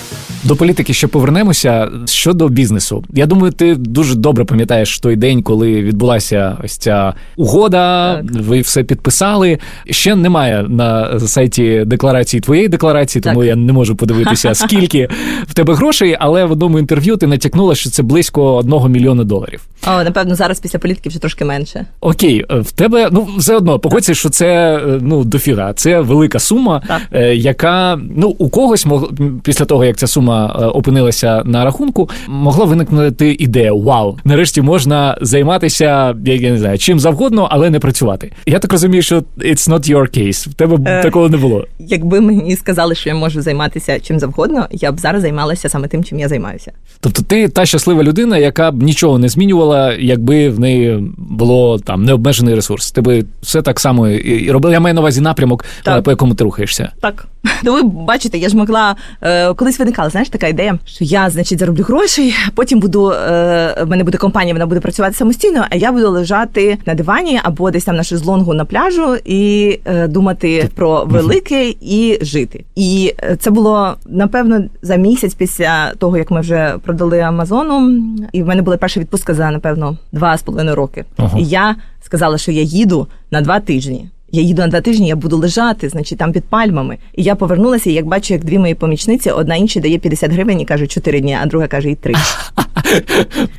До 0.43 0.55
політики 0.55 0.93
ще 0.93 1.07
повернемося 1.07 1.89
щодо 2.05 2.49
бізнесу. 2.49 3.03
Я 3.13 3.25
думаю, 3.25 3.51
ти 3.53 3.75
дуже 3.75 4.15
добре 4.15 4.45
пам'ятаєш 4.45 4.99
той 4.99 5.15
день, 5.15 5.43
коли 5.43 5.81
відбулася 5.81 6.57
ось 6.63 6.77
ця 6.77 7.13
угода. 7.35 8.15
Так. 8.15 8.25
Ви 8.31 8.61
все 8.61 8.83
підписали. 8.83 9.59
Ще 9.89 10.15
немає 10.15 10.65
на 10.69 11.19
сайті 11.19 11.83
декларації 11.85 12.41
твоєї 12.41 12.67
декларації, 12.67 13.21
тому 13.21 13.39
так. 13.39 13.47
я 13.47 13.55
не 13.55 13.73
можу 13.73 13.95
подивитися, 13.95 14.55
скільки 14.55 15.09
в 15.47 15.53
тебе 15.53 15.73
грошей, 15.73 16.17
але 16.19 16.45
в 16.45 16.51
одному 16.51 16.79
інтерв'ю 16.79 17.17
ти 17.17 17.27
натякнула, 17.27 17.75
що 17.75 17.89
це 17.89 18.02
близько 18.03 18.55
одного 18.55 18.87
мільйона 18.87 19.23
доларів. 19.23 19.61
О, 19.87 20.03
напевно, 20.03 20.35
зараз 20.35 20.59
після 20.59 20.79
політики 20.79 21.09
вже 21.09 21.19
трошки 21.19 21.45
менше. 21.45 21.85
Окей, 22.01 22.45
в 22.49 22.71
тебе 22.71 23.09
ну 23.11 23.27
все 23.37 23.55
одно 23.55 23.79
погодься, 23.79 24.13
що 24.13 24.29
це 24.29 24.79
ну 25.01 25.23
дофіга. 25.23 25.73
Це 25.73 25.99
велика 25.99 26.39
сума, 26.39 26.81
так. 26.87 27.01
Е, 27.11 27.35
яка 27.35 27.99
ну 28.15 28.35
у 28.37 28.49
когось 28.49 28.85
мог 28.85 29.11
після 29.43 29.65
того, 29.65 29.85
як 29.85 29.97
ця 29.97 30.07
сума 30.07 30.59
е, 30.61 30.65
опинилася 30.65 31.41
на 31.45 31.65
рахунку, 31.65 32.09
могла 32.27 32.65
виникнути 32.65 33.35
ідея: 33.39 33.73
Вау, 33.73 34.17
нарешті 34.23 34.61
можна 34.61 35.17
займатися 35.21 36.15
я 36.25 36.51
не 36.51 36.57
знаю 36.57 36.77
чим 36.77 36.99
завгодно, 36.99 37.47
але 37.51 37.69
не 37.69 37.79
працювати. 37.79 38.31
Я 38.45 38.59
так 38.59 38.71
розумію, 38.71 39.01
що 39.01 39.15
it's 39.37 39.69
not 39.69 39.91
your 39.91 40.17
case. 40.17 40.49
В 40.49 40.53
тебе 40.53 40.77
е, 40.85 41.01
такого 41.03 41.29
не 41.29 41.37
було. 41.37 41.67
Якби 41.79 42.21
мені 42.21 42.55
сказали, 42.55 42.95
що 42.95 43.09
я 43.09 43.15
можу 43.15 43.41
займатися 43.41 43.99
чим 43.99 44.19
завгодно, 44.19 44.67
я 44.71 44.91
б 44.91 44.99
зараз 44.99 45.21
займалася 45.21 45.69
саме 45.69 45.87
тим, 45.87 46.03
чим 46.03 46.19
я 46.19 46.27
займаюся. 46.27 46.71
Тобто, 46.99 47.21
ти 47.21 47.47
та 47.47 47.65
щаслива 47.65 47.92
людина, 48.01 48.37
яка 48.37 48.71
б 48.71 48.83
нічого 48.83 49.19
не 49.19 49.29
змінювала, 49.29 49.93
якби 49.93 50.49
в 50.49 50.59
неї 50.59 51.13
було 51.17 51.79
там 51.79 52.05
необмежений 52.05 52.55
ресурс. 52.55 52.91
Ти 52.91 53.01
би 53.01 53.25
все 53.41 53.61
так 53.61 53.79
само 53.79 54.07
і 54.09 54.51
робила. 54.51 54.73
Я 54.73 54.79
маю 54.79 54.95
на 54.95 55.01
увазі 55.01 55.21
напрямок, 55.21 55.65
так. 55.83 56.03
по 56.03 56.11
якому 56.11 56.35
ти 56.35 56.43
рухаєшся. 56.43 56.91
Так. 57.01 57.27
Ну 57.63 57.73
ви 57.73 57.83
бачите, 57.83 58.37
я 58.37 58.49
ж 58.49 58.57
могла 58.57 58.95
е, 59.21 59.53
колись 59.53 59.79
виникала, 59.79 60.09
знаєш, 60.09 60.29
така 60.29 60.47
ідея, 60.47 60.79
що 60.85 61.05
я, 61.05 61.29
значить, 61.29 61.59
зароблю 61.59 61.83
грошей, 61.83 62.35
потім 62.55 62.79
буду 62.79 63.11
е, 63.11 63.83
в 63.83 63.85
мене 63.87 64.03
буде 64.03 64.17
компанія, 64.17 64.53
вона 64.53 64.65
буде 64.65 64.79
працювати 64.79 65.15
самостійно, 65.15 65.65
а 65.69 65.75
я 65.75 65.91
буду 65.91 66.09
лежати 66.09 66.77
на 66.85 66.93
дивані 66.93 67.39
або 67.43 67.71
десь 67.71 67.83
там 67.83 67.95
на 67.95 68.03
шезлонгу 68.03 68.53
на 68.53 68.65
пляжу 68.65 69.15
і 69.25 69.79
е, 69.85 70.07
думати 70.07 70.69
про 70.75 71.05
велике 71.05 71.73
і 71.81 72.17
жити. 72.21 72.65
І 72.75 73.13
е, 73.19 73.35
це 73.39 73.51
було 73.51 73.95
напевно 74.05 74.63
за 74.81 74.95
місяць 74.95 75.33
після 75.33 75.93
того, 75.93 76.17
як 76.17 76.31
ми 76.31 76.41
вже 76.41 76.75
продали 76.83 77.19
Амазону, 77.19 77.82
і 78.31 78.43
в 78.43 78.47
мене 78.47 78.61
була 78.61 78.77
перша 78.77 78.99
відпустка 78.99 79.33
за 79.33 79.51
напевно 79.51 79.97
два 80.11 80.37
з 80.37 80.43
половиною 80.43 80.75
роки. 80.75 81.05
Ага. 81.17 81.39
І 81.39 81.43
я 81.43 81.75
сказала, 82.01 82.37
що 82.37 82.51
я 82.51 82.61
їду 82.61 83.07
на 83.31 83.41
два 83.41 83.59
тижні. 83.59 84.09
Я 84.35 84.41
їду 84.41 84.61
на 84.61 84.67
два 84.67 84.81
тижні, 84.81 85.07
я 85.07 85.15
буду 85.15 85.37
лежати, 85.37 85.89
значить, 85.89 86.17
там 86.17 86.31
під 86.31 86.43
пальмами. 86.43 86.97
І 87.15 87.23
я 87.23 87.35
повернулася, 87.35 87.89
і 87.89 87.93
як 87.93 88.05
бачу, 88.05 88.33
як 88.33 88.43
дві 88.43 88.59
мої 88.59 88.75
помічниці, 88.75 89.31
одна 89.31 89.55
іншій 89.55 89.79
дає 89.79 89.97
50 89.97 90.31
гривень 90.31 90.61
і 90.61 90.65
каже 90.65 90.87
4 90.87 91.19
дні, 91.21 91.37
а 91.41 91.45
друга 91.45 91.67
каже 91.67 91.89
і 91.89 91.95
3. 91.95 92.13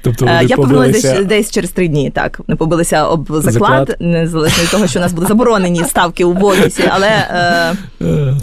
Тобто 0.03 0.25
Е, 0.27 0.29
вони 0.29 0.45
Я 0.45 0.57
повернулася 0.57 1.15
десь, 1.15 1.27
десь 1.27 1.51
через 1.51 1.71
три 1.71 1.89
дні. 1.89 2.11
Так 2.11 2.41
не 2.49 2.57
побилися 2.57 3.07
об 3.07 3.27
заклад, 3.31 3.53
Заклад. 3.53 3.97
незалежно 4.01 4.63
від 4.63 4.71
того, 4.71 4.87
що 4.87 4.99
у 4.99 5.03
нас 5.03 5.13
були 5.13 5.27
заборонені 5.27 5.85
ставки 5.85 6.25
у 6.25 6.47
офісі. 6.47 6.83
Але 6.89 7.09
е, 7.09 7.75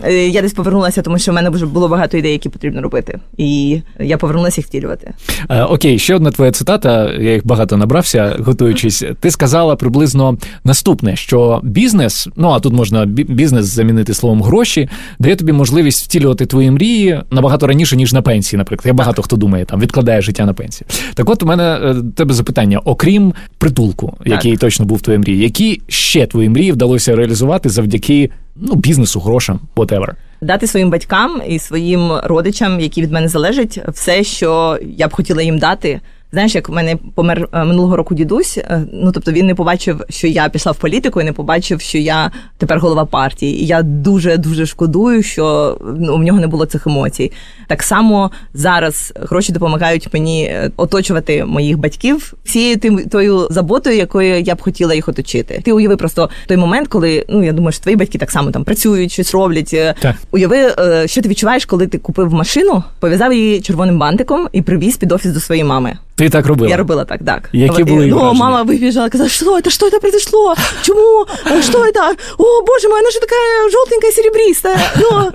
е, 0.03 0.27
я 0.27 0.41
десь 0.41 0.53
повернулася, 0.53 1.01
тому 1.01 1.19
що 1.19 1.31
в 1.31 1.35
мене 1.35 1.49
вже 1.49 1.65
було 1.65 1.87
багато 1.87 2.17
ідей, 2.17 2.31
які 2.31 2.49
потрібно 2.49 2.81
робити. 2.81 3.19
І 3.37 3.81
я 3.99 4.17
повернулася 4.17 4.61
їх 4.61 4.67
втілювати. 4.67 5.13
Е, 5.49 5.63
Окей, 5.63 5.99
ще 5.99 6.15
одна 6.15 6.31
твоя 6.31 6.51
цитата. 6.51 7.13
Я 7.13 7.33
їх 7.33 7.47
багато 7.47 7.77
набрався, 7.77 8.35
готуючись. 8.39 9.03
Ти 9.19 9.31
сказала 9.31 9.75
приблизно 9.75 10.37
наступне: 10.63 11.15
що 11.15 11.59
бізнес, 11.63 12.20
ну 12.35 12.49
а 12.49 12.59
тут 12.59 12.73
можна 12.73 13.05
бізнес 13.05 13.65
замінити 13.65 14.13
словом 14.13 14.43
гроші, 14.43 14.89
дає 15.19 15.35
тобі 15.35 15.51
можливість 15.51 16.03
втілювати 16.03 16.45
твої 16.45 16.71
мрії 16.71 17.21
набагато 17.31 17.67
раніше, 17.67 17.95
ніж 17.95 18.13
на 18.13 18.21
пенсії. 18.21 18.57
Наприклад, 18.57 18.87
я 18.87 18.93
багато 18.93 19.21
хто 19.21 19.35
думає, 19.35 19.65
там 19.65 19.79
відкладає 19.79 20.21
життя 20.21 20.45
на 20.45 20.53
пенсію. 20.53 20.87
Так, 21.13 21.29
от 21.29 21.43
у 21.43 21.45
мене 21.45 21.63
е, 21.63 21.95
тебе 22.15 22.33
запитання: 22.33 22.81
окрім 22.85 23.33
притулку, 23.57 24.17
який 24.25 24.57
точно 24.57 24.85
був 24.85 25.01
твоєю 25.01 25.19
мрією, 25.19 25.43
які 25.43 25.81
ще 25.87 26.25
твої 26.25 26.49
мрії 26.49 26.71
вдалося 26.71 27.15
реалізувати 27.15 27.69
завдяки 27.69 28.29
ну 28.55 28.75
бізнесу, 28.75 29.19
грошам, 29.19 29.59
whatever? 29.75 30.09
Дати 30.41 30.67
своїм 30.67 30.89
батькам 30.89 31.41
і 31.47 31.59
своїм 31.59 32.11
родичам, 32.23 32.79
які 32.79 33.01
від 33.01 33.11
мене 33.11 33.27
залежать, 33.27 33.79
все, 33.87 34.23
що 34.23 34.79
я 34.97 35.07
б 35.07 35.13
хотіла 35.13 35.41
їм 35.41 35.59
дати. 35.59 36.01
Знаєш, 36.33 36.55
як 36.55 36.69
в 36.69 36.71
мене 36.71 36.95
помер 37.15 37.49
е, 37.53 37.63
минулого 37.63 37.95
року 37.95 38.15
дідусь. 38.15 38.57
е, 38.57 38.81
Ну 38.93 39.11
тобто 39.11 39.31
він 39.31 39.45
не 39.45 39.55
побачив, 39.55 40.01
що 40.09 40.27
я 40.27 40.49
пішла 40.49 40.71
в 40.71 40.75
політику, 40.75 41.21
і 41.21 41.23
не 41.23 41.33
побачив, 41.33 41.81
що 41.81 41.97
я 41.97 42.31
тепер 42.57 42.79
голова 42.79 43.05
партії. 43.05 43.61
І 43.63 43.65
я 43.65 43.81
дуже 43.83 44.37
дуже 44.37 44.65
шкодую, 44.65 45.23
що 45.23 45.77
ну, 45.99 46.15
у 46.15 46.23
нього 46.23 46.39
не 46.39 46.47
було 46.47 46.65
цих 46.65 46.87
емоцій. 46.87 47.31
Так 47.67 47.83
само 47.83 48.31
зараз 48.53 49.13
гроші 49.21 49.51
допомагають 49.51 50.13
мені 50.13 50.43
е, 50.43 50.71
оточувати 50.77 51.45
моїх 51.45 51.77
батьків 51.77 52.33
всією 52.43 52.77
тим 52.77 53.09
тою 53.09 53.47
заботою, 53.49 53.97
якою 53.97 54.41
я 54.41 54.55
б 54.55 54.61
хотіла 54.61 54.93
їх 54.93 55.09
оточити. 55.09 55.61
Ти 55.65 55.71
уяви 55.71 55.97
просто 55.97 56.29
той 56.47 56.57
момент, 56.57 56.87
коли 56.87 57.25
ну 57.29 57.43
я 57.43 57.51
думаю, 57.51 57.71
що 57.71 57.81
твої 57.81 57.97
батьки 57.97 58.17
так 58.17 58.31
само 58.31 58.51
там 58.51 58.63
працюють, 58.63 59.11
щось 59.11 59.33
роблять. 59.33 59.75
Так. 60.01 60.15
Уяви, 60.31 60.57
що 61.05 61.21
ти 61.21 61.29
відчуваєш, 61.29 61.65
коли 61.65 61.87
ти 61.87 61.97
купив 61.97 62.33
машину, 62.33 62.83
пов'язав 62.99 63.33
її 63.33 63.61
червоним 63.61 63.97
бантиком 63.99 64.47
і 64.51 64.61
привіз 64.61 64.97
під 64.97 65.11
офіс 65.11 65.31
до 65.31 65.39
своєї 65.39 65.63
мами. 65.63 65.97
Ти 66.21 66.29
так 66.29 66.45
робила? 66.45 66.69
Я 66.69 66.77
робила 66.77 67.05
так, 67.05 67.19
так. 67.25 67.49
Які 67.53 67.83
були 67.83 68.07
і, 68.07 68.09
Ну, 68.09 68.15
враження? 68.15 68.39
мама 68.39 68.61
вибіжала, 68.63 69.09
казала, 69.09 69.29
що 69.29 69.61
це, 69.61 69.69
що 69.69 69.89
це 69.89 69.99
произошло? 69.99 70.55
Чому? 70.81 71.25
Е, 71.51 71.61
Що 71.63 71.91
це? 71.91 72.15
О, 72.37 72.61
боже 72.67 72.89
мой, 72.89 72.99
она 72.99 73.11
же 73.11 73.19
такая 73.19 73.69
желтенькая, 73.69 74.11
серебристая. 74.11 74.77
Ну, 75.01 75.31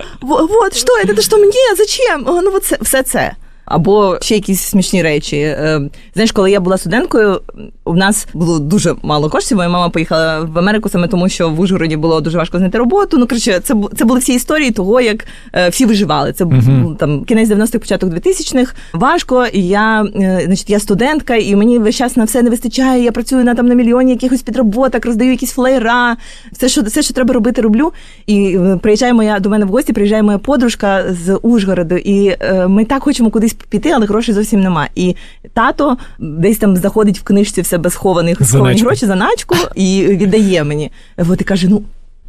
вот, 0.47 0.77
що 0.77 0.85
це? 1.05 1.13
Це 1.13 1.21
що, 1.21 1.37
мені? 1.37 1.51
Зачем? 1.77 2.23
Ну, 2.27 2.51
вот 2.51 2.63
все 2.63 3.03
це. 3.03 3.31
Або 3.67 4.17
ще 4.21 4.35
якісь 4.35 4.61
смішні 4.61 5.03
речі. 5.03 5.37
Е, 5.37 5.81
Знаєш, 6.13 6.31
коли 6.31 6.51
я 6.51 6.59
була 6.59 6.77
студенткою, 6.77 7.41
у 7.85 7.95
нас 7.95 8.27
було 8.33 8.59
дуже 8.59 8.95
мало 9.01 9.29
коштів. 9.29 9.57
Моя 9.57 9.69
мама 9.69 9.89
поїхала 9.89 10.39
в 10.39 10.57
Америку 10.59 10.89
саме 10.89 11.07
тому, 11.07 11.29
що 11.29 11.49
в 11.49 11.59
Ужгороді 11.59 11.97
було 11.97 12.21
дуже 12.21 12.37
важко 12.37 12.57
знайти 12.57 12.77
роботу. 12.77 13.17
Ну 13.17 13.27
коротше, 13.27 13.59
це 13.59 13.75
це 13.97 14.05
були 14.05 14.19
всі 14.19 14.33
історії 14.33 14.71
того, 14.71 15.01
як 15.01 15.25
е, 15.53 15.69
всі 15.69 15.85
виживали. 15.85 16.33
Це 16.33 16.45
був 16.45 16.97
там 16.97 17.23
кінець 17.23 17.49
90-х, 17.49 17.79
початок 17.79 18.09
2000-х. 18.09 18.73
Важко. 18.93 19.45
І 19.45 19.67
я, 19.67 20.03
е, 20.03 20.41
значить, 20.45 20.69
я 20.69 20.79
студентка, 20.79 21.35
і 21.35 21.55
мені 21.55 21.79
весь 21.79 21.95
час 21.95 22.17
на 22.17 22.23
все 22.23 22.41
не 22.41 22.49
вистачає. 22.49 23.03
Я 23.03 23.11
працюю 23.11 23.43
на 23.43 23.55
там 23.55 23.67
на 23.67 23.75
мільйоні 23.75 24.11
якихось 24.11 24.41
підроботок, 24.41 25.05
роздаю 25.05 25.31
якісь 25.31 25.51
флеєра. 25.51 26.17
Все, 26.51 26.69
що 26.69 26.81
все, 26.81 27.01
що 27.01 27.13
треба 27.13 27.33
робити, 27.33 27.61
роблю. 27.61 27.93
І 28.27 28.59
приїжджає 28.81 29.13
моя 29.13 29.39
до 29.39 29.49
мене 29.49 29.65
в 29.65 29.69
гості, 29.69 29.93
приїжджає 29.93 30.23
моя 30.23 30.37
подружка 30.37 31.03
з 31.09 31.35
Ужгороду, 31.41 31.95
і 31.95 32.35
ми 32.67 32.85
так 32.85 33.03
хочемо 33.03 33.29
кудись 33.29 33.56
піти, 33.69 33.91
але 33.91 34.05
грошей 34.05 34.35
зовсім 34.35 34.61
нема. 34.61 34.87
І 34.95 35.15
тато 35.53 35.97
десь 36.19 36.57
там 36.57 36.77
заходить 36.77 37.19
в 37.19 37.23
книжці 37.23 37.61
в 37.61 37.65
себе 37.65 37.89
схованих 37.89 38.37
сховані 38.41 38.65
Заначку. 38.65 38.85
гроші, 38.87 39.05
заначку 39.05 39.55
і 39.75 40.05
віддає 40.07 40.63
мені. 40.63 40.91
От 41.17 41.41
і 41.41 41.43
каже: 41.43 41.67
ну. 41.69 41.83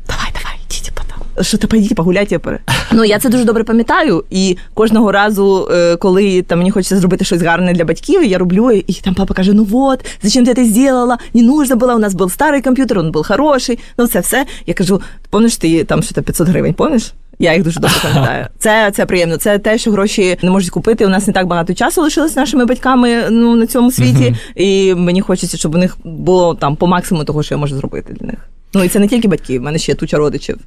Давай, 0.08 0.26
давай, 0.34 0.54
йдіть. 0.66 0.92
Що 1.40 1.58
то 1.58 1.68
поїдіть 1.68 1.94
погуляйте. 1.94 2.38
пере». 2.38 2.58
Ну 2.92 3.04
я 3.04 3.18
це 3.18 3.28
дуже 3.28 3.44
добре 3.44 3.64
пам'ятаю. 3.64 4.24
І 4.30 4.56
кожного 4.74 5.12
разу, 5.12 5.68
е, 5.72 5.96
коли 5.96 6.42
там 6.42 6.58
мені 6.58 6.70
хочеться 6.70 6.96
зробити 6.98 7.24
щось 7.24 7.42
гарне 7.42 7.72
для 7.72 7.84
батьків, 7.84 8.24
я 8.24 8.38
роблю, 8.38 8.70
і 8.70 8.92
там 8.92 9.14
папа 9.14 9.34
каже: 9.34 9.52
Ну 9.52 9.64
вот, 9.64 10.04
зачем 10.22 10.44
ти 10.44 10.54
це 10.54 10.64
зробила? 10.64 11.18
Не 11.34 11.42
нужно 11.42 11.76
було. 11.76 11.94
У 11.94 11.98
нас 11.98 12.14
був 12.14 12.32
старий 12.32 12.62
комп'ютер, 12.62 13.02
він 13.02 13.10
був 13.10 13.26
хороший. 13.26 13.78
Ну 13.98 14.06
це 14.06 14.20
все. 14.20 14.46
Я 14.66 14.74
кажу: 14.74 15.00
помниш 15.30 15.56
ти 15.56 15.84
там 15.84 16.02
що 16.02 16.14
то 16.14 16.22
500 16.22 16.48
гривень, 16.48 16.74
помниш? 16.74 17.12
Я 17.38 17.54
їх 17.54 17.62
дуже 17.62 17.80
добре 17.80 17.96
пам'ятаю. 18.02 18.46
Це, 18.58 18.90
це 18.90 19.06
приємно. 19.06 19.36
Це 19.36 19.58
те, 19.58 19.78
що 19.78 19.90
гроші 19.90 20.38
не 20.42 20.50
можуть 20.50 20.70
купити. 20.70 21.06
У 21.06 21.08
нас 21.08 21.26
не 21.26 21.32
так 21.32 21.46
багато 21.46 21.74
часу 21.74 22.02
лишилось 22.02 22.36
нашими 22.36 22.64
батьками 22.64 23.30
ну, 23.30 23.56
на 23.56 23.66
цьому 23.66 23.90
світі. 23.90 24.34
І 24.54 24.94
мені 24.94 25.20
хочеться, 25.20 25.56
щоб 25.56 25.74
у 25.74 25.78
них 25.78 25.96
було 26.04 26.54
там 26.54 26.76
по 26.76 26.86
максимуму 26.86 27.24
того, 27.24 27.42
що 27.42 27.54
я 27.54 27.58
можу 27.58 27.76
зробити 27.76 28.12
для 28.12 28.26
них. 28.26 28.38
Ну 28.74 28.84
і 28.84 28.88
це 28.88 28.98
не 28.98 29.08
тільки 29.08 29.28
батьки, 29.28 29.58
в 29.58 29.62
мене 29.62 29.78
ще 29.78 29.94
туча 29.94 30.16
родичів. 30.16 30.58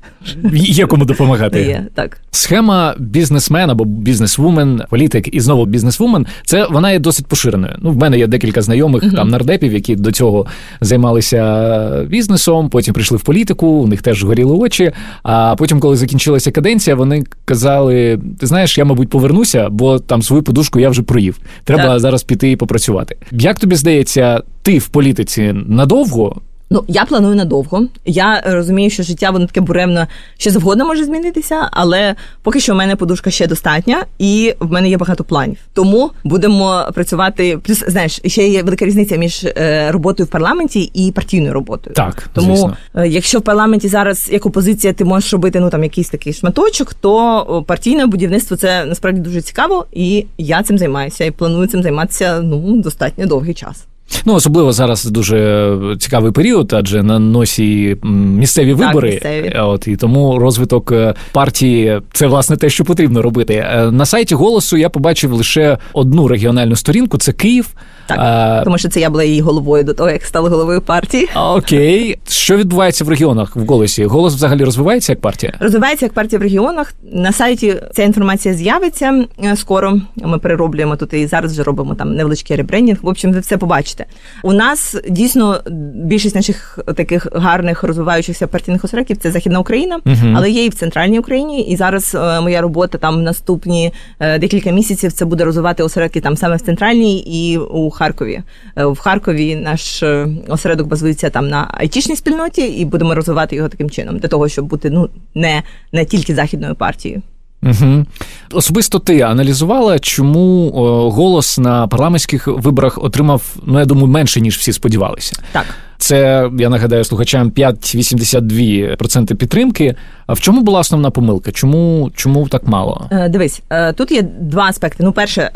Є 0.54 0.86
кому 0.86 1.06
допомагати. 1.06 1.62
Є 1.62 1.88
так. 1.94 2.18
Схема 2.32 2.96
бізнесмен 2.98 3.70
або 3.70 3.86
бізнесвумен, 3.86 4.82
політик 4.90 5.36
і 5.36 5.40
знову 5.40 5.66
бізнесвумен, 5.66 6.26
це 6.46 6.68
вона 6.72 6.92
є 6.92 7.00
досить 7.00 7.26
поширеною. 7.26 7.76
Ну, 7.82 7.92
в 7.92 7.98
мене 7.98 8.18
є 8.18 8.28
декілька 8.28 8.62
знайомих 8.62 9.14
там 9.16 9.30
нардепів, 9.30 9.74
які 9.74 9.96
до 9.96 10.12
цього 10.12 10.46
займалися 10.82 12.06
бізнесом, 12.10 12.70
потім 12.70 12.94
прийшли 12.94 13.18
в 13.18 13.22
політику, 13.22 13.68
у 13.68 13.88
них 13.88 14.02
теж 14.02 14.24
горіли 14.24 14.56
очі. 14.56 14.92
А 15.24 15.56
потім, 15.56 15.80
коли 15.80 15.96
закінчилася 15.96 16.52
каденція, 16.52 16.96
вони 16.96 17.24
казали: 17.46 18.20
ти 18.40 18.48
знаєш, 18.48 18.78
я, 18.78 18.86
мабуть, 18.86 19.10
повернуся, 19.10 19.70
бо 19.70 20.00
там 20.00 20.22
свою 20.22 20.44
подушку 20.44 20.80
я 20.80 20.90
вже 20.90 21.02
проїв. 21.02 21.40
Треба 21.64 21.84
Так. 21.84 22.00
зараз 22.00 22.24
піти 22.24 22.52
і 22.52 22.56
попрацювати. 22.56 23.18
Як 23.32 23.60
тобі 23.60 23.76
здається, 23.76 24.42
ти 24.62 24.78
в 24.78 24.88
політиці 24.88 25.54
надовго? 25.68 26.42
Ну, 26.74 26.86
я 26.88 27.06
планую 27.06 27.36
надовго. 27.36 27.88
Я 28.06 28.44
е, 28.46 28.56
розумію, 28.56 28.90
що 28.90 29.04
життя 29.04 29.30
воно 29.30 29.46
таке 29.46 29.62
буремно 29.62 30.08
ще 30.38 30.52
завгодно 30.52 30.86
може 30.86 31.06
змінитися, 31.06 31.70
але 31.72 32.16
поки 32.44 32.60
що 32.60 32.74
в 32.74 32.76
мене 32.76 32.96
подушка 32.96 33.32
ще 33.32 33.48
достатня, 33.48 34.06
і 34.20 34.54
в 34.60 34.72
мене 34.72 34.90
є 34.90 34.98
багато 34.98 35.24
планів. 35.24 35.58
Тому 35.74 36.12
будемо 36.24 36.86
працювати. 36.94 37.58
Плюс 37.58 37.84
знаєш, 37.88 38.22
ще 38.26 38.48
є 38.48 38.64
велика 38.64 38.86
різниця 38.86 39.16
між 39.16 39.44
е, 39.44 39.92
роботою 39.92 40.28
в 40.28 40.30
парламенті 40.30 40.82
і 40.94 41.12
партійною 41.12 41.54
роботою. 41.54 41.96
Так, 41.96 42.30
Тому, 42.34 42.56
звісно. 42.56 42.78
е, 42.96 43.08
якщо 43.08 43.40
в 43.40 43.42
парламенті 43.42 43.88
зараз 43.88 44.30
як 44.32 44.46
опозиція 44.46 44.94
ти 44.94 45.06
можеш 45.06 45.34
робити 45.34 45.60
ну 45.60 45.70
там 45.70 45.84
якийсь 45.84 46.10
такий 46.10 46.34
шматочок, 46.34 46.94
то 46.94 47.66
партійне 47.68 48.06
будівництво 48.06 48.58
це 48.58 48.86
насправді 48.86 49.20
дуже 49.20 49.42
цікаво, 49.42 49.86
і 49.92 50.26
я 50.38 50.64
цим 50.64 50.78
займаюся 50.78 51.26
і 51.26 51.32
планую 51.32 51.68
цим 51.68 51.84
займатися 51.84 52.42
ну 52.42 52.82
достатньо 52.82 53.26
довгий 53.26 53.54
час. 53.54 53.86
Ну, 54.26 54.34
особливо 54.34 54.72
зараз 54.74 55.06
дуже 55.06 55.78
цікавий 56.00 56.32
період, 56.32 56.74
адже 56.74 57.04
на 57.04 57.20
носі 57.20 57.98
місцеві 58.04 58.66
місцеві 58.66 58.76
Так, 58.76 58.88
вибори. 58.88 59.10
місцеві. 59.12 59.56
От 59.60 59.88
і 59.88 59.96
тому 59.96 60.40
розвиток 60.40 60.92
е, 60.92 61.14
партії 61.32 62.02
це 62.14 62.28
власне 62.28 62.58
те, 62.58 62.70
що 62.70 62.86
потрібно 62.86 63.22
робити. 63.22 63.54
Е, 63.54 63.92
На 63.92 64.06
сайті 64.06 64.36
голосу 64.36 64.78
я 64.78 64.90
побачив 64.90 65.34
лише 65.34 65.78
одну 65.94 66.28
регіональну 66.28 66.76
сторінку. 66.76 67.18
Це 67.18 67.32
Київ. 67.34 67.68
Так, 68.08 68.18
А, 68.20 68.62
тому 68.64 68.78
що 68.78 68.90
це 68.90 69.00
я 69.00 69.10
була 69.10 69.24
її 69.24 69.42
головою 69.42 69.84
до 69.84 69.94
того, 69.94 70.10
як 70.10 70.24
стала 70.26 70.50
головою 70.50 70.82
партії. 70.82 71.30
Окей, 71.36 72.18
що 72.30 72.58
відбувається 72.58 73.04
в 73.06 73.10
регіонах 73.10 73.56
в 73.56 73.66
голосі? 73.66 74.06
Голос 74.06 74.34
взагалі 74.36 74.64
розвивається 74.64 75.12
як 75.12 75.22
партія? 75.22 75.54
Розвивається 75.60 76.06
як 76.06 76.14
партія 76.14 76.40
в 76.40 76.42
регіонах. 76.42 76.94
На 77.14 77.32
сайті 77.32 77.76
ця 77.94 78.04
інформація 78.04 78.54
з'явиться 78.54 79.26
е, 79.44 79.56
скоро. 79.56 80.00
Ми 80.16 80.38
перероблюємо 80.38 80.96
тут 80.96 81.14
і 81.14 81.28
зараз 81.28 81.52
вже 81.52 81.64
робимо 81.64 81.96
там 81.96 82.16
невеличкий 82.16 82.58
ребрендінг. 82.58 82.98
В 83.02 83.08
общем, 83.08 83.34
ви 83.34 83.40
все 83.40 83.58
побачите. 83.58 84.06
У 84.44 84.54
нас 84.54 84.96
дійсно 85.10 85.62
більшість 85.96 86.36
наших 86.36 86.80
таких 86.96 87.28
гарних 87.34 87.84
розвиваючихся 87.84 88.48
партійних 88.48 88.84
осередків 88.86 89.18
це 89.18 89.32
Західна 89.32 89.60
Україна, 89.60 90.00
Мгм. 90.06 90.34
але 90.38 90.50
є 90.50 90.66
і 90.66 90.70
в 90.70 90.74
центральній 90.74 91.20
Україні. 91.20 91.62
І 91.62 91.76
зараз 91.76 92.16
е, 92.16 92.42
моя 92.42 92.62
робота 92.62 92.98
там 92.98 93.24
наступні 93.24 93.94
е, 94.20 94.40
декілька 94.40 94.72
місяців 94.72 95.12
це 95.12 95.26
буде 95.26 95.44
розвивати 95.46 95.84
осередки 95.84 96.22
там 96.22 96.38
саме 96.38 96.56
в 96.56 96.62
центральній 96.62 97.20
і 97.20 97.58
у 97.58 97.91
Харкові. 97.92 98.42
Е, 98.78 98.86
В 98.86 99.00
Харкові 99.00 99.56
наш 99.56 100.04
е, 100.04 100.28
осередок 100.48 100.88
базується 100.88 101.30
там 101.30 101.48
на 101.48 101.68
айтішній 101.74 102.16
спільноті, 102.16 102.62
і 102.62 102.86
будемо 102.86 103.16
розвивати 103.16 103.56
його 103.56 103.70
таким 103.70 103.90
чином, 103.90 104.18
для 104.18 104.28
того, 104.28 104.48
щоб 104.48 104.66
бути 104.66 104.90
ну 104.90 105.10
не, 105.36 105.64
не 105.92 106.06
тільки 106.06 106.36
західною 106.36 106.76
партією. 106.76 107.22
Угу. 107.64 108.06
Особисто 108.52 109.00
ти 109.00 109.22
аналізувала, 109.22 110.00
чому 110.00 110.70
голос 111.16 111.58
на 111.58 111.88
парламентських 111.88 112.48
виборах 112.48 113.04
отримав, 113.04 113.56
ну 113.66 113.80
я 113.80 113.86
думаю, 113.86 114.08
менше 114.08 114.42
ніж 114.42 114.58
всі 114.58 114.74
сподівалися. 114.74 115.36
Так. 115.52 115.66
Це 115.98 116.50
я 116.60 116.70
нагадаю 116.70 117.04
слухачам 117.04 117.52
5,82% 117.52 119.36
підтримки. 119.36 119.96
А 120.28 120.34
в 120.34 120.40
чому 120.40 120.62
була 120.62 120.80
основна 120.80 121.12
помилка? 121.12 121.52
Чому 121.52 122.12
чому 122.16 122.48
так 122.48 122.68
мало? 122.68 123.08
Е, 123.12 123.30
Дивись, 123.30 123.62
е, 123.70 123.94
тут 123.94 124.12
є 124.12 124.22
два 124.22 124.64
аспекти. 124.64 125.04
Ну, 125.04 125.12
перше, 125.12 125.52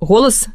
голос. 0.00 0.48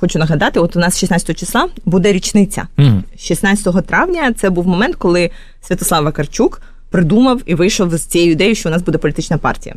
Хочу 0.00 0.18
нагадати, 0.18 0.60
от 0.60 0.76
у 0.76 0.78
нас 0.78 0.98
16 0.98 1.38
числа 1.38 1.68
буде 1.84 2.12
річниця. 2.12 2.66
Мгм. 2.76 3.04
16 3.18 3.86
травня 3.86 4.32
це 4.32 4.50
був 4.50 4.66
момент, 4.66 4.96
коли 4.96 5.30
Святослав 5.60 6.04
Вакарчук 6.04 6.62
придумав 6.90 7.40
і 7.46 7.54
вийшов 7.54 7.96
з 7.96 8.02
цією 8.02 8.32
ідеєю, 8.32 8.54
що 8.54 8.68
у 8.68 8.72
нас 8.72 8.82
буде 8.82 8.98
політична 8.98 9.38
партія. 9.38 9.74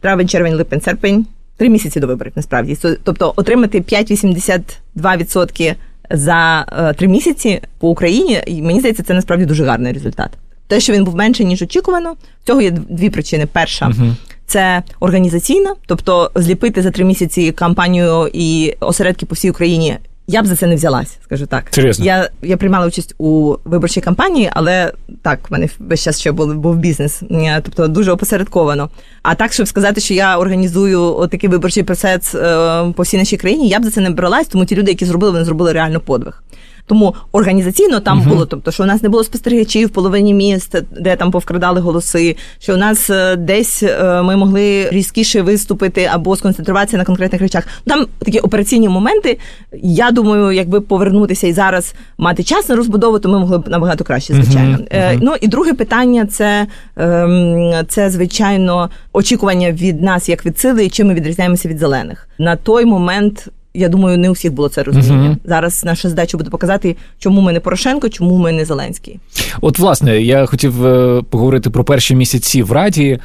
Травень, 0.00 0.28
червень, 0.28 0.54
липень, 0.54 0.80
серпень. 0.80 1.26
Три 1.56 1.68
місяці 1.68 2.00
до 2.00 2.06
виборів, 2.06 2.32
насправді. 2.36 2.78
Тобто 3.04 3.32
отримати 3.36 3.80
5,82% 3.80 5.74
за 6.10 6.66
е, 6.78 6.92
три 6.94 7.08
місяці 7.08 7.60
по 7.78 7.88
Україні, 7.88 8.42
і 8.46 8.62
мені 8.62 8.78
здається, 8.78 9.02
це 9.02 9.14
насправді 9.14 9.46
дуже 9.46 9.64
гарний 9.64 9.92
результат. 9.92 10.30
Те, 10.66 10.80
що 10.80 10.92
він 10.92 11.04
був 11.04 11.16
менше, 11.16 11.44
ніж 11.44 11.62
очікувано, 11.62 12.12
в 12.12 12.46
цього 12.46 12.60
є 12.60 12.70
дві 12.70 13.10
причини. 13.10 13.46
Перша 13.52 13.88
Мгм. 13.88 14.16
Це 14.52 14.82
організаційна, 15.00 15.74
тобто 15.86 16.30
зліпити 16.34 16.82
за 16.82 16.90
три 16.90 17.04
місяці 17.04 17.52
кампанію 17.52 18.30
і 18.32 18.74
осередки 18.80 19.26
по 19.26 19.34
всій 19.34 19.50
Україні. 19.50 19.98
Я 20.26 20.42
б 20.42 20.46
за 20.46 20.56
це 20.56 20.66
не 20.66 20.74
взялась, 20.74 21.18
скажу 21.24 21.46
так. 21.46 21.64
Серйозно? 21.70 22.04
Я, 22.04 22.30
я 22.42 22.56
приймала 22.56 22.86
участь 22.86 23.14
у 23.18 23.56
виборчій 23.64 24.00
кампанії, 24.00 24.50
але 24.52 24.92
так, 25.22 25.50
в 25.50 25.52
мене 25.52 25.68
весь 25.78 26.02
час 26.02 26.20
ще 26.20 26.32
був, 26.32 26.54
був 26.54 26.76
бізнес, 26.76 27.22
тобто 27.62 27.88
дуже 27.88 28.12
опосередковано. 28.12 28.90
А 29.22 29.34
так, 29.34 29.52
щоб 29.52 29.68
сказати, 29.68 30.00
що 30.00 30.14
я 30.14 30.38
організую 30.38 31.28
такий 31.30 31.50
виборчий 31.50 31.82
процес 31.82 32.34
е, 32.34 32.92
по 32.96 33.02
всій 33.02 33.18
нашій 33.18 33.36
країні, 33.36 33.68
я 33.68 33.80
б 33.80 33.84
за 33.84 33.90
це 33.90 34.00
не 34.00 34.10
бралась, 34.10 34.46
тому 34.46 34.64
ті 34.64 34.76
люди, 34.76 34.90
які 34.90 35.04
зробили, 35.04 35.32
вони 35.32 35.44
зробили 35.44 35.72
реально 35.72 36.00
подвиг. 36.00 36.42
Тому 36.86 37.14
організаційно 37.32 38.00
там 38.00 38.18
Мгм. 38.18 38.28
було, 38.28 38.46
тобто, 38.46 38.70
що 38.70 38.82
у 38.82 38.86
нас 38.86 39.02
не 39.02 39.08
було 39.08 39.24
спостерігачів 39.24 39.88
в 39.88 39.90
половині 39.90 40.34
міст, 40.34 40.76
де 41.00 41.16
там 41.16 41.30
повкрадали 41.30 41.80
голоси, 41.80 42.36
що 42.58 42.74
у 42.74 42.76
нас 42.76 43.10
е, 43.10 43.36
десь 43.36 43.82
е, 43.82 44.22
ми 44.22 44.36
могли 44.36 44.90
різкіше 44.90 45.42
виступити 45.42 46.08
або 46.12 46.36
сконцентруватися 46.36 46.96
на 46.96 47.04
конкретних 47.04 47.40
речах. 47.40 47.66
Там 47.86 48.06
такі 48.18 48.38
операційні 48.38 48.88
моменти. 48.88 49.38
Я 49.82 50.10
думаю, 50.10 50.52
якби 50.52 50.80
повернутися 50.80 51.46
і 51.46 51.52
зараз 51.52 51.94
мати 52.18 52.42
час 52.42 52.68
на 52.68 52.76
розбудову, 52.76 53.18
то 53.18 53.28
ми 53.28 53.38
могли 53.38 53.58
б 53.58 53.68
набагато 53.68 54.04
краще, 54.04 54.34
звичайно. 54.34 54.78
Мгм. 54.92 55.18
Ну 55.22 55.34
і 55.40 55.48
друге 55.48 55.72
питання 55.72 56.26
це, 56.26 56.66
ем, 56.96 57.72
це 57.88 58.10
звичайно 58.10 58.90
очікування 59.12 59.72
від 59.72 60.02
нас 60.02 60.28
як 60.28 60.46
від 60.46 60.58
сили, 60.58 60.84
і 60.84 60.90
чим 60.90 61.06
ми 61.08 61.14
відрізняємося 61.14 61.68
від 61.68 61.78
зелених. 61.78 62.28
На 62.38 62.56
той 62.56 62.84
момент. 62.84 63.48
Я 63.74 63.88
думаю, 63.88 64.18
не 64.18 64.30
у 64.30 64.32
всіх 64.32 64.52
було 64.52 64.68
це 64.68 64.82
розуміння. 64.82 65.28
Угу. 65.28 65.36
Зараз 65.44 65.84
наша 65.84 66.08
задача 66.08 66.38
буде 66.38 66.50
показати, 66.50 66.96
чому 67.18 67.40
ми 67.40 67.52
не 67.52 67.60
Порошенко, 67.60 68.08
чому 68.08 68.38
ми 68.38 68.52
не 68.52 68.64
Зеленський. 68.64 69.20
От, 69.60 69.78
власне, 69.78 70.22
я 70.22 70.46
хотів 70.46 70.86
е, 70.86 71.22
поговорити 71.30 71.70
про 71.70 71.84
перші 71.84 72.14
місяці 72.14 72.62
в 72.62 72.72
Раді. 72.72 73.18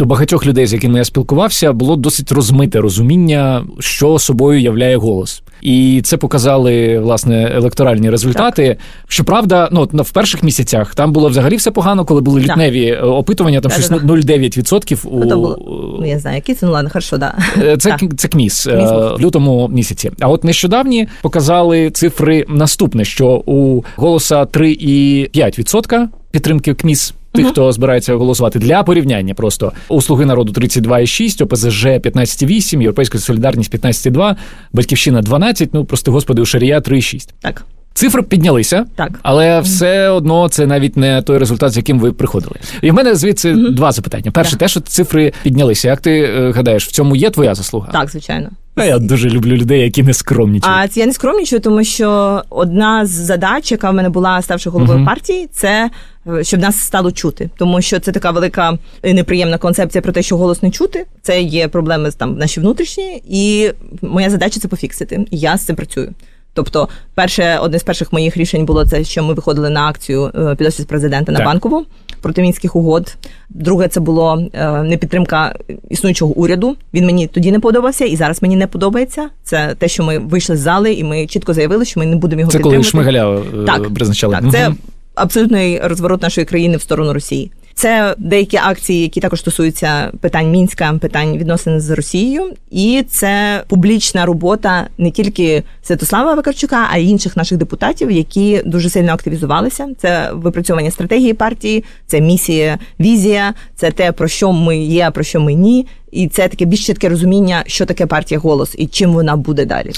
У 0.00 0.04
багатьох 0.04 0.46
людей, 0.46 0.66
з 0.66 0.72
якими 0.72 0.98
я 0.98 1.04
спілкувався, 1.04 1.72
було 1.72 1.96
досить 1.96 2.32
розмите 2.32 2.80
розуміння, 2.80 3.64
що 3.78 4.18
собою 4.18 4.60
являє 4.60 4.96
голос. 4.96 5.42
І 5.62 6.00
це 6.04 6.16
показали 6.16 6.98
власне 6.98 7.52
електоральні 7.54 8.10
результати. 8.10 8.76
Щоправда, 9.08 9.68
ну 9.72 9.88
на- 9.92 10.02
в 10.02 10.10
перших 10.10 10.42
місяцях 10.42 10.94
там 10.94 11.12
було 11.12 11.28
взагалі 11.28 11.56
все 11.56 11.70
погано, 11.70 12.04
коли 12.04 12.20
були 12.20 12.40
Так. 12.40 12.50
лютневі 12.50 12.86
е, 12.86 13.00
опитування, 13.00 13.60
там 13.60 13.70
щось 13.72 13.88
Да-да-да. 13.88 14.12
0,9% 14.12 15.06
у 15.06 15.18
Ну, 15.24 15.26
було, 15.34 15.58
ну 16.00 16.06
я 16.06 16.18
знаю, 16.18 16.36
які 16.36 16.54
це, 16.54 16.66
ну 16.66 16.72
ладно, 16.72 16.90
хорошо, 16.90 17.18
да. 17.18 17.34
Е, 17.62 17.76
Це, 17.76 17.90
Так. 17.90 18.02
це 18.16 18.28
КМІС 18.28 18.66
е, 18.66 18.76
в 19.18 19.20
лютому 19.20 19.68
місяці. 19.68 20.10
А 20.20 20.28
от 20.28 20.44
нещодавні 20.44 21.08
показали 21.22 21.90
цифри 21.90 22.44
наступне: 22.48 23.04
що 23.04 23.42
у 23.46 23.82
голоса 23.96 24.44
3,5% 24.44 26.08
підтримки 26.30 26.74
КМІС. 26.74 27.14
Тих, 27.32 27.46
хто 27.46 27.72
збирається 27.72 28.14
голосувати 28.14 28.58
для 28.58 28.82
порівняння, 28.82 29.34
просто. 29.34 29.72
У 29.88 30.02
слуги 30.02 30.26
народу 30.26 30.52
32,6, 30.52 31.44
ОПЗЖ 31.44 31.86
15,8, 31.86 32.80
Європейська 32.80 33.18
солідарність 33.18 33.74
15,2, 33.74 34.36
Батьківщина 34.72 35.22
12, 35.22 35.68
Ну 35.72 35.84
прости 35.84 36.10
господи, 36.10 36.42
у 36.42 36.44
Шарія 36.44 36.78
3,6. 36.78 37.28
Так, 37.40 37.64
Цифри 37.94 38.22
піднялися, 38.22 38.84
так. 38.96 39.20
але 39.22 39.60
все 39.60 40.08
одно 40.08 40.48
це 40.48 40.66
навіть 40.66 40.96
не 40.96 41.22
той 41.22 41.38
результат, 41.38 41.72
з 41.72 41.76
яким 41.76 42.00
ви 42.00 42.12
приходили. 42.12 42.54
І 42.82 42.90
в 42.90 42.94
мене 42.94 43.14
звідси 43.14 43.54
два 43.54 43.92
запитання. 43.92 44.30
Перше, 44.30 44.50
Так. 44.50 44.58
те, 44.58 44.68
що 44.68 44.80
цифри 44.80 45.32
піднялися. 45.42 45.88
Як 45.88 46.00
ти 46.00 46.20
е, 46.20 46.52
гадаєш, 46.52 46.86
в 46.86 46.90
цьому 46.90 47.16
є 47.16 47.30
твоя 47.30 47.54
заслуга? 47.54 47.92
Так, 47.92 48.10
звичайно. 48.10 48.50
А 48.74 48.84
я 48.84 48.98
дуже 48.98 49.30
люблю 49.30 49.56
людей, 49.56 49.80
які 49.80 50.02
не 50.02 50.14
скромнічують. 50.14 50.76
А 50.78 50.88
це 50.88 51.00
я 51.00 51.06
не 51.06 51.12
скромнічую, 51.12 51.60
тому 51.60 51.84
що 51.84 52.42
одна 52.50 53.06
з 53.06 53.10
задач, 53.10 53.72
яка 53.72 53.90
в 53.90 53.94
мене 53.94 54.08
була, 54.08 54.42
ставши 54.42 54.70
головою 54.70 54.98
Мгм. 54.98 55.06
партії, 55.06 55.48
це 55.52 55.90
е, 56.26 56.44
щоб 56.44 56.60
нас 56.60 56.78
стало 56.78 57.12
чути. 57.12 57.50
Тому 57.58 57.82
що 57.82 58.00
це 58.00 58.12
така 58.12 58.30
велика 58.30 58.78
і 59.04 59.14
неприємна 59.14 59.58
концепція 59.58 60.02
про 60.02 60.12
те, 60.12 60.22
що 60.22 60.36
голос 60.36 60.62
не 60.62 60.70
чути. 60.70 61.06
Це 61.22 61.42
є 61.42 61.68
проблеми 61.68 62.10
там 62.18 62.38
наші 62.38 62.60
внутрішні, 62.60 63.22
і 63.28 63.70
моя 64.02 64.30
задача 64.30 64.60
це 64.60 64.68
пофіксити. 64.68 65.26
І 65.30 65.38
я 65.38 65.56
з 65.56 65.64
цим 65.64 65.76
працюю. 65.76 66.12
Тобто, 66.54 66.88
перше, 67.14 67.58
одне 67.58 67.78
з 67.78 67.82
перших 67.82 68.12
моїх 68.12 68.36
рішень 68.36 68.64
було 68.64 68.86
це, 68.86 69.04
що 69.04 69.22
ми 69.22 69.34
виходили 69.34 69.70
на 69.70 69.88
акцію 69.88 70.30
е, 70.34 70.54
під 70.54 70.66
офіс 70.66 70.84
президента 70.84 71.32
на 71.32 71.38
Так. 71.38 71.46
банкову 71.46 71.86
проти 72.22 72.42
мінських 72.42 72.76
угод. 72.76 73.16
Друге, 73.50 73.88
це 73.88 74.00
було 74.00 74.48
е, 74.52 74.82
непідтримка 74.82 75.54
існуючого 75.90 76.32
уряду. 76.32 76.76
Він 76.94 77.06
мені 77.06 77.26
тоді 77.26 77.52
не 77.52 77.60
подобався, 77.60 78.04
і 78.04 78.16
зараз 78.16 78.42
мені 78.42 78.56
не 78.56 78.66
подобається. 78.66 79.28
Це 79.42 79.74
те, 79.78 79.88
що 79.88 80.02
ми 80.02 80.18
вийшли 80.18 80.56
з 80.56 80.60
зали, 80.60 80.92
і 80.92 81.04
ми 81.04 81.26
чітко 81.26 81.54
заявили, 81.54 81.84
що 81.84 82.00
ми 82.00 82.06
не 82.06 82.16
будемо 82.16 82.40
його 82.40 82.52
це 82.52 82.58
коли 82.58 82.76
підтримувати. 82.76 83.10
Шмигаля 83.12 83.40
е, 83.62 83.66
Так, 83.66 83.94
призначали. 83.94 84.38
Так, 84.40 84.52
це 84.52 84.72
абсолютний 85.14 85.80
розворот 85.80 86.22
нашої 86.22 86.44
країни 86.44 86.76
в 86.76 86.82
сторону 86.82 87.12
Росії. 87.12 87.50
Це 87.82 88.14
деякі 88.18 88.56
акції, 88.56 89.02
які 89.02 89.20
також 89.20 89.40
стосуються 89.40 90.10
питань 90.20 90.50
мінська, 90.50 90.98
питань 91.00 91.38
відносин 91.38 91.80
з 91.80 91.90
Росією, 91.90 92.54
і 92.70 93.04
це 93.08 93.62
публічна 93.68 94.26
робота 94.26 94.86
не 94.98 95.10
тільки 95.10 95.62
Святослава 95.82 96.34
Вакарчука, 96.34 96.88
а 96.92 96.98
й 96.98 97.10
інших 97.10 97.36
наших 97.36 97.58
депутатів, 97.58 98.10
які 98.10 98.62
дуже 98.64 98.90
сильно 98.90 99.12
активізувалися. 99.12 99.88
Це 99.98 100.30
випрацьовування 100.32 100.90
стратегії 100.90 101.34
партії, 101.34 101.84
це 102.06 102.20
місія, 102.20 102.78
візія, 103.00 103.54
це 103.74 103.90
те, 103.90 104.12
про 104.12 104.28
що 104.28 104.52
ми 104.52 104.78
є, 104.78 105.10
про 105.10 105.24
що 105.24 105.40
ми 105.40 105.54
ні. 105.54 105.86
І 106.12 106.28
це 106.28 106.48
таке 106.48 106.64
більш 106.64 106.86
чітке 106.86 107.08
розуміння, 107.08 107.64
що 107.66 107.86
таке 107.86 108.06
партія 108.06 108.40
голос 108.40 108.74
і 108.78 108.86
чим 108.86 109.12
вона 109.12 109.36
буде 109.36 109.64
далі. 109.64 109.90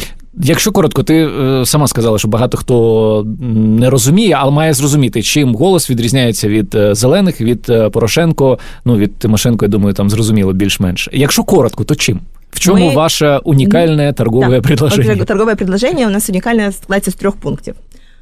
Якщо 0.42 0.72
коротко, 0.72 1.02
ти 1.02 1.14
е, 1.14 1.66
сама 1.66 1.86
сказала, 1.86 2.18
що 2.18 2.28
багато 2.28 2.56
хто 2.56 3.26
не 3.54 3.90
розуміє, 3.90 4.36
але 4.38 4.50
має 4.50 4.74
зрозуміти, 4.74 5.22
чим 5.22 5.54
голос 5.54 5.90
відрізняється 5.90 6.48
від 6.48 6.74
е, 6.74 6.94
зелених, 6.94 7.40
від 7.40 7.66
е, 7.70 7.90
Порошенко. 7.90 8.58
Ну 8.84 8.96
від 8.96 9.16
Тимошенко, 9.16 9.64
я 9.64 9.68
думаю, 9.68 9.94
там 9.94 10.10
зрозуміло 10.10 10.52
більш-менш. 10.52 11.08
Якщо 11.12 11.44
коротко, 11.44 11.84
то 11.84 11.94
чим? 11.94 12.20
В 12.50 12.60
чому 12.60 12.88
Ми- 12.88 12.94
ваше 12.94 13.40
унікальне 13.44 14.12
торгове 14.12 14.60
предложення? 14.60 15.24
Торгове 15.24 15.54
предложення 15.54 16.06
у 16.06 16.10
нас 16.10 16.30
унікальне 16.30 16.72
складається 16.72 17.10
з 17.10 17.14
трьох 17.14 17.36
пунктів. 17.36 17.74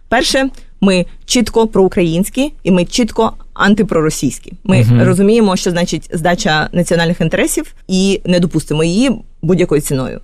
Перше, 0.09 0.49
ми 0.80 1.07
чітко 1.24 1.66
проукраїнські 1.66 2.53
і 2.62 2.70
ми 2.70 2.84
чітко 2.84 3.32
антипроросійські. 3.62 4.52
Ми 4.64 4.80
Мгм. 4.80 5.02
розуміємо, 5.02 5.56
що 5.56 5.70
значить 5.70 6.10
здача 6.12 6.68
національних 6.72 7.20
інтересів, 7.20 7.74
і 7.88 8.20
не 8.24 8.40
допустимо 8.40 8.84
її 8.84 9.10
будь-якою 9.42 9.80
ціною, 9.80 10.20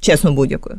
чесно 0.00 0.32
будь-якою. 0.32 0.76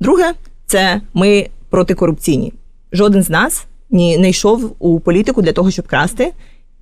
Друге, 0.00 0.32
це 0.66 1.00
ми 1.14 1.46
протикорупційні. 1.70 2.52
Жоден 2.92 3.22
з 3.22 3.30
нас 3.30 3.64
ні 3.90 4.18
не 4.18 4.30
йшов 4.30 4.76
у 4.78 5.00
політику 5.00 5.42
для 5.42 5.52
того, 5.52 5.70
щоб 5.70 5.86
красти, 5.86 6.32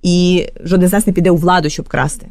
і 0.03 0.45
жоден 0.63 0.89
з 0.89 0.93
нас 0.93 1.07
не 1.07 1.13
піде 1.13 1.31
у 1.31 1.35
владу, 1.35 1.69
щоб 1.69 1.87
красти. 1.87 2.27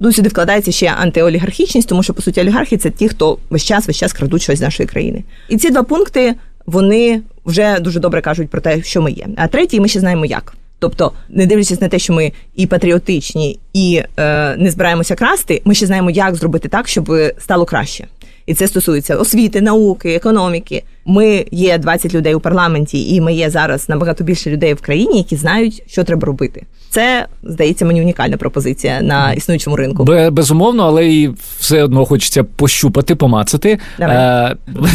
Ну, 0.00 0.12
сюди 0.12 0.28
вкладається 0.28 0.72
ще 0.72 0.86
антиолігархічність, 0.86 1.88
тому 1.88 2.02
що 2.02 2.14
по 2.14 2.22
суті 2.22 2.40
олігархи 2.40 2.76
це 2.76 2.90
ті, 2.90 3.08
хто 3.08 3.38
весь 3.50 3.64
час 3.64 3.86
весь 3.86 3.96
час 3.96 4.12
крадуть 4.12 4.42
щось 4.42 4.58
з 4.58 4.62
нашої 4.62 4.86
країни. 4.86 5.24
І 5.48 5.56
ці 5.56 5.70
два 5.70 5.82
пункти 5.82 6.34
вони 6.66 7.22
вже 7.44 7.80
дуже 7.80 8.00
добре 8.00 8.20
кажуть 8.20 8.50
про 8.50 8.60
те, 8.60 8.82
що 8.82 9.02
ми 9.02 9.12
є. 9.12 9.26
А 9.36 9.46
третій, 9.48 9.80
ми 9.80 9.88
ще 9.88 10.00
знаємо 10.00 10.24
як. 10.24 10.54
Тобто, 10.82 11.12
не 11.28 11.46
дивлячись 11.46 11.80
на 11.80 11.88
те, 11.88 11.98
що 11.98 12.12
ми 12.12 12.32
і 12.56 12.66
патріотичні, 12.66 13.58
і 13.72 14.02
е, 14.18 14.56
не 14.56 14.70
збираємося 14.70 15.14
красти, 15.14 15.62
ми 15.64 15.74
ще 15.74 15.86
знаємо, 15.86 16.10
як 16.10 16.34
зробити 16.34 16.68
так, 16.68 16.88
щоб 16.88 17.12
стало 17.38 17.64
краще. 17.64 18.06
І 18.46 18.54
це 18.54 18.68
стосується 18.68 19.16
освіти, 19.16 19.60
науки, 19.60 20.14
економіки. 20.14 20.82
Ми 21.06 21.44
є 21.50 21.78
20 21.78 22.14
людей 22.14 22.34
у 22.34 22.40
парламенті, 22.40 23.14
і 23.14 23.20
ми 23.20 23.34
є 23.34 23.50
зараз 23.50 23.88
набагато 23.88 24.24
більше 24.24 24.50
людей 24.50 24.74
в 24.74 24.80
країні, 24.80 25.18
які 25.18 25.36
знають, 25.36 25.82
що 25.86 26.04
треба 26.04 26.26
робити. 26.26 26.66
Це 26.90 27.26
здається 27.42 27.84
мені 27.84 28.02
унікальна 28.02 28.36
пропозиція 28.36 29.00
на 29.02 29.32
існуючому 29.32 29.76
ринку. 29.76 30.04
Безумовно, 30.32 30.82
але 30.82 31.08
і 31.08 31.30
все 31.58 31.84
одно 31.84 32.04
хочеться 32.04 32.44
пощупати, 32.44 33.14
помацати. 33.14 33.78
Давай. 33.98 34.16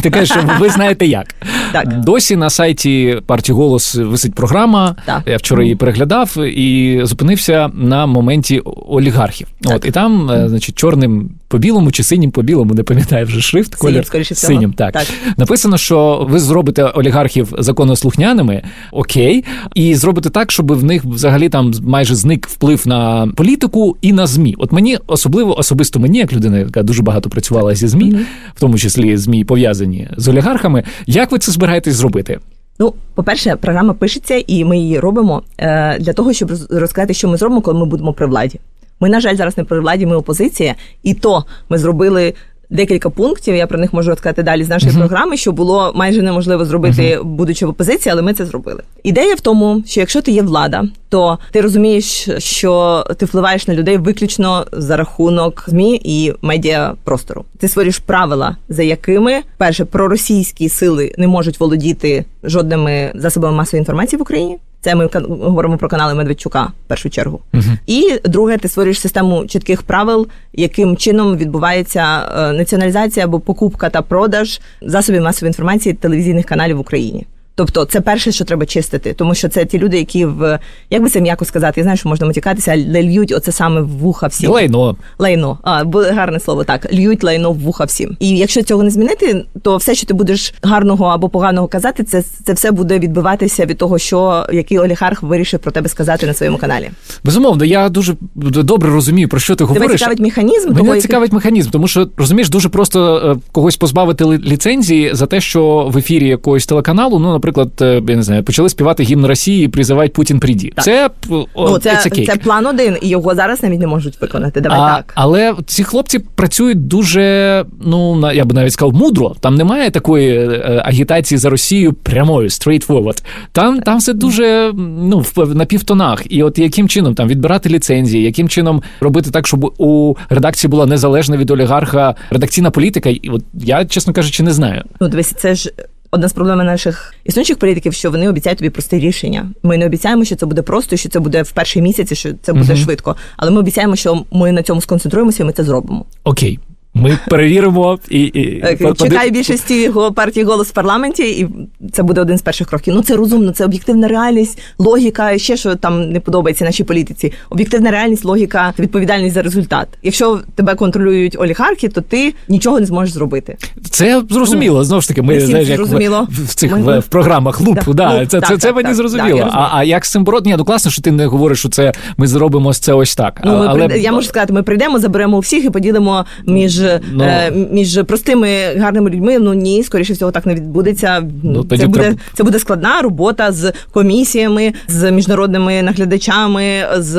Е, 0.06 0.10
кажеш, 0.10 0.30
що 0.30 0.40
ви 0.60 0.70
знаєте 0.70 1.06
як. 1.06 1.36
Так. 1.72 2.00
Досі 2.00 2.36
на 2.36 2.50
сайті 2.50 3.22
партії 3.26 3.56
голос 3.56 3.96
висить 3.96 4.34
програма. 4.34 4.96
Так. 5.06 5.22
Я 5.26 5.38
вчора 5.38 5.64
її 5.64 5.76
переглядав 5.76 6.38
і 6.38 7.00
зупинився 7.04 7.70
на 7.74 8.06
моменті 8.06 8.62
олігархів. 8.90 9.48
Так. 9.62 9.76
От 9.76 9.86
і 9.86 9.92
там, 9.92 10.32
е, 10.32 10.50
значить, 10.50 10.78
чорним 10.78 11.30
по 11.48 11.58
білому 11.58 11.92
чи 11.92 12.04
синім 12.04 12.32
по 12.32 12.42
білому, 12.42 12.74
не 12.74 12.84
пам'ятаю 12.84 13.26
вже 13.26 13.42
шрифт. 13.42 13.80
Синім, 13.80 14.04
колір 14.12 14.26
синім. 14.38 14.74
Так. 14.74 14.94
Так. 14.94 15.08
написано, 15.38 15.78
що 15.78 15.97
ви 16.30 16.40
зробите 16.40 16.84
олігархів 16.84 17.54
законослухняними, 17.60 18.64
окей, 18.92 19.44
і 19.76 19.96
зробите 19.96 20.30
так, 20.30 20.52
щоб 20.52 20.72
в 20.74 20.84
них 20.84 21.06
взагалі 21.06 21.50
там 21.50 21.74
майже 21.84 22.16
зник 22.16 22.48
вплив 22.48 22.88
на 22.88 23.28
політику 23.36 23.98
і 24.02 24.14
на 24.14 24.28
змі. 24.28 24.56
От 24.58 24.72
мені 24.72 24.98
особливо, 25.08 25.60
особисто 25.60 26.00
мені, 26.00 26.18
як 26.18 26.34
людина, 26.34 26.58
яка 26.60 26.84
дуже 26.84 27.04
багато 27.04 27.30
працювала 27.30 27.76
зі 27.76 27.88
змі, 27.88 28.16
в 28.56 28.60
тому 28.60 28.78
числі 28.78 29.18
змі 29.18 29.44
пов'язані 29.44 30.10
з 30.18 30.28
олігархами. 30.28 30.84
Як 31.08 31.32
ви 31.32 31.40
це 31.40 31.52
збираєтесь 31.52 31.96
зробити? 31.96 32.40
Ну, 32.80 32.94
по-перше, 33.16 33.56
програма 33.56 33.94
пишеться, 33.94 34.44
і 34.48 34.66
ми 34.66 34.78
її 34.78 35.00
робимо 35.00 35.42
е, 35.58 35.98
для 36.00 36.14
того, 36.14 36.34
щоб 36.34 36.52
роз- 36.52 36.80
розказати, 36.80 37.14
що 37.14 37.28
ми 37.28 37.38
зробимо, 37.38 37.62
коли 37.62 37.80
ми 37.80 37.86
будемо 37.86 38.14
при 38.14 38.26
владі. 38.28 38.60
Ми, 39.00 39.10
на 39.10 39.20
жаль, 39.22 39.36
зараз 39.36 39.58
не 39.58 39.64
при 39.64 39.80
владі, 39.80 40.06
ми 40.06 40.16
опозиція, 40.16 40.76
і 41.04 41.14
то 41.14 41.46
ми 41.70 41.78
зробили. 41.78 42.34
Декілька 42.70 43.10
пунктів, 43.10 43.56
я 43.56 43.68
про 43.68 43.80
них 43.80 43.94
можу 43.94 44.10
розказати 44.10 44.44
далі 44.44 44.64
з 44.64 44.70
нашої 44.70 44.94
програми, 44.94 45.38
що 45.38 45.52
було 45.52 45.92
майже 45.96 46.22
неможливо 46.22 46.66
зробити, 46.66 47.20
будучи 47.24 47.66
в 47.66 47.70
опозиції, 47.70 48.14
але 48.14 48.22
ми 48.22 48.34
це 48.34 48.46
зробили. 48.46 48.84
Ідея 49.04 49.36
в 49.36 49.40
тому, 49.40 49.84
що 49.86 50.00
якщо 50.00 50.22
ти 50.22 50.32
є 50.32 50.42
влада, 50.42 50.84
то 51.10 51.40
ти 51.52 51.62
розумієш, 51.62 52.30
що 52.38 53.04
ти 53.18 53.26
впливаєш 53.26 53.68
на 53.68 53.74
людей 53.74 53.98
виключно 53.98 54.66
за 54.72 54.98
рахунок 54.98 55.64
змі 55.68 56.02
і 56.04 56.34
медіапростору. 56.42 57.46
Ти 57.58 57.68
створюєш 57.68 58.00
правила, 58.00 58.58
за 58.70 58.84
якими 58.84 59.42
перше 59.58 59.86
проросійські 59.86 60.70
сили 60.70 61.14
не 61.18 61.28
можуть 61.28 61.60
володіти 61.60 62.26
жодними 62.44 63.12
засобами 63.16 63.58
масової 63.58 63.82
інформації 63.82 64.18
в 64.20 64.22
Україні. 64.22 64.58
Це 64.82 64.96
ми 64.96 65.10
говоримо 65.28 65.78
про 65.78 65.90
канали 65.90 66.14
Медведчука 66.14 66.64
в 66.64 66.88
першу 66.88 67.10
чергу. 67.10 67.40
І 67.88 68.20
друге, 68.26 68.58
ти 68.58 68.68
створюєш 68.68 69.02
систему 69.02 69.46
чітких 69.46 69.82
правил, 69.82 70.28
яким 70.54 70.98
чином 70.98 71.38
відбувається 71.38 72.32
е, 72.38 72.54
націоналізація 72.54 73.26
або 73.26 73.40
покупка 73.40 73.90
та 73.90 74.02
продаж 74.02 74.62
засобів 74.82 75.22
масової 75.22 75.50
інформації 75.50 75.94
телевізійних 75.94 76.46
каналів 76.46 76.78
в 76.78 76.80
Україні. 76.80 77.26
Тобто, 77.58 77.86
це 77.86 78.02
перше, 78.02 78.32
що 78.32 78.46
треба 78.46 78.66
чистити, 78.66 79.14
тому 79.14 79.36
що 79.36 79.50
це 79.50 79.66
ті 79.66 79.80
люди, 79.80 79.98
які 79.98 80.26
в 80.26 80.60
як 80.90 81.04
би 81.04 81.10
це 81.10 81.22
м'яко 81.22 81.46
сказати, 81.46 81.80
я 81.80 81.84
знаю, 81.84 81.98
що 81.98 82.10
можна 82.10 82.28
матікатися, 82.28 82.72
але 82.72 83.04
льють 83.04 83.32
оце 83.32 83.52
саме 83.52 83.82
в 83.82 83.88
вуха 83.88 84.28
всім. 84.28 84.52
Лайно. 84.52 84.96
Лайно, 85.20 85.58
а 85.64 85.84
гарне 85.94 86.40
слово 86.40 86.64
так. 86.64 86.94
Льють 86.94 87.24
лайно 87.24 87.52
в 87.52 87.58
вуха 87.60 87.84
всім. 87.84 88.18
І 88.20 88.30
якщо 88.30 88.64
цього 88.64 88.84
не 88.84 88.90
змінити, 88.90 89.46
то 89.62 89.78
все, 89.78 89.96
що 89.96 90.08
ти 90.08 90.14
будеш 90.14 90.54
гарного 90.62 91.06
або 91.06 91.30
поганого 91.30 91.68
казати, 91.68 92.04
це, 92.04 92.22
це 92.22 92.54
все 92.54 92.72
буде 92.72 93.00
відбиватися 93.00 93.66
від 93.66 93.78
того, 93.78 93.98
що 93.98 94.46
який 94.54 94.80
олігарх 94.80 95.24
вирішив 95.24 95.60
про 95.60 95.72
тебе 95.72 95.90
сказати 95.90 96.28
на 96.28 96.34
своєму 96.34 96.58
каналі. 96.58 96.90
Безумовно, 97.24 97.66
я 97.66 97.90
дуже 97.90 98.16
добре 98.36 98.92
розумію, 98.92 99.30
про 99.30 99.40
що 99.40 99.56
ти 99.56 99.66
Тебе 99.66 99.74
говориш. 99.80 100.00
цікавить 100.00 100.20
механізм 100.20 100.68
Мене 100.68 100.80
того, 100.80 100.88
який- 100.88 101.02
цікавить 101.02 101.32
механізм, 101.32 101.70
тому 101.70 101.88
що 101.88 102.10
розумієш, 102.18 102.50
дуже 102.50 102.70
просто 102.70 103.18
е, 103.18 103.50
когось 103.52 103.78
позбавити 103.78 104.26
ліцензії 104.26 105.10
за 105.14 105.26
те, 105.26 105.42
що 105.42 105.90
в 105.94 105.98
ефірі 105.98 106.28
якогось 106.28 106.66
телеканалу, 106.66 107.20
ну, 107.20 107.40
наприклад, 107.48 107.72
е, 107.82 108.12
я 108.12 108.16
не 108.16 108.24
знаю, 108.24 108.44
почали 108.44 108.70
співати 108.70 109.04
гімн 109.04 109.26
Росії, 109.26 109.68
призивають 109.68 110.14
Путін 110.14 110.40
прийді. 110.40 110.74
Це 110.80 111.10
ну, 111.30 111.80
це, 111.80 111.90
okay. 111.96 112.26
це 112.26 112.36
план 112.36 112.66
один, 112.66 112.98
і 113.02 113.10
його 113.10 113.36
зараз 113.36 113.64
навіть 113.64 113.80
не 113.80 113.88
можуть 113.88 114.22
виконати. 114.22 114.62
Давай 114.62 114.80
а, 114.80 114.96
так. 114.96 115.14
Але 115.16 115.54
ці 115.66 115.84
хлопці 115.84 116.20
працюють 116.20 116.88
дуже, 116.88 117.66
ну 117.82 118.16
на- 118.16 118.34
я 118.34 118.46
б 118.46 118.54
навіть 118.54 118.74
сказав, 118.74 118.94
мудро. 118.94 119.36
Там 119.40 119.56
немає 119.56 119.92
такої 119.92 120.38
е, 120.38 120.82
агітації 120.86 121.38
за 121.38 121.50
Росію 121.50 121.94
прямою, 121.94 122.50
straightforward. 122.50 123.24
Там, 123.52 123.80
там 123.80 123.98
все 123.98 124.14
дуже 124.14 124.74
ну 124.76 125.20
в 125.36 125.56
на 125.56 125.66
півтонах. 125.66 126.24
І 126.30 126.44
от 126.44 126.60
яким 126.60 126.88
чином 126.90 127.16
там 127.16 127.28
відбирати 127.28 127.70
ліцензії, 127.70 128.24
яким 128.24 128.50
чином 128.50 128.84
робити 129.00 129.32
так, 129.32 129.48
щоб 129.48 129.74
у 129.78 130.16
редакції 130.30 130.72
була 130.72 130.86
незалежна 130.86 131.38
від 131.38 131.52
олігарха 131.52 132.16
редакційна 132.30 132.72
політика. 132.72 133.10
І 133.10 133.30
от 133.30 133.44
я, 133.54 133.86
чесно 133.86 134.14
кажучи, 134.14 134.44
не 134.44 134.52
знаю. 134.52 134.84
Ну, 135.02 135.08
дивись, 135.08 135.34
це 135.38 135.56
ж. 135.56 135.72
Одна 136.12 136.28
з 136.28 136.34
проблем 136.34 136.58
наших 136.58 137.14
існуючих 137.24 137.58
політиків, 137.58 137.94
що 137.94 138.12
вони 138.12 138.30
обіцяють 138.30 138.60
тобі 138.60 138.70
просте 138.70 139.00
рішення. 139.00 139.52
Ми 139.64 139.78
не 139.78 139.86
обіцяємо, 139.86 140.26
що 140.26 140.36
це 140.36 140.46
буде 140.46 140.62
просто, 140.62 140.98
що 140.98 141.10
це 141.10 141.20
буде 141.20 141.42
в 141.42 141.52
перший 141.52 141.82
місяць, 141.82 142.12
і 142.12 142.16
що 142.16 142.30
це 142.42 142.54
буде 142.54 142.76
швидко. 142.76 143.16
Але 143.38 143.52
ми 143.52 143.60
обіцяємо, 143.60 143.96
що 143.96 144.24
ми 144.32 144.52
на 144.52 144.64
цьому 144.64 144.82
сконцентруємося, 144.82 145.44
і 145.44 145.46
ми 145.46 145.52
це 145.54 145.64
зробимо. 145.64 146.06
Окей, 146.24 146.60
ми 147.02 147.18
перевіримо 147.30 148.00
і, 148.10 148.22
і 148.22 148.62
Е, 148.64 148.94
Чекає 148.98 149.30
більшості 149.30 149.92
партії 150.16 150.44
голос 150.44 150.68
в 150.68 150.72
парламенті, 150.72 151.24
і 151.24 151.48
це 151.94 152.04
буде 152.04 152.22
один 152.22 152.38
з 152.38 152.42
перших 152.42 152.68
кроків. 152.68 152.94
Ну 152.96 153.02
це 153.02 153.16
розумно, 153.16 153.52
це 153.52 153.66
об'єктивна 153.66 154.08
реальність, 154.08 154.60
логіка, 154.78 155.38
ще 155.38 155.58
що 155.58 155.76
там 155.76 156.10
не 156.10 156.20
подобається 156.20 156.66
нашій 156.66 156.84
політиці. 156.84 157.34
Об'єктивна 157.50 157.92
реальність, 157.92 158.26
логіка, 158.26 158.74
відповідальність 158.80 159.36
за 159.36 159.42
результат. 159.42 159.88
Якщо 160.04 160.40
тебе 160.56 160.76
контролюють 160.76 161.36
олігархи, 161.40 161.88
то 161.88 162.02
ти 162.02 162.34
нічого 162.50 162.80
не 162.80 162.86
зможеш 162.86 163.14
зробити. 163.14 163.58
Це 163.90 164.22
зрозуміло. 164.30 164.84
Знову 164.84 165.02
ж 165.02 165.08
таки, 165.08 165.22
ми 165.22 165.40
знаєш, 165.40 165.70
як 165.70 165.80
в, 165.80 165.82
зрозуміло. 165.84 166.28
в 166.30 166.56
цих 166.56 166.78
Ми- 166.78 167.00
в, 167.00 167.08
програмах 167.08 167.62
луп. 167.62 167.80
Да, 167.86 167.94
Да, 167.94 168.20
луп, 168.20 168.30
це, 168.30 168.40
так, 168.40 168.50
це, 168.50 168.58
це 168.58 168.68
так, 168.68 168.76
мені 168.76 168.88
так, 168.88 168.96
зрозуміло. 168.96 169.40
так, 169.40 169.50
а, 169.54 169.70
а 169.72 169.84
як 169.84 170.06
з 170.06 170.12
цим 170.12 170.24
боротися? 170.24 170.50
Ні, 170.50 170.56
ну 170.58 170.66
класно, 170.66 170.92
що 170.92 171.02
ти 171.02 171.12
не 171.12 171.26
говориш, 171.26 171.60
що 171.60 171.70
це 171.70 171.94
ми 172.18 172.28
зробимо 172.28 172.74
це 172.74 172.94
ось 172.94 173.16
так. 173.16 173.42
Ну, 173.46 173.58
ми 173.58 173.66
але 173.68 174.00
я 174.00 174.12
можу 174.12 174.28
сказати, 174.28 174.54
ми 174.54 174.64
прийдемо, 174.64 175.00
заберемо 175.00 175.38
у 175.38 175.40
всіх 175.40 175.66
і 175.66 175.70
поділимо 175.70 176.26
між, 176.46 176.82
Ну. 177.12 177.24
е, 177.24 177.52
між 177.72 178.00
простими 178.08 178.50
гарними 178.78 179.10
людьми. 179.10 179.40
Ну 179.40 179.54
ні, 179.54 179.84
скоріше 179.84 180.14
всього, 180.14 180.32
так 180.32 180.46
не 180.46 180.56
відбудеться. 180.56 181.24
Ну, 181.44 181.64
тоді 181.64 181.82
це 181.82 181.88
буде 181.88 182.00
треба- 182.00 182.18
це 182.34 182.44
буде 182.44 182.60
складна 182.60 183.02
робота 183.02 183.52
з 183.52 183.74
комісіями, 183.92 184.74
з 184.88 185.12
міжнародними 185.12 185.82
наглядачами, 185.84 186.64
з 186.98 187.16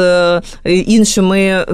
е, 0.65 0.73
іншими 0.73 1.67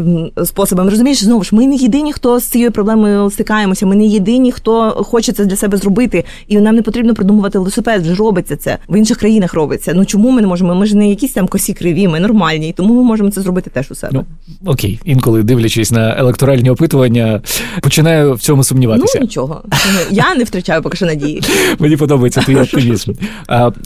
способами. 0.44 0.90
Розумієш, 0.90 1.24
знову 1.24 1.44
ж 1.44 1.50
ми 1.56 1.66
не 1.66 1.74
єдині, 1.76 2.12
хто 2.12 2.40
з 2.40 2.44
цією 2.44 2.72
проблемою 2.72 3.30
стикаємося. 3.30 3.86
Ми 3.86 3.96
не 3.96 4.06
єдині, 4.06 4.52
хто 4.52 4.90
хоче 4.90 5.32
це 5.32 5.44
для 5.44 5.56
себе 5.56 5.76
зробити. 5.76 6.24
І 6.48 6.58
нам 6.58 6.74
не 6.76 6.82
потрібно 6.82 7.14
придумувати 7.14 7.58
велосипед. 7.58 8.02
Вже 8.02 8.14
робиться 8.14 8.56
це 8.56 8.78
в 8.88 8.96
інших 8.96 9.18
країнах. 9.18 9.54
Робиться. 9.54 9.92
Ну 9.94 10.04
чому 10.04 10.30
ми 10.30 10.40
не 10.40 10.46
можемо? 10.46 10.74
Ми 10.74 10.86
ж 10.86 10.96
не 10.96 11.08
якісь 11.08 11.32
там 11.32 11.48
косі 11.48 11.74
криві, 11.74 12.08
ми 12.08 12.20
нормальні, 12.20 12.74
тому 12.76 12.94
ми 12.94 13.02
можемо 13.02 13.30
це 13.30 13.40
зробити 13.40 13.70
теж 13.70 13.90
у 13.90 13.94
себе. 13.94 14.12
Ну, 14.12 14.24
окей, 14.72 15.00
інколи 15.04 15.42
дивлячись 15.42 15.90
на 15.92 16.18
електоральні 16.18 16.70
опитування, 16.70 17.40
починаю 17.84 18.34
в 18.34 18.40
цьому 18.40 18.64
сумніватися. 18.64 19.18
Ну 19.18 19.24
нічого. 19.24 19.62
Я 20.10 20.34
не 20.34 20.44
втрачаю 20.44 20.82
поки 20.82 20.96
що 20.96 21.06
надії. 21.06 21.42
Мені 21.78 21.96
подобається 21.96 22.40
твій 22.42 22.56
оптимізм. 22.56 23.12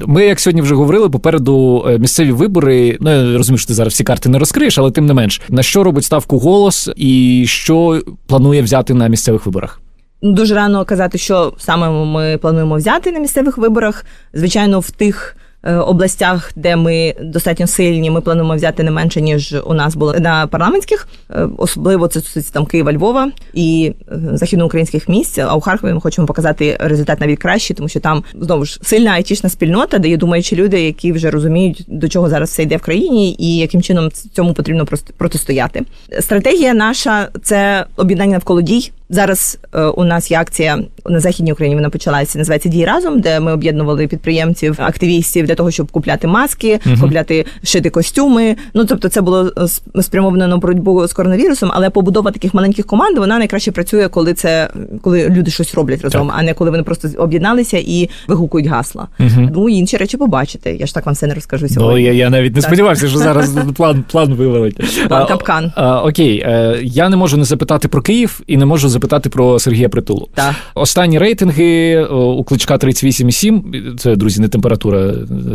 Ми, 0.06 0.26
як 0.26 0.40
сьогодні 0.40 0.62
вже 0.62 0.74
говорили, 0.74 1.10
попереду 1.10 1.84
е, 1.88 1.98
місцеві 1.98 2.32
вибори. 2.32 2.96
Ну 3.00 3.30
я 3.32 3.36
розумію, 3.36 3.58
що 3.58 3.68
ти 3.68 3.74
зараз 3.74 3.92
всі 3.92 4.04
карти 4.04 4.28
не 4.28 4.38
розкриєш, 4.38 4.78
але 4.78 4.90
тим 4.90 5.06
не 5.06 5.14
менш, 5.14 5.40
на 5.48 5.62
що 5.62 5.84
робить 5.84 6.04
ставку 6.04 6.38
голос 6.38 6.90
і 6.96 7.44
що 7.48 8.02
планує 8.26 8.62
взяти 8.62 8.94
на 8.94 9.08
місцевих 9.08 9.46
виборах? 9.46 9.80
Дуже 10.22 10.54
рано 10.54 10.84
казати, 10.84 11.18
що 11.18 11.52
саме 11.58 12.04
ми 12.04 12.38
плануємо 12.38 12.76
взяти 12.76 13.12
на 13.12 13.18
місцевих 13.18 13.58
виборах. 13.58 14.04
Звичайно, 14.34 14.80
в 14.80 14.90
тих. 14.90 15.36
Е, 15.62 15.74
Областях, 15.74 16.52
де 16.56 16.76
ми 16.76 17.14
достатньо 17.20 17.66
сильні, 17.66 18.10
ми 18.10 18.20
плануємо 18.20 18.54
взяти 18.54 18.82
не 18.82 18.90
менше 18.90 19.20
ніж 19.20 19.54
у 19.64 19.74
нас 19.74 19.96
було 19.96 20.14
на 20.14 20.46
парламентських, 20.46 21.08
Е, 21.30 21.48
особливо 21.58 22.08
це 22.08 22.20
стосується 22.20 22.52
там 22.52 22.66
Києва, 22.66 22.92
Львова 22.92 23.30
і 23.54 23.92
е, 24.12 24.20
західноукраїнських 24.32 25.08
місць. 25.08 25.38
А 25.38 25.54
у 25.54 25.60
Харкові 25.60 25.92
ми 25.92 26.00
хочемо 26.00 26.26
показати 26.26 26.76
результат 26.80 27.20
навіть 27.20 27.38
кращий, 27.38 27.76
тому 27.76 27.88
що 27.88 28.00
там 28.00 28.24
знову 28.34 28.64
ж 28.64 28.80
сильна 28.82 29.10
айтішна 29.10 29.50
спільнота, 29.50 29.98
де 29.98 30.08
є 30.08 30.16
думаючі 30.16 30.56
люди, 30.56 30.82
які 30.82 31.12
вже 31.12 31.30
розуміють, 31.30 31.84
до 31.88 32.08
чого 32.08 32.28
зараз 32.28 32.50
все 32.50 32.62
йде 32.62 32.76
в 32.76 32.80
країні, 32.80 33.36
і 33.38 33.56
яким 33.56 33.82
чином 33.82 34.10
цьому 34.32 34.54
потрібно 34.54 34.86
протистояти. 35.16 35.82
Стратегія 36.20 36.74
наша 36.74 37.28
це 37.42 37.86
об'єднання 37.96 38.32
навколо 38.32 38.62
дій. 38.62 38.92
Зараз 39.10 39.58
е, 39.74 39.82
у 39.82 40.04
нас 40.04 40.30
є 40.30 40.38
акція 40.38 40.78
на 41.06 41.20
західній 41.20 41.52
Україні. 41.52 41.76
Вона 41.76 41.90
почалася. 41.90 42.38
Називається 42.38 42.68
Дії 42.68 42.84
разом, 42.84 43.20
де 43.20 43.40
ми 43.40 43.52
об'єднували 43.52 44.06
підприємців, 44.06 44.76
активістів 44.78 45.46
для 45.46 45.54
того, 45.54 45.70
щоб 45.70 45.90
купляти 45.90 46.26
маски, 46.26 46.80
купляти 47.00 47.46
шити 47.62 47.90
костюми. 47.90 48.56
Ну 48.74 48.84
тобто, 48.84 49.08
це 49.08 49.20
було 49.20 49.52
е, 49.96 50.02
спрямовано 50.02 50.48
на 50.48 50.56
боротьбу 50.56 51.06
з 51.06 51.12
коронавірусом, 51.12 51.70
але 51.74 51.90
побудова 51.90 52.30
таких 52.30 52.54
маленьких 52.54 52.86
команд 52.86 53.18
вона 53.18 53.38
найкраще 53.38 53.72
працює, 53.72 54.08
коли 54.08 54.34
це 54.34 54.70
коли 55.02 55.28
люди 55.28 55.50
щось 55.50 55.74
роблять 55.74 56.02
разом, 56.02 56.32
а 56.34 56.42
не 56.42 56.54
коли 56.54 56.70
вони 56.70 56.82
просто 56.82 57.08
об'єдналися 57.18 57.78
і 57.78 58.10
вигукують 58.28 58.66
гасла. 58.66 59.08
Ну 59.54 59.68
і 59.68 59.72
інші 59.74 59.96
речі 59.96 60.16
побачите. 60.16 60.74
Я 60.74 60.86
ж 60.86 60.94
так 60.94 61.06
вам 61.06 61.14
все 61.14 61.26
не 61.26 61.34
розкажу 61.34 61.68
сьогодні. 61.68 62.02
Ну, 62.02 62.06
я, 62.06 62.12
я 62.12 62.30
навіть 62.30 62.54
не 62.54 62.60
Так. 62.60 62.68
сподівався, 62.68 63.08
що 63.08 63.18
зараз 63.18 63.56
план, 63.76 64.04
план 64.10 64.34
вивелить. 64.34 65.08
План 65.08 65.26
капкан. 65.26 65.72
А, 65.76 66.02
окей, 66.02 66.38
е, 66.38 66.78
я 66.82 67.08
не 67.08 67.16
можу 67.16 67.36
не 67.36 67.44
запитати 67.44 67.88
про 67.88 68.02
Київ 68.02 68.40
і 68.46 68.56
не 68.56 68.64
можу 68.66 68.88
запитати 68.98 69.28
про 69.28 69.58
Сергія 69.58 69.88
Притулу. 69.88 70.28
Так. 70.34 70.54
Останні 70.74 71.18
рейтинги 71.18 72.04
у 72.04 72.44
кличка 72.44 72.76
38,7, 72.76 73.96
Це 73.96 74.16
друзі, 74.16 74.40
не 74.40 74.48
температура, 74.48 75.12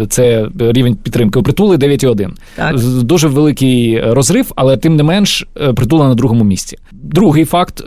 це 0.09 0.47
рівень 0.59 0.95
підтримки. 0.95 1.39
У 1.39 1.43
притули 1.43 1.77
9,1. 1.77 2.29
Так. 2.55 2.79
Дуже 3.03 3.27
великий 3.27 4.01
розрив, 4.01 4.51
але 4.55 4.77
тим 4.77 4.95
не 4.95 5.03
менш 5.03 5.47
притула 5.75 6.07
на 6.07 6.15
другому 6.15 6.43
місці. 6.43 6.77
Другий 6.91 7.45
факт: 7.45 7.83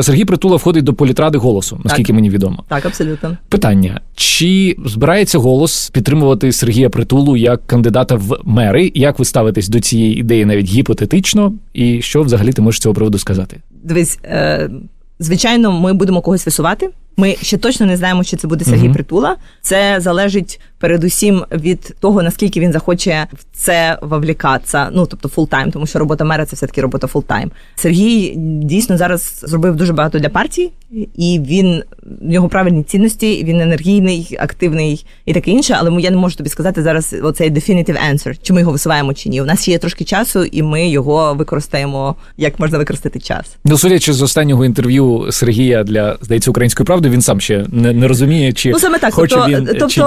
Сергій 0.00 0.24
Притула 0.24 0.56
входить 0.56 0.84
до 0.84 0.94
політради 0.94 1.38
голосу, 1.38 1.80
наскільки 1.84 2.06
так. 2.06 2.14
мені 2.14 2.30
відомо. 2.30 2.64
Так, 2.68 2.86
абсолютно. 2.86 3.36
Питання: 3.48 4.00
чи 4.14 4.76
збирається 4.86 5.38
голос 5.38 5.90
підтримувати 5.90 6.52
Сергія 6.52 6.90
Притулу 6.90 7.36
як 7.36 7.66
кандидата 7.66 8.14
в 8.14 8.40
мери? 8.44 8.92
Як 8.94 9.18
ви 9.18 9.24
ставитесь 9.24 9.68
до 9.68 9.80
цієї 9.80 10.18
ідеї 10.18 10.44
навіть 10.44 10.66
гіпотетично? 10.66 11.52
І 11.74 12.02
що 12.02 12.22
взагалі 12.22 12.52
ти 12.52 12.62
можеш 12.62 12.80
з 12.80 12.82
цього 12.82 12.94
приводу 12.94 13.18
сказати? 13.18 13.60
Дивись, 13.82 14.18
е, 14.24 14.70
звичайно, 15.18 15.72
ми 15.72 15.92
будемо 15.92 16.20
когось 16.20 16.46
висувати. 16.46 16.90
Ми 17.16 17.36
ще 17.42 17.56
точно 17.56 17.86
не 17.86 17.96
знаємо, 17.96 18.24
чи 18.24 18.36
це 18.36 18.48
буде 18.48 18.64
Сергій 18.64 18.88
uh-huh. 18.88 18.92
Притула. 18.92 19.36
Це 19.62 19.96
залежить 20.00 20.60
передусім 20.78 21.44
від 21.52 21.96
того, 22.00 22.22
наскільки 22.22 22.60
він 22.60 22.72
захоче 22.72 23.26
в 23.32 23.44
це 23.52 23.98
вовлікатися, 24.02 24.90
ну 24.92 25.06
тобто 25.06 25.28
full-time, 25.28 25.70
тому 25.70 25.86
що 25.86 25.98
робота 25.98 26.24
мера 26.24 26.46
це 26.46 26.56
все 26.56 26.66
таки 26.66 26.80
робота 26.80 27.06
full-time. 27.06 27.50
Сергій 27.76 28.34
дійсно 28.62 28.96
зараз 28.96 29.40
зробив 29.42 29.76
дуже 29.76 29.92
багато 29.92 30.18
для 30.18 30.28
партії, 30.28 30.72
і 31.16 31.40
він 31.46 31.82
в 32.20 32.30
нього 32.30 32.48
правильні 32.48 32.82
цінності. 32.82 33.44
Він 33.44 33.60
енергійний, 33.60 34.36
активний 34.40 35.06
і 35.24 35.32
таке 35.32 35.50
інше. 35.50 35.76
Але 35.78 36.00
я 36.00 36.10
не 36.10 36.16
можу 36.16 36.36
тобі 36.36 36.50
сказати 36.50 36.82
зараз 36.82 37.16
оцей 37.22 37.50
definitive 37.50 37.96
answer, 38.12 38.38
чи 38.42 38.52
ми 38.52 38.60
його 38.60 38.72
висуваємо 38.72 39.14
чи 39.14 39.28
ні. 39.28 39.42
У 39.42 39.44
нас 39.44 39.68
є 39.68 39.78
трошки 39.78 40.04
часу, 40.04 40.44
і 40.44 40.62
ми 40.62 40.88
його 40.88 41.34
використаємо 41.34 42.16
як 42.36 42.60
можна 42.60 42.78
використати 42.78 43.20
час. 43.20 43.56
Ну 43.64 43.78
судячи 43.78 44.12
з 44.12 44.22
останнього 44.22 44.64
інтерв'ю 44.64 45.26
Сергія 45.30 45.84
для 45.84 46.16
здається 46.20 46.50
української 46.50 46.84
правди, 46.84 47.08
він 47.08 47.22
сам 47.22 47.40
ще 47.40 47.66
не, 47.68 47.92
не 47.92 48.08
розуміє, 48.08 48.52
чи 48.52 48.70
ну 48.70 48.78
саме 48.78 48.98
так. 48.98 49.14
хоче 49.14 49.34
тобто, 49.34 49.50
він 49.50 49.66
тобто, 49.66 49.88
чи 49.88 50.00
ні. 50.00 50.06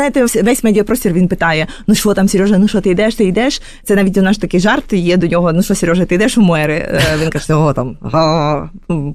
Е, 0.00 0.10
знаєте, 0.10 0.42
весь 0.42 0.64
медіапростір 0.64 1.12
він 1.12 1.28
питає: 1.28 1.66
ну 1.86 1.94
що 1.94 2.14
там, 2.14 2.28
Сережа, 2.28 2.58
ну 2.58 2.68
що 2.68 2.80
ти 2.80 2.90
йдеш, 2.90 3.14
ти 3.14 3.24
йдеш? 3.24 3.62
Це 3.84 3.96
навіть 3.96 4.18
у 4.18 4.22
нас 4.22 4.38
такий 4.38 4.60
жарт 4.60 4.92
є 4.92 5.16
до 5.16 5.26
нього. 5.26 5.52
Ну 5.52 5.62
що, 5.62 5.74
Сережа, 5.74 6.04
ти 6.04 6.14
йдеш 6.14 6.38
у 6.38 6.42
мери? 6.42 6.74
Е, 6.74 7.02
він 7.22 7.30
каже, 7.30 7.54
о, 7.54 7.72
там 7.72 7.96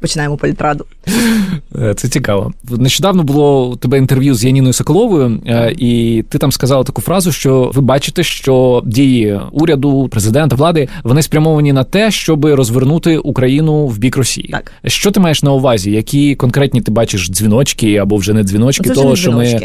починаємо 0.01 0.38
політраду. 0.38 0.86
Е, 1.81 1.93
це 1.93 2.07
цікаво. 2.07 2.53
Нещодавно 2.69 3.23
було 3.23 3.69
у 3.69 3.75
тебе 3.75 3.97
інтерв'ю 3.97 4.36
з 4.36 4.45
Яніною 4.45 4.73
Соколовою, 4.73 5.41
і 5.77 6.23
ти 6.29 6.38
там 6.38 6.51
сказала 6.51 6.83
таку 6.83 7.01
фразу, 7.01 7.31
що 7.31 7.71
ви 7.73 7.81
бачите, 7.81 8.23
що 8.23 8.83
дії 8.86 9.39
уряду, 9.51 10.07
президента, 10.11 10.55
влади 10.55 10.88
вони 11.03 11.21
спрямовані 11.21 11.73
на 11.73 11.83
те, 11.83 12.11
щоб 12.11 12.45
розвернути 12.45 13.17
Україну 13.17 13.88
в 13.88 13.97
бік 13.97 14.17
Росії. 14.17 14.49
Так. 14.51 14.71
Що 14.86 15.11
ти 15.11 15.19
маєш 15.19 15.43
на 15.43 15.51
увазі? 15.51 15.91
Які 15.91 16.36
конкретні 16.36 16.81
ти 16.81 16.91
бачиш 16.91 17.29
дзвіночки 17.29 17.97
або 17.97 18.15
вже 18.15 18.33
не 18.33 18.43
дзвіночки, 18.43 18.89
Це 18.89 18.95
того, 18.95 19.09
не 19.09 19.15
що 19.15 19.31
ми 19.31 19.59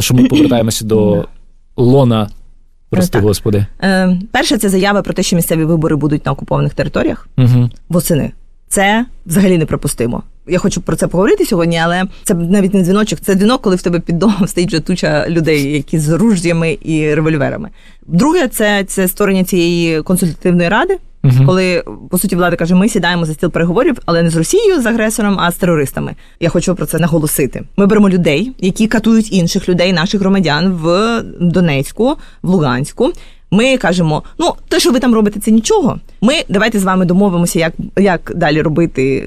що 0.00 0.14
ми 0.14 0.28
повертаємося 0.54 0.84
до 0.84 1.28
лона. 1.76 2.28
Прости, 2.90 3.18
господи. 3.18 3.66
Е, 3.82 4.18
Перше, 4.32 4.58
це 4.58 4.68
заява 4.68 5.02
про 5.02 5.14
те, 5.14 5.22
що 5.22 5.36
місцеві 5.36 5.64
вибори 5.64 5.96
будуть 5.96 6.26
на 6.26 6.32
окупованих 6.32 6.74
територіях 6.74 7.28
угу. 7.38 7.70
восени. 7.88 8.32
Це 8.68 9.06
взагалі 9.26 9.58
неприпустимо. 9.58 10.22
Я 10.46 10.58
хочу 10.58 10.80
про 10.80 10.96
це 10.96 11.06
поговорити 11.06 11.46
сьогодні, 11.46 11.78
але 11.78 12.04
це 12.22 12.34
навіть 12.34 12.74
не 12.74 12.82
дзвіночок. 12.82 13.20
Це 13.20 13.34
дзвінок, 13.34 13.62
коли 13.62 13.76
в 13.76 13.82
тебе 13.82 14.00
під 14.00 14.18
домом 14.18 14.46
стоїть 14.46 14.68
вже 14.68 14.80
туча 14.80 15.28
людей, 15.28 15.72
які 15.72 15.98
з 15.98 16.08
руждями 16.08 16.78
і 16.82 17.14
револьверами. 17.14 17.70
Друге, 18.06 18.48
це, 18.48 18.84
це 18.84 19.08
створення 19.08 19.44
цієї 19.44 20.02
консультативної 20.02 20.68
ради. 20.68 20.98
Uh-huh. 21.24 21.46
Коли 21.46 21.84
по 22.10 22.18
суті 22.18 22.36
влада 22.36 22.56
каже, 22.56 22.74
ми 22.74 22.88
сідаємо 22.88 23.24
за 23.24 23.34
стіл 23.34 23.50
переговорів, 23.50 23.98
але 24.06 24.22
не 24.22 24.30
з 24.30 24.36
Росією 24.36 24.82
з 24.82 24.86
агресором, 24.86 25.36
а 25.40 25.50
з 25.50 25.54
терористами. 25.54 26.14
Я 26.40 26.48
хочу 26.48 26.74
про 26.74 26.86
це 26.86 26.98
наголосити. 26.98 27.62
Ми 27.76 27.86
беремо 27.86 28.10
людей, 28.10 28.52
які 28.58 28.86
катують 28.86 29.32
інших 29.32 29.68
людей, 29.68 29.92
наших 29.92 30.20
громадян 30.20 30.72
в 30.72 31.22
Донецьку, 31.40 32.16
в 32.42 32.48
Луганську. 32.48 33.12
Ми 33.50 33.76
кажемо, 33.76 34.22
ну 34.38 34.52
те, 34.68 34.80
що 34.80 34.90
ви 34.90 35.00
там 35.00 35.14
робите, 35.14 35.40
це 35.40 35.50
нічого. 35.50 35.98
Ми 36.20 36.34
давайте 36.48 36.78
з 36.78 36.84
вами 36.84 37.04
домовимося, 37.04 37.58
як 37.58 37.72
як 37.98 38.32
далі 38.36 38.62
робити, 38.62 39.24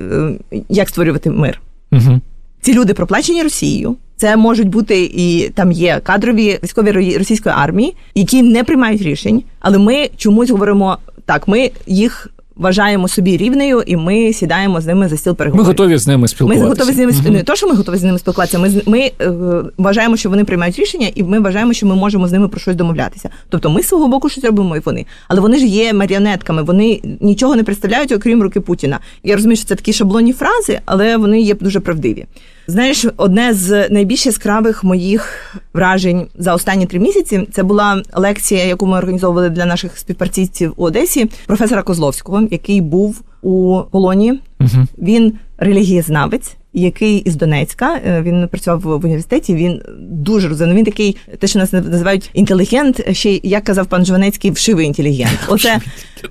е, 0.52 0.62
як 0.70 0.90
створювати 0.90 1.30
мир. 1.30 1.62
Uh-huh. 1.92 2.20
Ці 2.62 2.74
люди 2.74 2.94
проплачені 2.94 3.44
Росією. 3.44 3.96
Це 4.18 4.38
можуть 4.38 4.70
бути 4.70 5.04
і 5.14 5.50
там 5.50 5.72
є 5.72 6.00
кадрові 6.04 6.60
військові 6.64 7.18
російської 7.18 7.56
армії, 7.58 7.96
які 8.16 8.42
не 8.42 8.64
приймають 8.64 9.02
рішень, 9.02 9.44
але 9.60 9.78
ми 9.78 10.10
чомусь 10.18 10.50
говоримо 10.50 10.98
так: 11.28 11.48
ми 11.48 11.72
їх 11.88 12.30
вважаємо 12.58 13.08
собі 13.08 13.38
рівнею, 13.38 13.84
і 13.86 13.98
ми 13.98 14.34
сідаємо 14.34 14.82
з 14.82 14.86
ними 14.86 15.10
за 15.10 15.18
стіл 15.18 15.36
переговорів. 15.36 15.66
Ми 15.66 15.72
готові 15.72 15.98
з 15.98 16.08
ними 16.08 16.28
спілкуватися. 16.28 16.64
Ми 16.64 16.70
готові 16.70 16.94
з 16.94 16.98
ними 16.98 17.12
mm-hmm. 17.12 17.30
не 17.30 17.44
то, 17.44 17.56
що 17.56 17.68
ми 17.68 17.76
готові 17.76 17.98
з 17.98 18.04
ними 18.04 18.20
спілкуватися. 18.20 18.60
Ми 18.60 18.82
ми 18.86 19.12
е, 19.22 19.32
вважаємо, 19.78 20.18
що 20.18 20.30
вони 20.30 20.44
приймають 20.44 20.80
рішення, 20.80 21.10
і 21.16 21.24
ми 21.24 21.40
вважаємо, 21.40 21.74
що 21.74 21.86
ми 21.86 21.96
можемо 21.96 22.28
з 22.28 22.32
ними 22.32 22.48
про 22.48 22.60
щось 22.60 22.76
домовлятися. 22.76 23.30
Тобто, 23.50 23.70
ми 23.70 23.84
з 23.84 23.88
свого 23.88 24.08
боку 24.08 24.30
щось 24.30 24.44
робимо, 24.44 24.78
і 24.78 24.80
вони, 24.80 25.06
але 25.28 25.42
вони 25.42 25.60
ж 25.60 25.66
є 25.66 25.94
маріонетками. 25.94 26.64
Вони 26.64 27.02
нічого 27.20 27.56
не 27.56 27.64
представляють, 27.64 28.12
окрім 28.12 28.44
руки 28.44 28.60
Путіна. 28.60 29.00
Я 29.24 29.36
розумію, 29.36 29.58
що 29.58 29.66
це 29.66 29.76
такі 29.76 29.94
шаблонні 29.94 30.34
фрази, 30.34 30.80
але 30.86 31.18
вони 31.18 31.42
є 31.42 31.56
дуже 31.56 31.80
правдиві. 31.80 32.26
Знаєш, 32.70 33.06
одне 33.18 33.54
з 33.54 33.90
найбільш 33.90 34.26
яскравих 34.26 34.84
моїх 34.84 35.56
вражень 35.74 36.28
за 36.38 36.54
останні 36.54 36.86
три 36.86 37.00
місяці 37.00 37.48
це 37.52 37.64
була 37.64 38.04
лекція, 38.14 38.66
яку 38.66 38.86
ми 38.86 38.98
організовували 38.98 39.50
для 39.50 39.66
наших 39.66 39.98
співпрацівців 39.98 40.74
у 40.76 40.84
Одесі, 40.84 41.30
професора 41.46 41.84
Козловського, 41.84 42.48
який 42.52 42.82
був 42.82 43.22
у 43.42 43.82
полоні. 43.92 44.40
Угу. 44.60 44.86
Він 44.98 45.34
релігієзнавець 45.58 46.56
який 46.82 47.18
із 47.18 47.36
Донецька 47.36 48.00
е, 48.06 48.22
він 48.22 48.48
працював 48.48 48.80
в 48.80 49.06
університеті. 49.06 49.56
Він 49.56 49.82
дуже 50.00 50.50
розумний. 50.50 50.78
Він 50.78 50.86
такий, 50.86 51.18
те, 51.40 51.48
що 51.48 51.60
нас 51.60 51.74
називають 51.74 52.30
інтелігент. 52.34 53.16
Ще 53.16 53.40
як 53.44 53.64
казав 53.64 53.86
пан 53.86 54.06
Жванецький, 54.06 54.52
вшивий 54.52 54.88
інтелігент. 54.88 55.40
Оце 55.48 55.80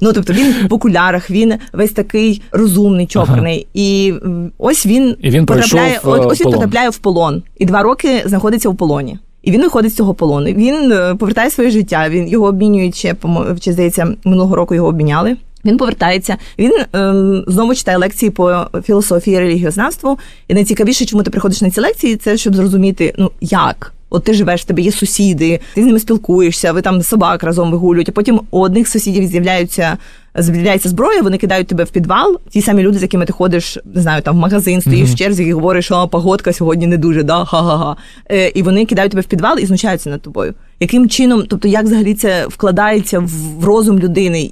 ну 0.01 0.13
тобто 0.13 0.33
він 0.33 0.55
в 0.71 0.75
окулярах, 0.75 1.31
він 1.31 1.55
весь 1.73 1.93
такий 1.93 2.43
розумний, 2.53 3.07
чопорний. 3.07 3.55
Ага. 3.55 3.71
І 3.75 4.15
ось 4.59 4.87
він, 4.87 5.17
і 5.21 5.31
він 5.31 5.47
потрапляє. 5.47 6.01
От 6.03 6.33
ось 6.33 6.41
він 6.41 6.53
потрапляє 6.53 6.91
в 6.91 6.99
полон, 6.99 7.43
і 7.59 7.67
два 7.67 7.83
роки 7.83 8.23
знаходиться 8.25 8.69
в 8.69 8.77
полоні. 8.77 9.19
І 9.43 9.51
він 9.51 9.63
виходить 9.63 9.93
з 9.93 9.97
цього 9.97 10.15
полону. 10.15 10.47
Він 10.47 10.93
е, 10.93 11.15
повертає 11.15 11.51
своє 11.51 11.71
життя. 11.71 12.09
Він 12.09 12.29
його 12.29 12.47
обмінюють 12.47 12.97
ще 12.97 13.15
чи, 13.61 13.73
здається, 13.73 14.15
минулого 14.25 14.57
року 14.57 14.75
його 14.75 14.89
обміняли. 14.89 15.37
Він 15.67 15.77
повертається, 15.77 16.37
він 16.59 16.73
ем, 16.93 17.45
знову 17.47 17.75
читає 17.75 17.99
лекції 17.99 18.31
по 18.31 18.67
філософії 18.85 19.37
і 19.37 19.41
релігіознавству. 19.41 20.19
І 20.49 20.55
найцікавіше, 20.55 21.05
чому 21.05 21.23
ти 21.23 21.31
приходиш 21.31 21.63
на 21.63 21.71
ці 21.71 21.81
лекції, 21.81 22.17
це 22.17 22.37
щоб 22.37 22.55
зрозуміти, 22.55 23.15
ну 23.19 23.31
як. 23.41 23.93
От 24.11 24.25
ти 24.25 24.35
живеш, 24.35 24.63
в 24.63 24.65
тебе 24.65 24.83
є 24.83 24.93
сусіди, 24.93 25.61
ти 25.75 25.83
з 25.83 25.87
ними 25.87 25.99
спілкуєшся, 25.99 26.73
ви 26.73 26.83
там 26.83 27.03
собак 27.03 27.43
разом 27.43 27.71
вигулюють, 27.71 28.09
а 28.09 28.13
потім 28.13 28.41
у 28.51 28.61
одних 28.61 28.89
сусідів 28.89 29.27
з'являються 29.27 29.97
з'являється 30.39 30.89
зброя, 30.89 31.23
вони 31.23 31.39
кидають 31.39 31.67
тебе 31.67 31.85
в 31.85 31.91
підвал. 31.91 32.41
Ті 32.51 32.63
самі 32.63 32.83
люди, 32.83 32.99
з 32.99 33.03
якими 33.03 33.25
ти 33.25 33.33
ходиш, 33.33 33.79
не 33.95 34.03
знаю, 34.03 34.23
там 34.23 34.37
в 34.37 34.39
магазин, 34.39 34.81
стоїш 34.81 35.09
mm-hmm. 35.09 35.15
в 35.15 35.19
черзі 35.19 35.45
і 35.45 35.53
говориш, 35.53 35.85
що 35.85 36.09
погодка 36.09 36.53
сьогодні 36.53 36.87
не 36.87 36.97
дуже, 36.97 37.23
да, 37.23 37.45
ха-ха-ха. 37.45 37.97
Е, 38.31 38.49
І 38.49 38.63
вони 38.63 38.85
кидають 38.85 39.11
тебе 39.11 39.21
в 39.21 39.27
підвал 39.27 39.59
і 39.59 39.67
знущаються 39.67 40.11
над 40.11 40.23
тобою. 40.23 40.55
Яким 40.81 41.09
чином, 41.09 41.43
тобто, 41.49 41.69
як 41.69 41.85
взагалі 41.85 42.15
це 42.15 42.47
вкладається 42.47 43.19
в 43.59 43.65
розум 43.65 43.99
людини, 43.99 44.51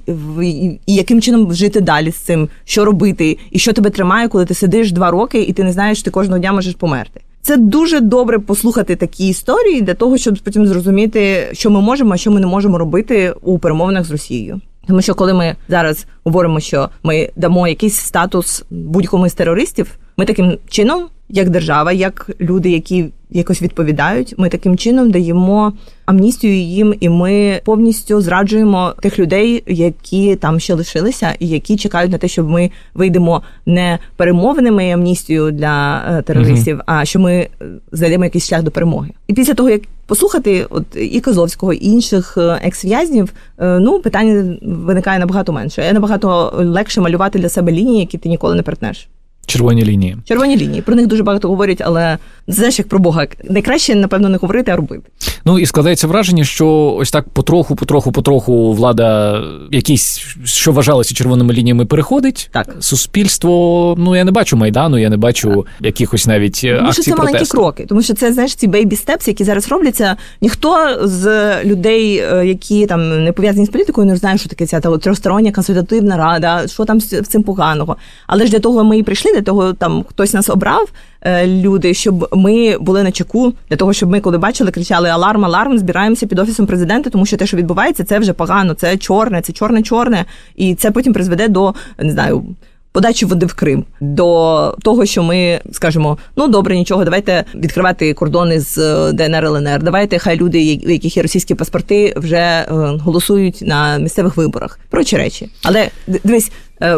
і 0.85 0.95
яким 0.95 1.21
чином 1.21 1.53
жити 1.53 1.81
далі 1.81 2.11
з 2.11 2.15
цим, 2.15 2.49
що 2.65 2.85
робити, 2.85 3.37
і 3.51 3.59
що 3.59 3.73
тебе 3.73 3.89
тримає, 3.89 4.27
коли 4.27 4.45
ти 4.45 4.53
сидиш 4.53 4.91
два 4.91 5.11
роки 5.11 5.41
і 5.41 5.53
ти 5.53 5.63
не 5.63 5.71
знаєш, 5.71 5.97
що 5.97 6.05
ти 6.05 6.11
кожного 6.11 6.39
дня 6.39 6.53
можеш 6.53 6.75
померти. 6.75 7.21
Це 7.41 7.57
дуже 7.57 7.99
добре 7.99 8.39
послухати 8.39 8.95
такі 8.95 9.27
історії 9.27 9.81
для 9.81 9.93
того, 9.93 10.17
щоб 10.17 10.37
потім 10.43 10.67
зрозуміти, 10.67 11.49
що 11.51 11.69
ми 11.69 11.81
можемо, 11.81 12.13
а 12.13 12.17
що 12.17 12.31
ми 12.31 12.39
не 12.39 12.47
можемо 12.47 12.77
робити 12.77 13.33
у 13.41 13.59
перемовинах 13.59 14.05
з 14.05 14.11
Росією. 14.11 14.61
Тому 14.87 15.01
що 15.01 15.15
коли 15.15 15.33
ми 15.33 15.55
зараз 15.69 16.05
говоримо, 16.23 16.59
що 16.59 16.89
ми 17.03 17.29
дамо 17.35 17.67
якийсь 17.67 17.95
статус 17.95 18.63
будь-кому 18.69 19.29
з 19.29 19.33
терористів, 19.33 19.97
ми 20.17 20.25
таким 20.25 20.57
чином, 20.67 21.07
як 21.29 21.49
держава, 21.49 21.91
як 21.91 22.29
люди, 22.41 22.69
які 22.69 23.05
якось 23.31 23.61
відповідають, 23.61 24.35
ми 24.37 24.49
таким 24.49 24.77
чином 24.77 25.11
даємо 25.11 25.73
амністію 26.05 26.55
їм, 26.55 26.93
і 26.99 27.09
ми 27.09 27.61
повністю 27.65 28.21
зраджуємо 28.21 28.93
тих 29.01 29.19
людей, 29.19 29.63
які 29.67 30.35
там 30.35 30.59
ще 30.59 30.73
лишилися, 30.73 31.33
і 31.39 31.47
які 31.47 31.77
чекають 31.77 32.11
на 32.11 32.17
те, 32.17 32.27
щоб 32.27 32.49
ми 32.49 32.71
вийдемо 32.93 33.41
не 33.65 33.99
перемовними 34.15 34.91
амністію 34.91 35.51
для 35.51 36.03
е, 36.09 36.21
терористів, 36.21 36.77
mm-hmm. 36.77 36.99
а 36.99 37.05
що 37.05 37.19
ми 37.19 37.33
е, 37.33 37.49
знайдемо 37.91 38.23
якийсь 38.23 38.47
шлях 38.47 38.63
до 38.63 38.71
перемоги. 38.71 39.09
І 39.27 39.33
після 39.33 39.53
того 39.53 39.69
як 39.69 39.81
послухати, 40.07 40.65
от 40.69 40.85
і 40.95 41.21
Козловського, 41.21 41.73
і 41.73 41.85
інших 41.85 42.37
е, 42.37 42.59
екс-в'язнів, 42.63 43.33
ну 43.59 43.99
питання 43.99 44.57
виникає 44.61 45.19
набагато 45.19 45.53
менше. 45.53 45.93
Набагато 45.93 46.53
легше 46.57 47.01
малювати 47.01 47.39
для 47.39 47.49
себе 47.49 47.71
лінії, 47.71 47.99
які 47.99 48.17
ти 48.17 48.29
ніколи 48.29 48.55
не 48.55 48.61
перетнеш. 48.61 49.07
Червоні 49.45 49.83
лінії. 49.83 50.17
Червоні 50.27 50.57
лінії. 50.57 50.81
Про 50.81 50.95
них 50.95 51.07
дуже 51.07 51.23
багато 51.23 51.47
говорять, 51.47 51.81
але 51.85 52.17
знаєш, 52.47 52.79
як 52.79 52.87
про 52.87 52.99
Бога. 52.99 53.27
Найкраще, 53.49 53.95
напевно, 53.95 54.29
не 54.29 54.37
говорити, 54.37 54.71
а 54.71 54.75
робити. 54.75 55.03
Ну 55.45 55.59
і 55.59 55.65
складається 55.65 56.07
враження, 56.07 56.43
що 56.43 56.95
ось 56.99 57.11
так 57.11 57.29
потроху, 57.29 57.75
потроху, 57.75 58.11
потроху 58.11 58.73
влада 58.73 59.41
якісь, 59.71 60.25
що 60.43 60.71
вважалося 60.71 61.15
червоними 61.15 61.53
лініями, 61.53 61.85
переходить. 61.85 62.49
Так. 62.53 62.75
Суспільство, 62.79 63.95
ну 63.97 64.15
я 64.15 64.23
не 64.23 64.31
бачу 64.31 64.57
майдану, 64.57 64.97
я 64.97 65.09
не 65.09 65.17
бачу 65.17 65.49
так. 65.49 65.85
якихось 65.85 66.27
навіть 66.27 66.61
тому, 66.61 66.87
акцій 66.87 67.01
що 67.01 67.03
це 67.03 67.11
протесту. 67.11 67.33
маленькі 67.33 67.51
кроки, 67.51 67.85
тому 67.89 68.01
що 68.01 68.13
це 68.13 68.33
знаєш 68.33 68.55
ці 68.55 68.67
бейбі 68.67 68.95
степс, 68.95 69.27
які 69.27 69.43
зараз 69.43 69.69
робляться. 69.69 70.15
Ніхто 70.41 70.97
з 71.03 71.53
людей, 71.63 72.17
е, 72.17 72.45
які 72.45 72.85
там 72.85 73.23
не 73.23 73.31
пов'язані 73.31 73.65
з 73.65 73.69
політикою, 73.69 74.07
не 74.07 74.15
знає, 74.15 74.37
що 74.37 74.49
таке 74.49 74.65
ця 74.65 74.79
трьохстороння 74.79 75.51
консультативна 75.51 76.17
рада, 76.17 76.67
що 76.67 76.85
там 76.85 77.01
з 77.01 77.21
цим 77.21 77.43
поганого. 77.43 77.97
Але 78.27 78.45
ж 78.45 78.51
для 78.51 78.59
того 78.59 78.83
ми 78.83 78.97
і 78.97 79.03
прийшли, 79.03 79.34
для 79.35 79.41
того 79.41 79.73
там 79.73 80.05
хтось 80.09 80.33
нас 80.33 80.49
обрав. 80.49 80.89
Е, 81.21 81.47
люди, 81.47 81.93
щоб 81.93 82.29
ми 82.33 82.77
були 82.77 83.03
на 83.03 83.11
чеку, 83.11 83.53
для 83.69 83.77
того, 83.77 83.93
щоб 83.93 84.09
ми, 84.09 84.19
коли 84.21 84.37
бачили, 84.37 84.71
кричали 84.71 85.09
Аларм, 85.09 85.45
аларм, 85.45 85.77
збираємося 85.77 86.27
під 86.27 86.39
офісом 86.39 86.65
президента, 86.65 87.09
тому 87.09 87.25
що 87.25 87.37
те, 87.37 87.47
що 87.47 87.57
відбувається, 87.57 88.03
це 88.03 88.19
вже 88.19 88.33
погано, 88.33 88.73
це 88.73 88.97
чорне, 88.97 89.41
це 89.41 89.53
чорне-чорне, 89.53 90.25
і 90.55 90.75
це 90.75 90.91
потім 90.91 91.13
призведе 91.13 91.47
до 91.47 91.73
не 91.99 92.11
знаю. 92.11 92.43
Подачі 92.91 93.25
води 93.25 93.45
в 93.45 93.53
Крим 93.53 93.85
до 93.99 94.77
того, 94.81 95.05
що 95.05 95.23
ми 95.23 95.59
скажемо: 95.71 96.17
ну 96.35 96.47
добре, 96.47 96.75
нічого, 96.75 97.03
давайте 97.03 97.43
відкривати 97.55 98.13
кордони 98.13 98.59
з 98.59 98.77
е, 98.77 99.11
ДНР 99.11 99.45
ЛНР. 99.45 99.83
Давайте, 99.83 100.19
хай 100.19 100.37
люди, 100.37 100.81
у 100.85 100.89
яких 100.89 101.17
є 101.17 101.23
російські 101.23 101.55
паспорти, 101.55 102.13
вже 102.17 102.37
е, 102.37 102.65
голосують 103.03 103.61
на 103.61 103.97
місцевих 103.97 104.37
виборах. 104.37 104.79
Прочі 104.89 105.17
речі. 105.17 105.49
Але 105.63 105.89
дивись 106.07 106.51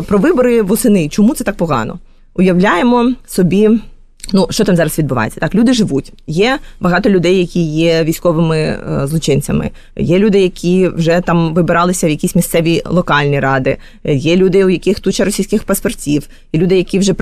про 0.08 0.18
вибори 0.18 0.62
восени. 0.62 1.10
Чому 1.10 1.36
це 1.36 1.44
так 1.44 1.56
погано? 1.56 2.00
Уявляємо 2.38 3.14
собі. 3.28 3.70
Ну, 4.34 4.48
що 4.50 4.64
там 4.64 4.76
зараз 4.76 5.00
відбувається? 5.00 5.40
Так, 5.40 5.56
люди 5.56 5.74
живуть. 5.74 6.14
Є 6.28 6.60
багато 6.80 7.10
людей, 7.10 7.40
які 7.40 7.62
є 7.62 8.04
військовими 8.04 8.58
е, 8.58 9.08
злочинцями. 9.08 9.72
Є 9.96 10.20
люди, 10.20 10.42
які 10.42 10.88
вже 10.88 11.22
там 11.22 11.54
вибиралися 11.54 12.08
в 12.08 12.10
якісь 12.10 12.36
місцеві 12.36 12.82
локальні 12.86 13.40
ради. 13.40 13.78
Є 14.04 14.36
люди, 14.36 14.66
у 14.66 14.70
яких 14.70 15.00
туча 15.00 15.26
російських 15.26 15.64
паспортів, 15.64 16.28
і 16.52 16.58
люди, 16.58 16.78
які 16.78 17.00
вже 17.00 17.16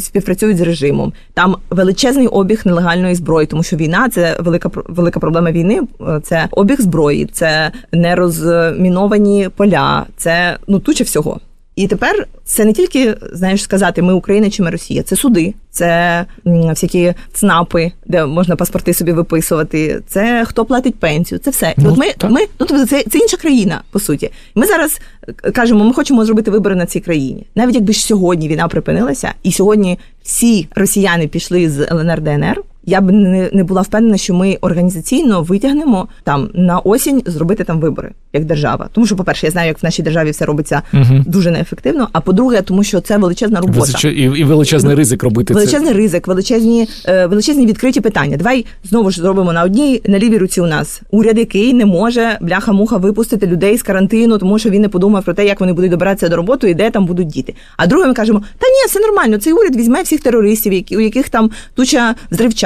співпрацюють 0.00 0.56
з 0.56 0.60
режимом. 0.60 1.12
Там 1.34 1.56
величезний 1.70 2.26
обіг 2.26 2.62
нелегальної 2.64 3.14
зброї, 3.14 3.46
тому 3.46 3.62
що 3.62 3.76
війна 3.76 4.08
це 4.08 4.36
велика 4.40 4.70
велика 4.74 5.20
проблема 5.20 5.52
війни. 5.52 5.80
Е, 6.00 6.20
це 6.22 6.48
обіг 6.50 6.80
зброї, 6.80 7.26
це 7.32 7.72
нерозміновані 7.92 9.48
поля, 9.56 10.06
це 10.16 10.56
ну 10.66 10.78
туча 10.78 11.04
всього. 11.04 11.40
І 11.80 11.86
тепер 11.86 12.26
це 12.44 12.64
не 12.64 12.72
тільки 12.72 13.16
знаєш 13.32 13.62
сказати, 13.62 14.02
ми 14.02 14.12
Україна 14.12 14.50
чи 14.50 14.62
ми 14.62 14.70
Росія, 14.70 15.02
це 15.02 15.16
суди, 15.16 15.54
це 15.70 16.26
всякі 16.44 17.14
ЦНАПи, 17.32 17.92
де 18.06 18.26
можна 18.26 18.56
паспорти 18.56 18.94
собі 18.94 19.12
виписувати. 19.12 20.02
Це 20.06 20.44
хто 20.48 20.64
платить 20.64 20.94
пенсію, 20.94 21.38
це 21.38 21.50
все. 21.50 21.74
Ну, 21.76 21.90
от 21.92 21.98
ми 21.98 22.06
так. 22.18 22.30
ми 22.30 22.40
ну 22.40 22.66
тобто 22.66 22.86
це 22.86 23.04
це 23.10 23.18
інша 23.18 23.36
країна, 23.36 23.82
по 23.90 24.00
суті. 24.00 24.30
Ми 24.54 24.66
зараз 24.66 25.00
е, 25.44 25.50
кажемо, 25.50 25.84
ми 25.84 25.92
хочемо 25.92 26.24
зробити 26.24 26.50
вибори 26.50 26.74
на 26.74 26.86
цій 26.86 27.00
країні. 27.00 27.46
Навіть 27.54 27.74
якби 27.74 27.92
ж 27.92 28.04
сьогодні 28.06 28.48
війна 28.48 28.68
припинилася, 28.68 29.32
і 29.42 29.52
сьогодні 29.52 29.98
всі 30.22 30.68
росіяни 30.74 31.28
пішли 31.28 31.70
з 31.70 31.86
ЛНР 31.90 32.20
ДНР. 32.20 32.62
Я 32.84 33.00
б 33.00 33.10
не 33.10 33.50
не 33.52 33.64
була 33.64 33.82
впевнена, 33.82 34.16
що 34.16 34.34
ми 34.34 34.58
організаційно 34.60 35.42
витягнемо 35.42 36.08
там 36.24 36.50
на 36.54 36.78
осінь 36.78 37.22
зробити 37.26 37.64
там 37.64 37.80
вибори 37.80 38.12
як 38.32 38.44
держава. 38.44 38.88
Тому 38.92 39.06
що, 39.06 39.16
по-перше, 39.16 39.46
я 39.46 39.52
знаю, 39.52 39.68
як 39.68 39.82
в 39.82 39.84
нашій 39.84 40.02
державі 40.02 40.30
все 40.30 40.44
робиться 40.44 40.82
угу. 40.94 41.24
дуже 41.26 41.50
неефективно. 41.50 42.08
А 42.12 42.20
по-друге, 42.20 42.62
тому 42.62 42.84
що 42.84 43.00
це 43.00 43.18
величезна 43.18 43.60
робота. 43.60 44.08
І, 44.08 44.22
і 44.22 44.44
величезний 44.44 44.94
ризик 44.94 45.22
робити 45.22 45.54
величезний 45.54 45.92
це. 45.92 45.98
ризик, 45.98 46.28
величезні 46.28 46.88
е, 47.06 47.26
величезні 47.26 47.66
відкриті 47.66 48.00
питання. 48.00 48.36
Давай 48.36 48.66
знову 48.84 49.10
ж 49.10 49.20
зробимо 49.20 49.52
на 49.52 49.62
одній 49.62 50.02
на 50.06 50.18
лівій 50.18 50.38
руці. 50.38 50.60
У 50.60 50.66
нас 50.66 51.02
уряд, 51.10 51.38
який 51.38 51.74
не 51.74 51.86
може 51.86 52.38
бляха-муха 52.40 52.96
випустити 52.96 53.46
людей 53.46 53.78
з 53.78 53.82
карантину, 53.82 54.38
тому 54.38 54.58
що 54.58 54.70
він 54.70 54.82
не 54.82 54.88
подумав 54.88 55.24
про 55.24 55.34
те, 55.34 55.46
як 55.46 55.60
вони 55.60 55.72
будуть 55.72 55.90
добиратися 55.90 56.28
до 56.28 56.36
роботи 56.36 56.70
і 56.70 56.74
де 56.74 56.90
там 56.90 57.06
будуть 57.06 57.26
діти. 57.26 57.54
А 57.76 57.86
друге, 57.86 58.06
ми 58.06 58.14
кажемо, 58.14 58.42
та 58.58 58.66
ні, 58.66 58.86
все 58.86 59.00
нормально. 59.00 59.38
Цей 59.38 59.52
уряд 59.52 59.76
візьме 59.76 60.02
всіх 60.02 60.20
терористів, 60.20 60.72
які 60.72 60.96
у 60.96 61.00
яких 61.00 61.28
там 61.28 61.50
туча 61.74 62.14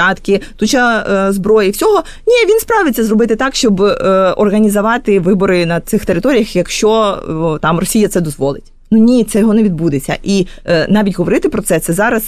взривчатки, 0.05 0.41
туча 0.57 1.07
е, 1.29 1.33
зброї. 1.33 1.71
Всього 1.71 2.03
ні, 2.27 2.53
він 2.53 2.61
справиться 2.61 3.05
зробити 3.05 3.37
так, 3.37 3.55
щоб 3.55 3.83
е, 3.83 3.95
організувати 4.37 5.21
вибори 5.21 5.67
на 5.67 5.81
цих 5.81 6.05
територіях, 6.05 6.57
якщо 6.57 7.19
е, 7.57 7.59
там 7.63 7.79
Росія 7.79 8.09
це 8.09 8.21
дозволить. 8.21 8.73
Ну 8.91 8.99
ні, 8.99 9.25
це 9.25 9.39
його 9.39 9.55
не 9.55 9.63
відбудеться. 9.63 10.17
І 10.23 10.47
е, 10.65 10.87
навіть 10.89 11.19
говорити 11.19 11.49
про 11.49 11.63
це, 11.63 11.81
це 11.81 11.93
зараз 11.93 12.25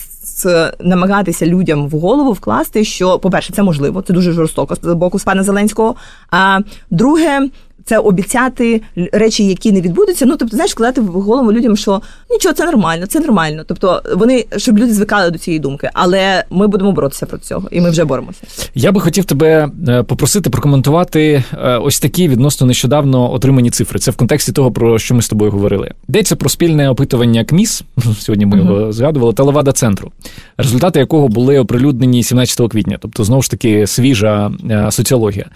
намагатися 0.81 1.47
людям 1.47 1.89
в 1.89 1.91
голову 1.91 2.33
вкласти, 2.33 2.85
що, 2.85 3.18
по-перше, 3.18 3.53
це 3.53 3.62
можливо, 3.62 4.03
це 4.03 4.12
дуже 4.12 4.33
жорстоко 4.33 4.74
з 4.83 4.95
боку 4.95 5.18
пана 5.24 5.43
Зеленського. 5.43 5.95
А 6.31 6.61
друге, 6.91 7.49
це 7.87 7.99
обіцяти 7.99 8.82
речі, 9.12 9.47
які 9.47 9.72
не 9.72 9.80
відбудуться. 9.80 10.26
Ну 10.26 10.37
тобто, 10.37 10.57
знаєш, 10.57 10.70
складати 10.70 11.01
в 11.01 11.07
голову 11.07 11.53
людям, 11.53 11.76
що 11.76 12.03
нічого, 12.30 12.55
це 12.55 12.64
нормально, 12.64 13.07
це 13.07 13.20
нормально. 13.20 13.64
Тобто, 13.66 14.03
вони 14.16 14.45
щоб 14.57 14.78
люди 14.78 14.95
звикали 14.95 15.30
до 15.30 15.39
цієї 15.39 15.61
думки, 15.61 15.91
але 15.95 16.45
ми 16.51 16.66
будемо 16.66 16.93
боротися 16.93 17.26
проти 17.26 17.45
цього, 17.45 17.68
і 17.70 17.80
ми 17.80 17.91
вже 17.91 18.05
боремося. 18.05 18.41
Я 18.74 18.93
би 18.93 19.01
хотів 19.01 19.24
тебе 19.24 19.70
е, 19.89 20.03
попросити 20.03 20.51
прокоментувати 20.51 21.45
е, 21.62 21.76
ось 21.76 22.01
такі 22.01 22.28
відносно 22.28 22.66
нещодавно 22.66 23.32
отримані 23.32 23.70
цифри. 23.70 23.99
Це 23.99 24.11
в 24.11 24.16
контексті 24.16 24.53
того, 24.53 24.72
про 24.72 24.99
що 24.99 25.14
ми 25.14 25.22
з 25.22 25.28
тобою 25.28 25.51
говорили. 25.51 25.93
Йдеться 26.09 26.37
про 26.37 26.49
спільне 26.49 26.91
опитування 26.91 27.45
КМІС. 27.45 27.82
Сьогодні 28.18 28.47
ми 28.47 28.57
uh-huh. 28.57 28.78
його 28.78 28.93
згадували, 28.93 29.32
та 29.32 29.43
Левада 29.43 29.72
центру, 29.72 30.12
результати 30.59 30.99
якого 30.99 31.28
були 31.28 31.59
оприлюднені 31.59 32.22
17 32.22 32.70
квітня, 32.70 32.99
тобто 33.01 33.24
знову 33.24 33.43
ж 33.43 33.51
таки 33.51 33.87
свіжа 33.87 34.51
е, 34.70 34.91
соціологія. 34.91 35.47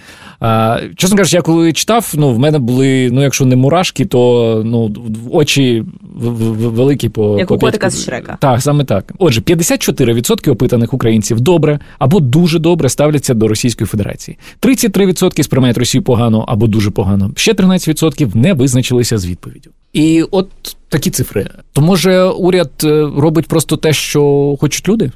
Чесно 0.97 1.16
кажучи, 1.16 1.37
я 1.37 1.43
коли 1.43 1.72
читав 1.72 2.12
ну, 2.21 2.33
в 2.33 2.39
мене 2.39 2.59
були, 2.59 3.11
ну, 3.12 3.23
якщо 3.23 3.45
не 3.45 3.57
мурашки, 3.57 4.05
то 4.05 4.62
ну, 4.64 4.95
очі 5.31 5.85
великі 6.14 7.09
по 7.09 7.39
Як 7.39 7.51
у 7.51 7.59
котика 7.59 7.91
з 7.91 8.05
Шрека. 8.05 8.37
Так, 8.41 8.62
саме 8.62 8.85
так. 8.85 9.12
Отже, 9.18 9.41
54% 9.41 10.51
опитаних 10.51 10.95
українців 10.95 11.41
добре 11.41 11.79
або 11.99 12.21
дуже 12.21 12.59
добре 12.59 12.89
ставляться 12.89 13.35
до 13.35 13.49
Російської 13.49 13.89
Федерації. 13.89 14.39
33% 14.62 15.43
сприймають 15.43 15.79
Росію 15.79 16.03
погано 16.03 16.45
або 16.49 16.66
дуже 16.66 16.91
погано. 16.91 17.31
Ще 17.37 17.53
13% 17.53 18.37
не 18.37 18.53
визначилися 18.53 19.18
з 19.18 19.27
відповіддю. 19.27 19.71
І 19.93 20.23
от 20.31 20.49
такі 20.89 21.11
цифри. 21.11 21.47
То 21.73 21.81
може 21.81 22.25
уряд 22.25 22.71
е, 22.85 23.09
робить 23.16 23.47
просто 23.47 23.77
те, 23.77 23.93
що 23.93 24.57
хочуть 24.61 24.89
люди? 24.89 25.11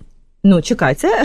Ну, 0.47 0.63
чекай, 0.63 0.95
це 0.95 1.25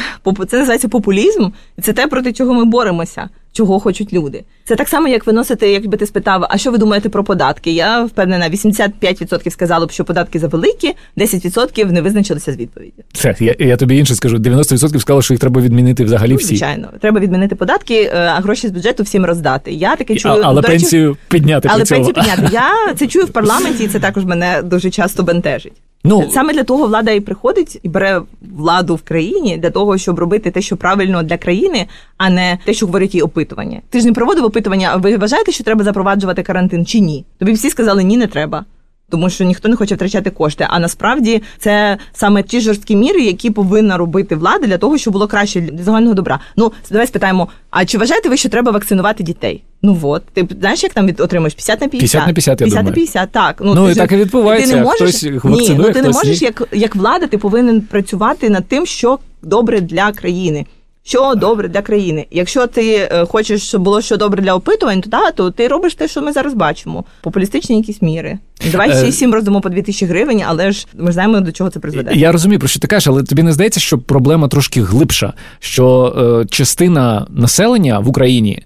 це 0.49 0.57
називається 0.57 0.87
популізм, 0.87 1.49
це 1.81 1.93
те, 1.93 2.07
проти 2.07 2.33
чого 2.33 2.53
ми 2.53 2.65
боремося, 2.65 3.29
чого 3.53 3.79
хочуть 3.79 4.13
люди. 4.13 4.43
Це 4.65 4.75
так 4.75 4.89
само, 4.89 5.07
як 5.07 5.27
виносити, 5.27 5.71
якби 5.71 5.97
ти 5.97 6.05
спитав, 6.05 6.45
а 6.49 6.57
що 6.57 6.71
ви 6.71 6.77
думаєте 6.77 7.09
про 7.09 7.23
податки? 7.23 7.71
Я 7.71 8.03
впевнена, 8.03 8.49
85% 8.49 9.49
сказало 9.49 9.85
б, 9.85 9.91
що 9.91 10.05
податки 10.05 10.39
завеликі, 10.39 10.95
10% 11.17 11.91
не 11.91 12.01
визначилися 12.01 12.53
з 12.53 12.57
відповіді. 12.57 13.03
Це 13.13 13.35
я 13.39 13.55
я 13.59 13.77
тобі 13.77 13.97
інше 13.97 14.15
скажу. 14.15 14.37
90% 14.37 14.99
сказали, 14.99 15.21
що 15.21 15.33
їх 15.33 15.41
треба 15.41 15.61
відмінити 15.61 16.03
взагалі. 16.03 16.35
всі. 16.35 16.47
Звичайно, 16.47 16.87
треба 17.01 17.19
відмінити 17.19 17.55
податки, 17.55 18.11
е, 18.13 18.17
а 18.17 18.41
гроші 18.41 18.67
з 18.67 18.71
бюджету 18.71 19.03
всім 19.03 19.25
роздати. 19.25 19.71
Я 19.71 19.95
таке 19.95 20.15
чую, 20.15 20.35
а, 20.35 20.41
але 20.43 20.61
пенсію 20.61 21.17
підняти. 21.27 21.69
Але 21.71 21.85
пенсію 21.85 22.13
підняти. 22.13 22.49
Я 22.51 22.93
це 22.95 23.07
чую 23.07 23.25
в 23.25 23.29
парламенті, 23.29 23.83
і 23.83 23.87
це 23.87 23.99
також 23.99 24.25
мене 24.25 24.61
дуже 24.63 24.89
часто 24.89 25.23
бентежить. 25.23 25.73
Ну 26.03 26.29
саме 26.31 26.53
для 26.53 26.63
того 26.63 26.87
влада 26.87 27.11
і 27.11 27.19
приходить 27.19 27.79
і 27.83 27.89
бере 27.89 28.21
владу 28.57 28.95
в 28.95 29.01
країні 29.01 29.57
для 29.57 29.69
того, 29.69 29.97
щоб 29.97 30.19
робити 30.19 30.51
те, 30.51 30.61
що 30.61 30.77
правильно 30.77 31.23
для 31.23 31.37
країни, 31.37 31.87
а 32.17 32.29
не 32.29 32.57
те, 32.65 32.73
що 32.73 32.85
говорить 32.85 33.13
її 33.13 33.21
опитування. 33.21 33.81
Ти 33.89 33.99
ж 33.99 34.05
не 34.05 34.13
проводив 34.13 34.45
опитування. 34.45 34.89
а 34.93 34.97
Ви 34.97 35.17
вважаєте, 35.17 35.51
що 35.51 35.63
треба 35.63 35.83
запроваджувати 35.83 36.43
карантин 36.43 36.85
чи 36.85 36.99
ні? 36.99 37.25
Тобі 37.39 37.51
всі 37.51 37.69
сказали 37.69 38.03
ні, 38.03 38.17
не 38.17 38.27
треба. 38.27 38.65
Тому 39.09 39.29
що 39.29 39.43
ніхто 39.43 39.69
не 39.69 39.75
хоче 39.75 39.95
втрачати 39.95 40.29
кошти. 40.29 40.67
А 40.69 40.79
насправді 40.79 41.41
це 41.57 41.97
саме 42.13 42.43
ті 42.43 42.61
жорсткі 42.61 42.95
міри, 42.95 43.21
які 43.21 43.49
повинна 43.49 43.97
робити 43.97 44.35
влада 44.35 44.67
для 44.67 44.77
того, 44.77 44.97
щоб 44.97 45.13
було 45.13 45.27
краще 45.27 45.61
для 45.61 45.83
загального 45.83 46.13
добра. 46.13 46.39
Ну 46.55 46.71
давай 46.91 47.07
спитаємо: 47.07 47.47
а 47.69 47.85
чи 47.85 47.97
вважаєте 47.97 48.29
ви, 48.29 48.37
що 48.37 48.49
треба 48.49 48.71
вакцинувати 48.71 49.23
дітей? 49.23 49.63
Ну 49.81 49.99
от, 50.03 50.23
ти 50.33 50.47
знаєш, 50.59 50.83
як 50.83 50.93
там 50.93 51.07
від 51.07 51.19
отримаєш 51.19 51.53
50 51.53 51.81
на 51.81 51.87
50? 51.87 52.11
50 52.11 52.27
на 52.27 52.33
50, 52.33 52.51
я 52.51 52.65
50 52.65 52.77
думаю. 52.77 52.85
на 52.85 52.95
50, 52.95 53.31
так. 53.31 53.61
Ну, 53.65 53.75
ну 53.75 53.89
і 53.89 53.95
так 53.95 54.11
і 54.11 54.15
відбувається. 54.15 54.69
Ти 54.69 54.75
не 54.75 54.83
можеш, 54.83 55.01
хтось 55.01 55.23
вакцинує, 55.23 55.69
ні, 55.69 55.75
ну 55.77 55.91
ти 55.93 56.01
не 56.01 56.09
можеш, 56.09 56.41
ні. 56.41 56.45
як, 56.45 56.67
як 56.71 56.95
влада, 56.95 57.27
ти 57.27 57.37
повинен 57.37 57.81
працювати 57.81 58.49
над 58.49 58.67
тим, 58.67 58.85
що 58.85 59.19
добре 59.41 59.81
для 59.81 60.11
країни. 60.11 60.65
Що 61.09 61.35
добре 61.35 61.67
для 61.67 61.81
країни. 61.81 62.25
Якщо 62.31 62.67
ти 62.67 62.95
е, 62.95 63.25
хочеш, 63.25 63.67
щоб 63.67 63.81
було 63.81 64.01
що 64.01 64.17
добре 64.17 64.41
для 64.41 64.53
опитувань, 64.53 65.01
то 65.01 65.09
да, 65.09 65.31
то 65.31 65.51
ти 65.51 65.67
робиш 65.67 65.95
те, 65.95 66.07
що 66.07 66.21
ми 66.21 66.31
зараз 66.31 66.53
бачимо. 66.53 67.03
Популістичні 67.21 67.77
якісь 67.77 68.01
міри. 68.01 68.37
Давай 68.71 68.91
всі 68.91 69.11
сім 69.11 69.33
роздамо 69.33 69.61
по 69.61 69.69
2 69.69 69.81
тисячі 69.81 70.05
гривень, 70.05 70.43
але 70.47 70.71
ж 70.71 70.87
ми 70.97 71.11
знаємо, 71.11 71.39
до 71.39 71.51
чого 71.51 71.69
це 71.69 71.79
призведе. 71.79 72.11
Я 72.13 72.31
розумію, 72.31 72.59
про 72.59 72.67
що 72.67 72.79
ти 72.79 72.87
кажеш, 72.87 73.07
але 73.07 73.23
тобі 73.23 73.43
не 73.43 73.53
здається, 73.53 73.79
що 73.79 73.97
проблема 73.97 74.47
трошки 74.47 74.81
глибша, 74.81 75.33
що 75.59 76.15
е, 76.41 76.45
частина 76.45 77.27
населення 77.29 77.99
в 77.99 78.09
Україні 78.09 78.63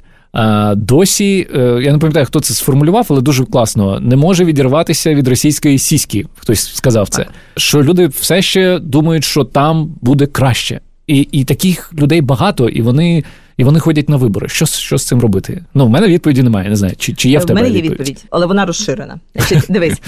досі 0.75 1.47
е, 1.55 1.59
я 1.81 1.91
не 1.91 1.97
пам'ятаю, 1.97 2.25
хто 2.25 2.39
це 2.39 2.53
сформулював, 2.53 3.07
але 3.09 3.21
дуже 3.21 3.45
класно. 3.45 3.99
Не 3.99 4.15
може 4.15 4.45
відірватися 4.45 5.13
від 5.13 5.27
російської 5.27 5.79
сіськи. 5.79 6.25
Хтось 6.37 6.75
сказав 6.75 7.09
це. 7.09 7.25
Що 7.57 7.83
люди 7.83 8.07
все 8.07 8.41
ще 8.41 8.79
думають, 8.79 9.23
що 9.23 9.43
там 9.43 9.95
буде 10.01 10.25
краще. 10.25 10.79
І 11.07 11.17
і 11.17 11.43
таких 11.43 11.93
людей 11.93 12.21
багато, 12.21 12.69
і 12.69 12.81
вони 12.81 13.23
і 13.57 13.63
вони 13.63 13.79
ходять 13.79 14.09
на 14.09 14.17
вибори. 14.17 14.49
Що 14.49 14.65
що 14.65 14.97
з 14.97 15.05
цим 15.05 15.19
робити? 15.19 15.63
Ну, 15.73 15.85
в 15.85 15.89
мене 15.89 16.07
відповіді 16.07 16.43
немає. 16.43 16.69
Не 16.69 16.75
знаю, 16.75 16.93
чи 16.97 17.13
чи 17.13 17.29
є 17.29 17.39
в 17.39 17.45
тебе 17.45 17.59
В 17.59 17.63
мене 17.63 17.75
є 17.75 17.81
відповідь? 17.81 17.99
відповідь, 18.09 18.25
але 18.29 18.45
вона 18.45 18.65
розширена. 18.65 19.19
Значить, 19.35 19.65
дивись. 19.69 20.01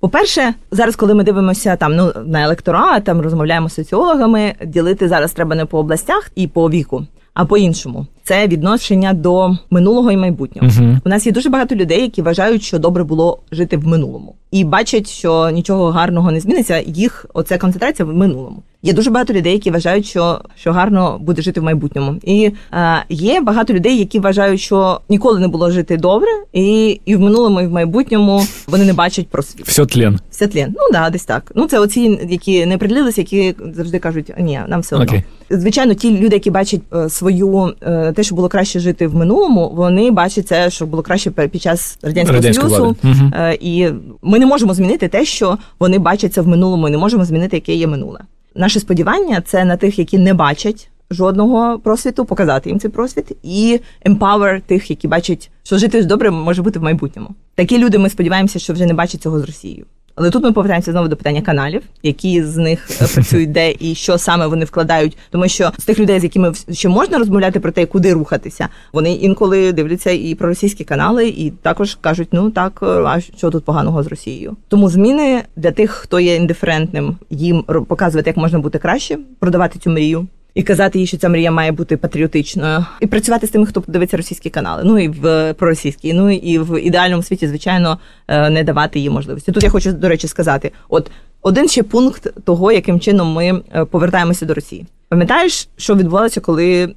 По-перше, 0.00 0.54
зараз, 0.70 0.96
коли 0.96 1.14
ми 1.14 1.24
дивимося 1.24 1.76
там 1.76 1.96
ну 1.96 2.12
на 2.26 2.42
електорат, 2.42 3.04
там 3.04 3.20
розмовляємо 3.20 3.68
з 3.68 3.74
соціологами, 3.74 4.54
ділити 4.66 5.08
зараз 5.08 5.32
треба 5.32 5.54
не 5.54 5.64
по 5.64 5.78
областях 5.78 6.30
і 6.34 6.46
по 6.46 6.70
віку, 6.70 7.06
а 7.34 7.44
по 7.44 7.56
іншому. 7.56 8.06
Це 8.28 8.48
відношення 8.48 9.12
до 9.12 9.56
минулого 9.70 10.12
і 10.12 10.16
майбутнього. 10.16 10.68
Мгм. 10.68 11.00
У 11.04 11.08
нас 11.08 11.26
є 11.26 11.32
дуже 11.32 11.48
багато 11.48 11.74
людей, 11.74 12.02
які 12.02 12.22
вважають, 12.22 12.62
що 12.62 12.78
добре 12.78 13.04
було 13.04 13.38
жити 13.52 13.76
в 13.76 13.86
минулому, 13.86 14.34
і 14.50 14.64
бачать, 14.64 15.08
що 15.08 15.50
нічого 15.50 15.90
гарного 15.90 16.32
не 16.32 16.40
зміниться. 16.40 16.82
Їх 16.86 17.26
оце 17.34 17.58
концентрація 17.58 18.06
в 18.06 18.14
минулому. 18.14 18.62
Є 18.82 18.92
дуже 18.92 19.10
багато 19.10 19.32
людей, 19.32 19.52
які 19.52 19.70
вважають, 19.70 20.06
що, 20.06 20.40
що 20.56 20.72
гарно 20.72 21.18
буде 21.20 21.42
жити 21.42 21.60
в 21.60 21.64
майбутньому. 21.64 22.16
І 22.24 22.50
е, 22.72 23.04
є 23.08 23.40
багато 23.40 23.74
людей, 23.74 23.98
які 23.98 24.18
вважають, 24.18 24.60
що 24.60 25.00
ніколи 25.08 25.40
не 25.40 25.48
було 25.48 25.70
жити 25.70 25.96
добре, 25.96 26.28
і, 26.52 27.00
і 27.04 27.16
в 27.16 27.20
минулому, 27.20 27.60
і 27.60 27.66
в 27.66 27.70
майбутньому 27.70 28.42
вони 28.66 28.84
не 28.84 28.92
бачать 28.92 29.28
просвіт. 29.28 29.66
Все 29.66 29.86
тлен. 29.86 30.18
Світлін. 30.30 30.66
Ну 30.68 30.82
да, 30.92 31.10
десь 31.10 31.24
так. 31.24 31.52
Ну 31.54 31.66
це 31.66 31.78
оці, 31.78 32.20
які 32.30 32.66
не 32.66 32.78
приділилися, 32.78 33.20
які 33.20 33.54
завжди 33.74 33.98
кажуть, 33.98 34.32
ні, 34.38 34.60
нам 34.68 34.80
все 34.80 34.96
одно. 34.96 35.06
Окей. 35.06 35.22
Звичайно, 35.50 35.94
ті 35.94 36.18
люди, 36.18 36.36
які 36.36 36.50
бачать 36.50 36.80
е, 36.94 37.08
свою 37.08 37.74
е, 37.82 38.12
те, 38.18 38.24
що 38.24 38.34
було 38.34 38.48
краще 38.48 38.80
жити 38.80 39.06
в 39.06 39.14
минулому, 39.14 39.72
вони 39.74 40.10
бачать 40.10 40.48
це, 40.48 40.70
що 40.70 40.86
було 40.86 41.02
краще 41.02 41.30
під 41.30 41.62
час 41.62 41.98
радянського 42.02 42.36
союзу. 42.68 42.96
Е, 43.34 43.58
І 43.60 43.88
ми 44.22 44.38
не 44.38 44.46
можемо 44.46 44.74
змінити 44.74 45.08
те, 45.08 45.24
що 45.24 45.58
вони 45.80 45.98
бачать 45.98 46.32
це 46.34 46.40
в 46.40 46.48
минулому, 46.48 46.88
і 46.88 46.90
не 46.90 46.98
можемо 46.98 47.24
змінити, 47.24 47.56
яке 47.56 47.74
є 47.74 47.86
минуле. 47.86 48.20
Наше 48.54 48.80
сподівання 48.80 49.40
це 49.40 49.64
на 49.64 49.76
тих, 49.76 49.98
які 49.98 50.18
не 50.18 50.34
бачать 50.34 50.90
жодного 51.10 51.78
просвіту, 51.78 52.24
показати 52.24 52.70
їм 52.70 52.80
цей 52.80 52.90
просвіт, 52.90 53.32
і 53.42 53.80
empower 54.06 54.60
тих, 54.60 54.90
які 54.90 55.08
бачать, 55.08 55.50
що 55.62 55.78
жити 55.78 56.02
добре 56.02 56.30
може 56.30 56.62
бути 56.62 56.78
в 56.78 56.82
майбутньому. 56.82 57.28
Такі 57.54 57.78
люди, 57.78 57.98
ми 57.98 58.10
сподіваємося, 58.10 58.58
що 58.58 58.72
вже 58.72 58.86
не 58.86 58.94
бачать 58.94 59.22
цього 59.22 59.40
з 59.40 59.44
Росією. 59.44 59.84
Але 60.18 60.30
тут 60.30 60.42
ми 60.42 60.52
повертаємося 60.52 60.92
знову 60.92 61.08
до 61.08 61.16
питання 61.16 61.42
каналів, 61.42 61.82
які 62.02 62.42
з 62.42 62.56
них 62.56 62.88
е, 63.02 63.06
працюють 63.14 63.52
де 63.52 63.74
і 63.80 63.94
що 63.94 64.18
саме 64.18 64.46
вони 64.46 64.64
вкладають. 64.64 65.16
Тому 65.30 65.48
що 65.48 65.70
з 65.78 65.84
тих 65.84 65.98
людей, 65.98 66.20
з 66.20 66.24
якими 66.24 66.52
ще 66.72 66.88
можна 66.88 67.18
розмовляти 67.18 67.60
про 67.60 67.72
те, 67.72 67.86
куди 67.86 68.12
рухатися, 68.12 68.68
вони 68.92 69.12
інколи 69.12 69.72
дивляться 69.72 70.10
і 70.10 70.34
про 70.34 70.48
російські 70.48 70.84
канали, 70.84 71.28
і 71.28 71.50
також 71.50 71.98
кажуть: 72.00 72.28
ну 72.32 72.50
так, 72.50 72.80
е, 72.82 72.86
а 72.86 73.20
що 73.20 73.50
тут 73.50 73.64
поганого 73.64 74.02
з 74.02 74.06
Росією? 74.06 74.56
Тому 74.68 74.88
зміни 74.88 75.42
для 75.56 75.70
тих, 75.70 75.90
хто 75.90 76.20
є 76.20 76.34
індиферентним, 76.34 77.16
їм 77.30 77.62
показувати, 77.62 78.30
як 78.30 78.36
можна 78.36 78.58
бути 78.58 78.78
краще, 78.78 79.18
продавати 79.38 79.78
цю 79.78 79.90
мрію. 79.90 80.26
І 80.54 80.62
казати 80.62 80.98
їй, 80.98 81.06
що 81.06 81.16
ця 81.16 81.28
мрія 81.28 81.50
має 81.50 81.72
бути 81.72 81.96
патріотичною, 81.96 82.84
і 83.00 83.06
працювати 83.06 83.46
з 83.46 83.50
тими, 83.50 83.66
хто 83.66 83.82
дивиться 83.86 84.16
російські 84.16 84.50
канали. 84.50 84.82
Ну 84.84 84.98
і 84.98 85.08
в 85.08 85.54
проросійські, 85.54 86.14
ну 86.14 86.30
і 86.30 86.58
в 86.58 86.80
ідеальному 86.80 87.22
світі, 87.22 87.48
звичайно, 87.48 87.98
е, 88.28 88.50
не 88.50 88.64
давати 88.64 89.00
їй 89.00 89.10
можливості. 89.10 89.52
Тут 89.52 89.62
я 89.62 89.70
хочу 89.70 89.92
до 89.92 90.08
речі 90.08 90.28
сказати: 90.28 90.72
от 90.88 91.10
один 91.42 91.68
ще 91.68 91.82
пункт 91.82 92.44
того, 92.44 92.72
яким 92.72 93.00
чином 93.00 93.32
ми 93.32 93.62
е, 93.74 93.84
повертаємося 93.84 94.46
до 94.46 94.54
Росії. 94.54 94.86
Пам'ятаєш, 95.08 95.68
що 95.76 95.94
відбувалося, 95.94 96.40
коли 96.40 96.94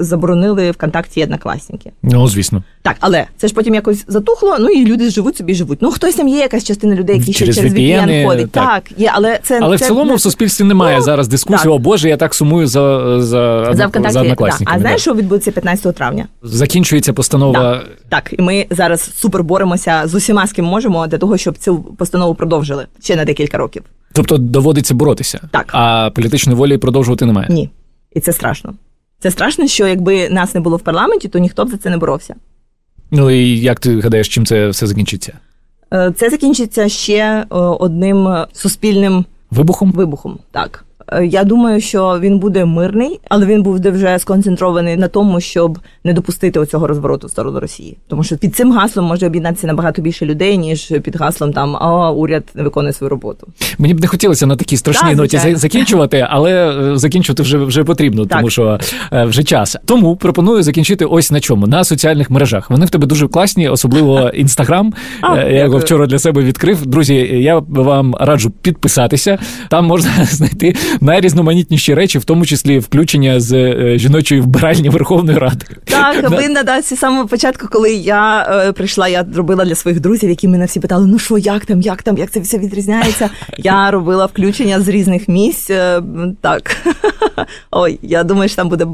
заборонили 0.00 0.70
ВКонтакті 0.70 1.22
однокласники? 1.24 1.92
Ну, 2.02 2.28
звісно. 2.28 2.62
Так, 2.82 2.96
але 3.00 3.26
це 3.36 3.48
ж 3.48 3.54
потім 3.54 3.74
якось 3.74 4.04
затухло. 4.08 4.56
Ну 4.60 4.68
і 4.68 4.86
люди 4.86 5.10
живуть 5.10 5.36
собі, 5.36 5.54
живуть. 5.54 5.78
Ну 5.82 5.90
хтось 5.90 6.14
там 6.14 6.28
є 6.28 6.38
якась 6.38 6.64
частина 6.64 6.94
людей, 6.94 7.18
які 7.18 7.32
Через 7.32 7.54
ще 7.54 7.62
через 7.68 7.78
VPN, 7.78 8.26
ходить. 8.26 8.50
так. 8.50 8.64
Так. 8.84 8.98
є, 8.98 9.10
але 9.14 9.38
це 9.42 9.58
Але 9.62 9.78
це 9.78 9.84
в 9.84 9.88
цілому 9.88 10.10
не- 10.10 10.16
в 10.16 10.20
суспільстві 10.20 10.64
немає 10.64 10.96
Ну, 10.96 11.02
зараз 11.02 11.28
дискусії. 11.28 11.64
так. 11.64 11.72
О 11.72 11.78
Боже, 11.78 12.08
я 12.08 12.16
так 12.16 12.34
сумую 12.34 12.66
за, 12.66 12.98
за, 13.20 13.64
за 13.64 13.74
за 13.74 13.86
ВКонтакті. 13.86 14.14
Да. 14.14 14.20
однокласниками. 14.20 14.76
А 14.78 14.80
знаєш, 14.80 15.00
що 15.00 15.14
відбудеться 15.14 15.50
15 15.52 15.96
травня? 15.96 16.26
Закінчується 16.42 17.12
постанова. 17.12 17.52
Да. 17.52 17.82
Так, 18.08 18.34
і 18.38 18.42
ми 18.42 18.66
зараз 18.70 19.10
супер 19.16 19.42
боремося 19.44 20.02
з 20.04 20.14
усіма, 20.14 20.46
з 20.46 20.52
ким 20.52 20.64
можемо, 20.64 21.06
для 21.06 21.18
того, 21.18 21.36
щоб 21.36 21.58
цю 21.58 21.78
постанову 21.78 22.34
продовжили 22.34 22.86
ще 23.02 23.16
на 23.16 23.24
декілька 23.24 23.58
років. 23.58 23.82
Тобто 24.12 24.38
доводиться 24.38 24.94
боротися. 24.94 25.40
Так. 25.50 25.66
А 25.72 26.10
політичної 26.14 26.58
волі 26.58 26.78
продовжувати 26.78 27.26
немає. 27.26 27.46
Ні. 27.50 27.70
І 28.12 28.20
це 28.20 28.32
страшно. 28.32 28.74
Це 29.18 29.30
страшно, 29.30 29.66
що 29.66 29.86
якби 29.86 30.28
нас 30.28 30.54
не 30.54 30.60
було 30.60 30.76
в 30.76 30.80
парламенті, 30.80 31.28
то 31.28 31.38
ніхто 31.38 31.64
б 31.64 31.70
за 31.70 31.76
це 31.76 31.90
не 31.90 31.96
боровся. 31.98 32.34
Ну 33.10 33.30
і 33.30 33.58
як 33.60 33.80
ти 33.80 34.00
гадаєш, 34.00 34.28
чим 34.28 34.46
це 34.46 34.68
все 34.68 34.86
закінчиться? 34.86 35.32
Е, 35.92 36.12
Це 36.16 36.30
закінчиться 36.30 36.88
ще 36.88 37.16
е, 37.16 37.46
одним 37.56 38.28
суспільним 38.52 39.24
Вибухом? 39.50 39.92
вибухом. 39.92 40.38
Так. 40.50 40.84
Е, 41.12 41.26
Я 41.26 41.44
думаю, 41.44 41.80
що 41.80 42.18
він 42.20 42.38
буде 42.38 42.64
мирний, 42.64 43.20
але 43.28 43.46
він 43.46 43.62
буде 43.62 43.90
вже 43.90 44.18
сконцентрований 44.18 44.96
на 44.96 45.08
тому, 45.08 45.40
щоб 45.40 45.78
не 46.04 46.12
допустити 46.12 46.60
оцього 46.60 46.86
розвороту 46.86 47.26
в 47.26 47.30
сторону 47.30 47.60
Росії. 47.60 47.96
Тому 48.08 48.24
що 48.24 48.36
під 48.36 48.56
цим 48.56 48.72
гаслом 48.72 49.04
може 49.06 49.26
об'єднатися 49.26 49.66
набагато 49.66 50.02
більше 50.02 50.26
людей, 50.26 50.58
ніж 50.58 50.92
під 51.02 51.16
гаслом 51.16 51.52
там 51.52 51.76
а 51.76 52.10
уряд 52.10 52.44
не 52.54 52.62
виконує 52.62 52.92
свою 52.92 53.08
роботу. 53.08 53.46
Мені 53.78 53.94
б 53.94 54.00
не 54.00 54.06
хотілося 54.06 54.46
на 54.46 54.56
такій 54.56 54.76
страшній 54.76 55.08
Так, 55.08 55.18
ноті 55.18 55.38
закінчувати, 55.54 56.26
але 56.30 56.78
е, 56.92 56.98
закінчувати 56.98 57.42
вже 57.42 57.58
вже 57.58 57.84
потрібно, 57.84 58.26
Так. 58.26 58.38
тому 58.38 58.50
що 58.50 58.78
е, 59.12 59.24
вже 59.24 59.42
час. 59.42 59.76
Тому 59.84 60.16
пропоную 60.16 60.62
закінчити 60.62 61.04
ось 61.04 61.30
на 61.30 61.40
чому 61.40 61.66
на 61.66 61.84
соціальних 61.84 62.30
мережах. 62.30 62.70
Вони 62.70 62.86
в 62.86 62.90
тебе 62.90 63.06
дуже 63.06 63.28
класні, 63.28 63.68
особливо 63.68 64.28
інстаграм. 64.34 64.94
Я 65.22 65.64
його 65.64 65.78
вчора 65.78 66.06
для 66.06 66.18
себе 66.18 66.42
відкрив. 66.42 66.86
Друзі, 66.86 67.14
я 67.42 67.58
вам 67.68 68.14
раджу 68.20 68.52
підписатися. 68.62 69.38
Там 69.68 69.86
можна 69.86 70.10
знайти 70.24 70.74
найрізноманітніші 71.00 71.94
речі, 71.94 72.18
в 72.18 72.24
тому 72.24 72.46
числі 72.46 72.78
включення 72.78 73.40
з 73.40 73.52
е, 73.52 73.98
жіночої 73.98 74.40
вбиральні 74.40 74.88
Верховної 74.88 75.38
Ради. 75.38 75.66
Так, 75.84 76.30
винна 76.30 76.62
да, 76.62 76.82
з 76.82 76.96
самого 76.96 77.26
початку, 77.26 77.68
коли 77.70 77.92
я 77.92 78.46
е, 78.68 78.72
прийшла, 78.72 79.08
я 79.08 79.26
робила 79.34 79.64
для 79.64 79.74
своїх 79.74 80.00
друзів, 80.00 80.30
які 80.30 80.48
мене 80.48 80.64
всі 80.64 80.80
питали: 80.80 81.06
ну 81.06 81.18
що, 81.18 81.38
як 81.38 81.64
там, 81.64 81.80
як 81.80 82.02
там, 82.02 82.18
як 82.18 82.30
це 82.30 82.40
все 82.40 82.58
відрізняється. 82.58 83.30
Я 83.58 83.90
робила 83.90 84.26
включення 84.26 84.80
з 84.80 84.88
різних 84.88 85.28
місць. 85.28 85.70
е, 85.70 86.02
Так. 86.40 86.76
Ой, 87.70 87.98
я 88.02 88.24
думаю, 88.24 88.48
що 88.48 88.56
там 88.56 88.68
буде, 88.68 88.84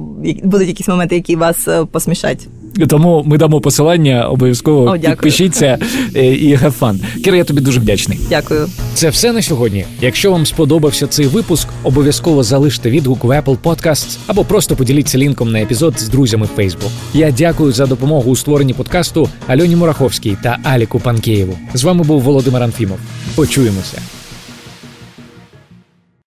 будуть 0.44 0.68
якісь 0.68 0.88
моменти, 0.88 1.14
які 1.14 1.36
вас 1.36 1.68
е, 1.68 1.84
посмішать. 1.84 2.48
Тому 2.88 3.22
ми 3.26 3.38
дамо 3.38 3.60
посилання, 3.60 4.28
обов'язково 4.28 4.90
О, 4.90 4.98
підпишіться 4.98 5.78
е, 6.16 6.26
і 6.34 6.56
have 6.56 6.78
fun. 6.80 7.22
Кіра, 7.24 7.36
я 7.36 7.44
тобі 7.44 7.60
дуже 7.60 7.80
вдячний. 7.80 8.18
Дякую. 8.28 8.68
Це 8.94 9.08
все 9.08 9.32
на 9.32 9.42
сьогодні. 9.42 9.84
Якщо 10.00 10.32
вам 10.32 10.46
сподобався 10.46 11.06
цей 11.06 11.26
випуск, 11.26 11.68
обов'язково 11.82 12.42
залиште 12.42 12.90
відгук 12.90 13.24
в 13.24 13.28
Apple 13.28 13.56
Podcasts 13.62 14.18
або 14.26 14.44
просто 14.44 14.76
поділіться 14.76 15.18
лінком 15.18 15.52
на 15.52 15.60
епізод 15.60 16.00
з 16.00 16.08
друзями 16.08 16.48
в 16.56 16.60
Facebook. 16.60 16.90
Я 17.14 17.30
дякую 17.30 17.72
за 17.72 17.86
допомогу 17.86 18.30
у 18.30 18.36
створенні 18.36 18.74
подкасту 18.74 19.28
Альоні 19.46 19.76
Мураховській 19.76 20.36
та 20.42 20.58
Аліку 20.62 21.00
Панкеєву. 21.00 21.58
З 21.74 21.84
вами 21.84 22.04
був 22.04 22.22
Володимир 22.22 22.62
Анфімов. 22.62 22.98
Почуємося. 23.34 23.98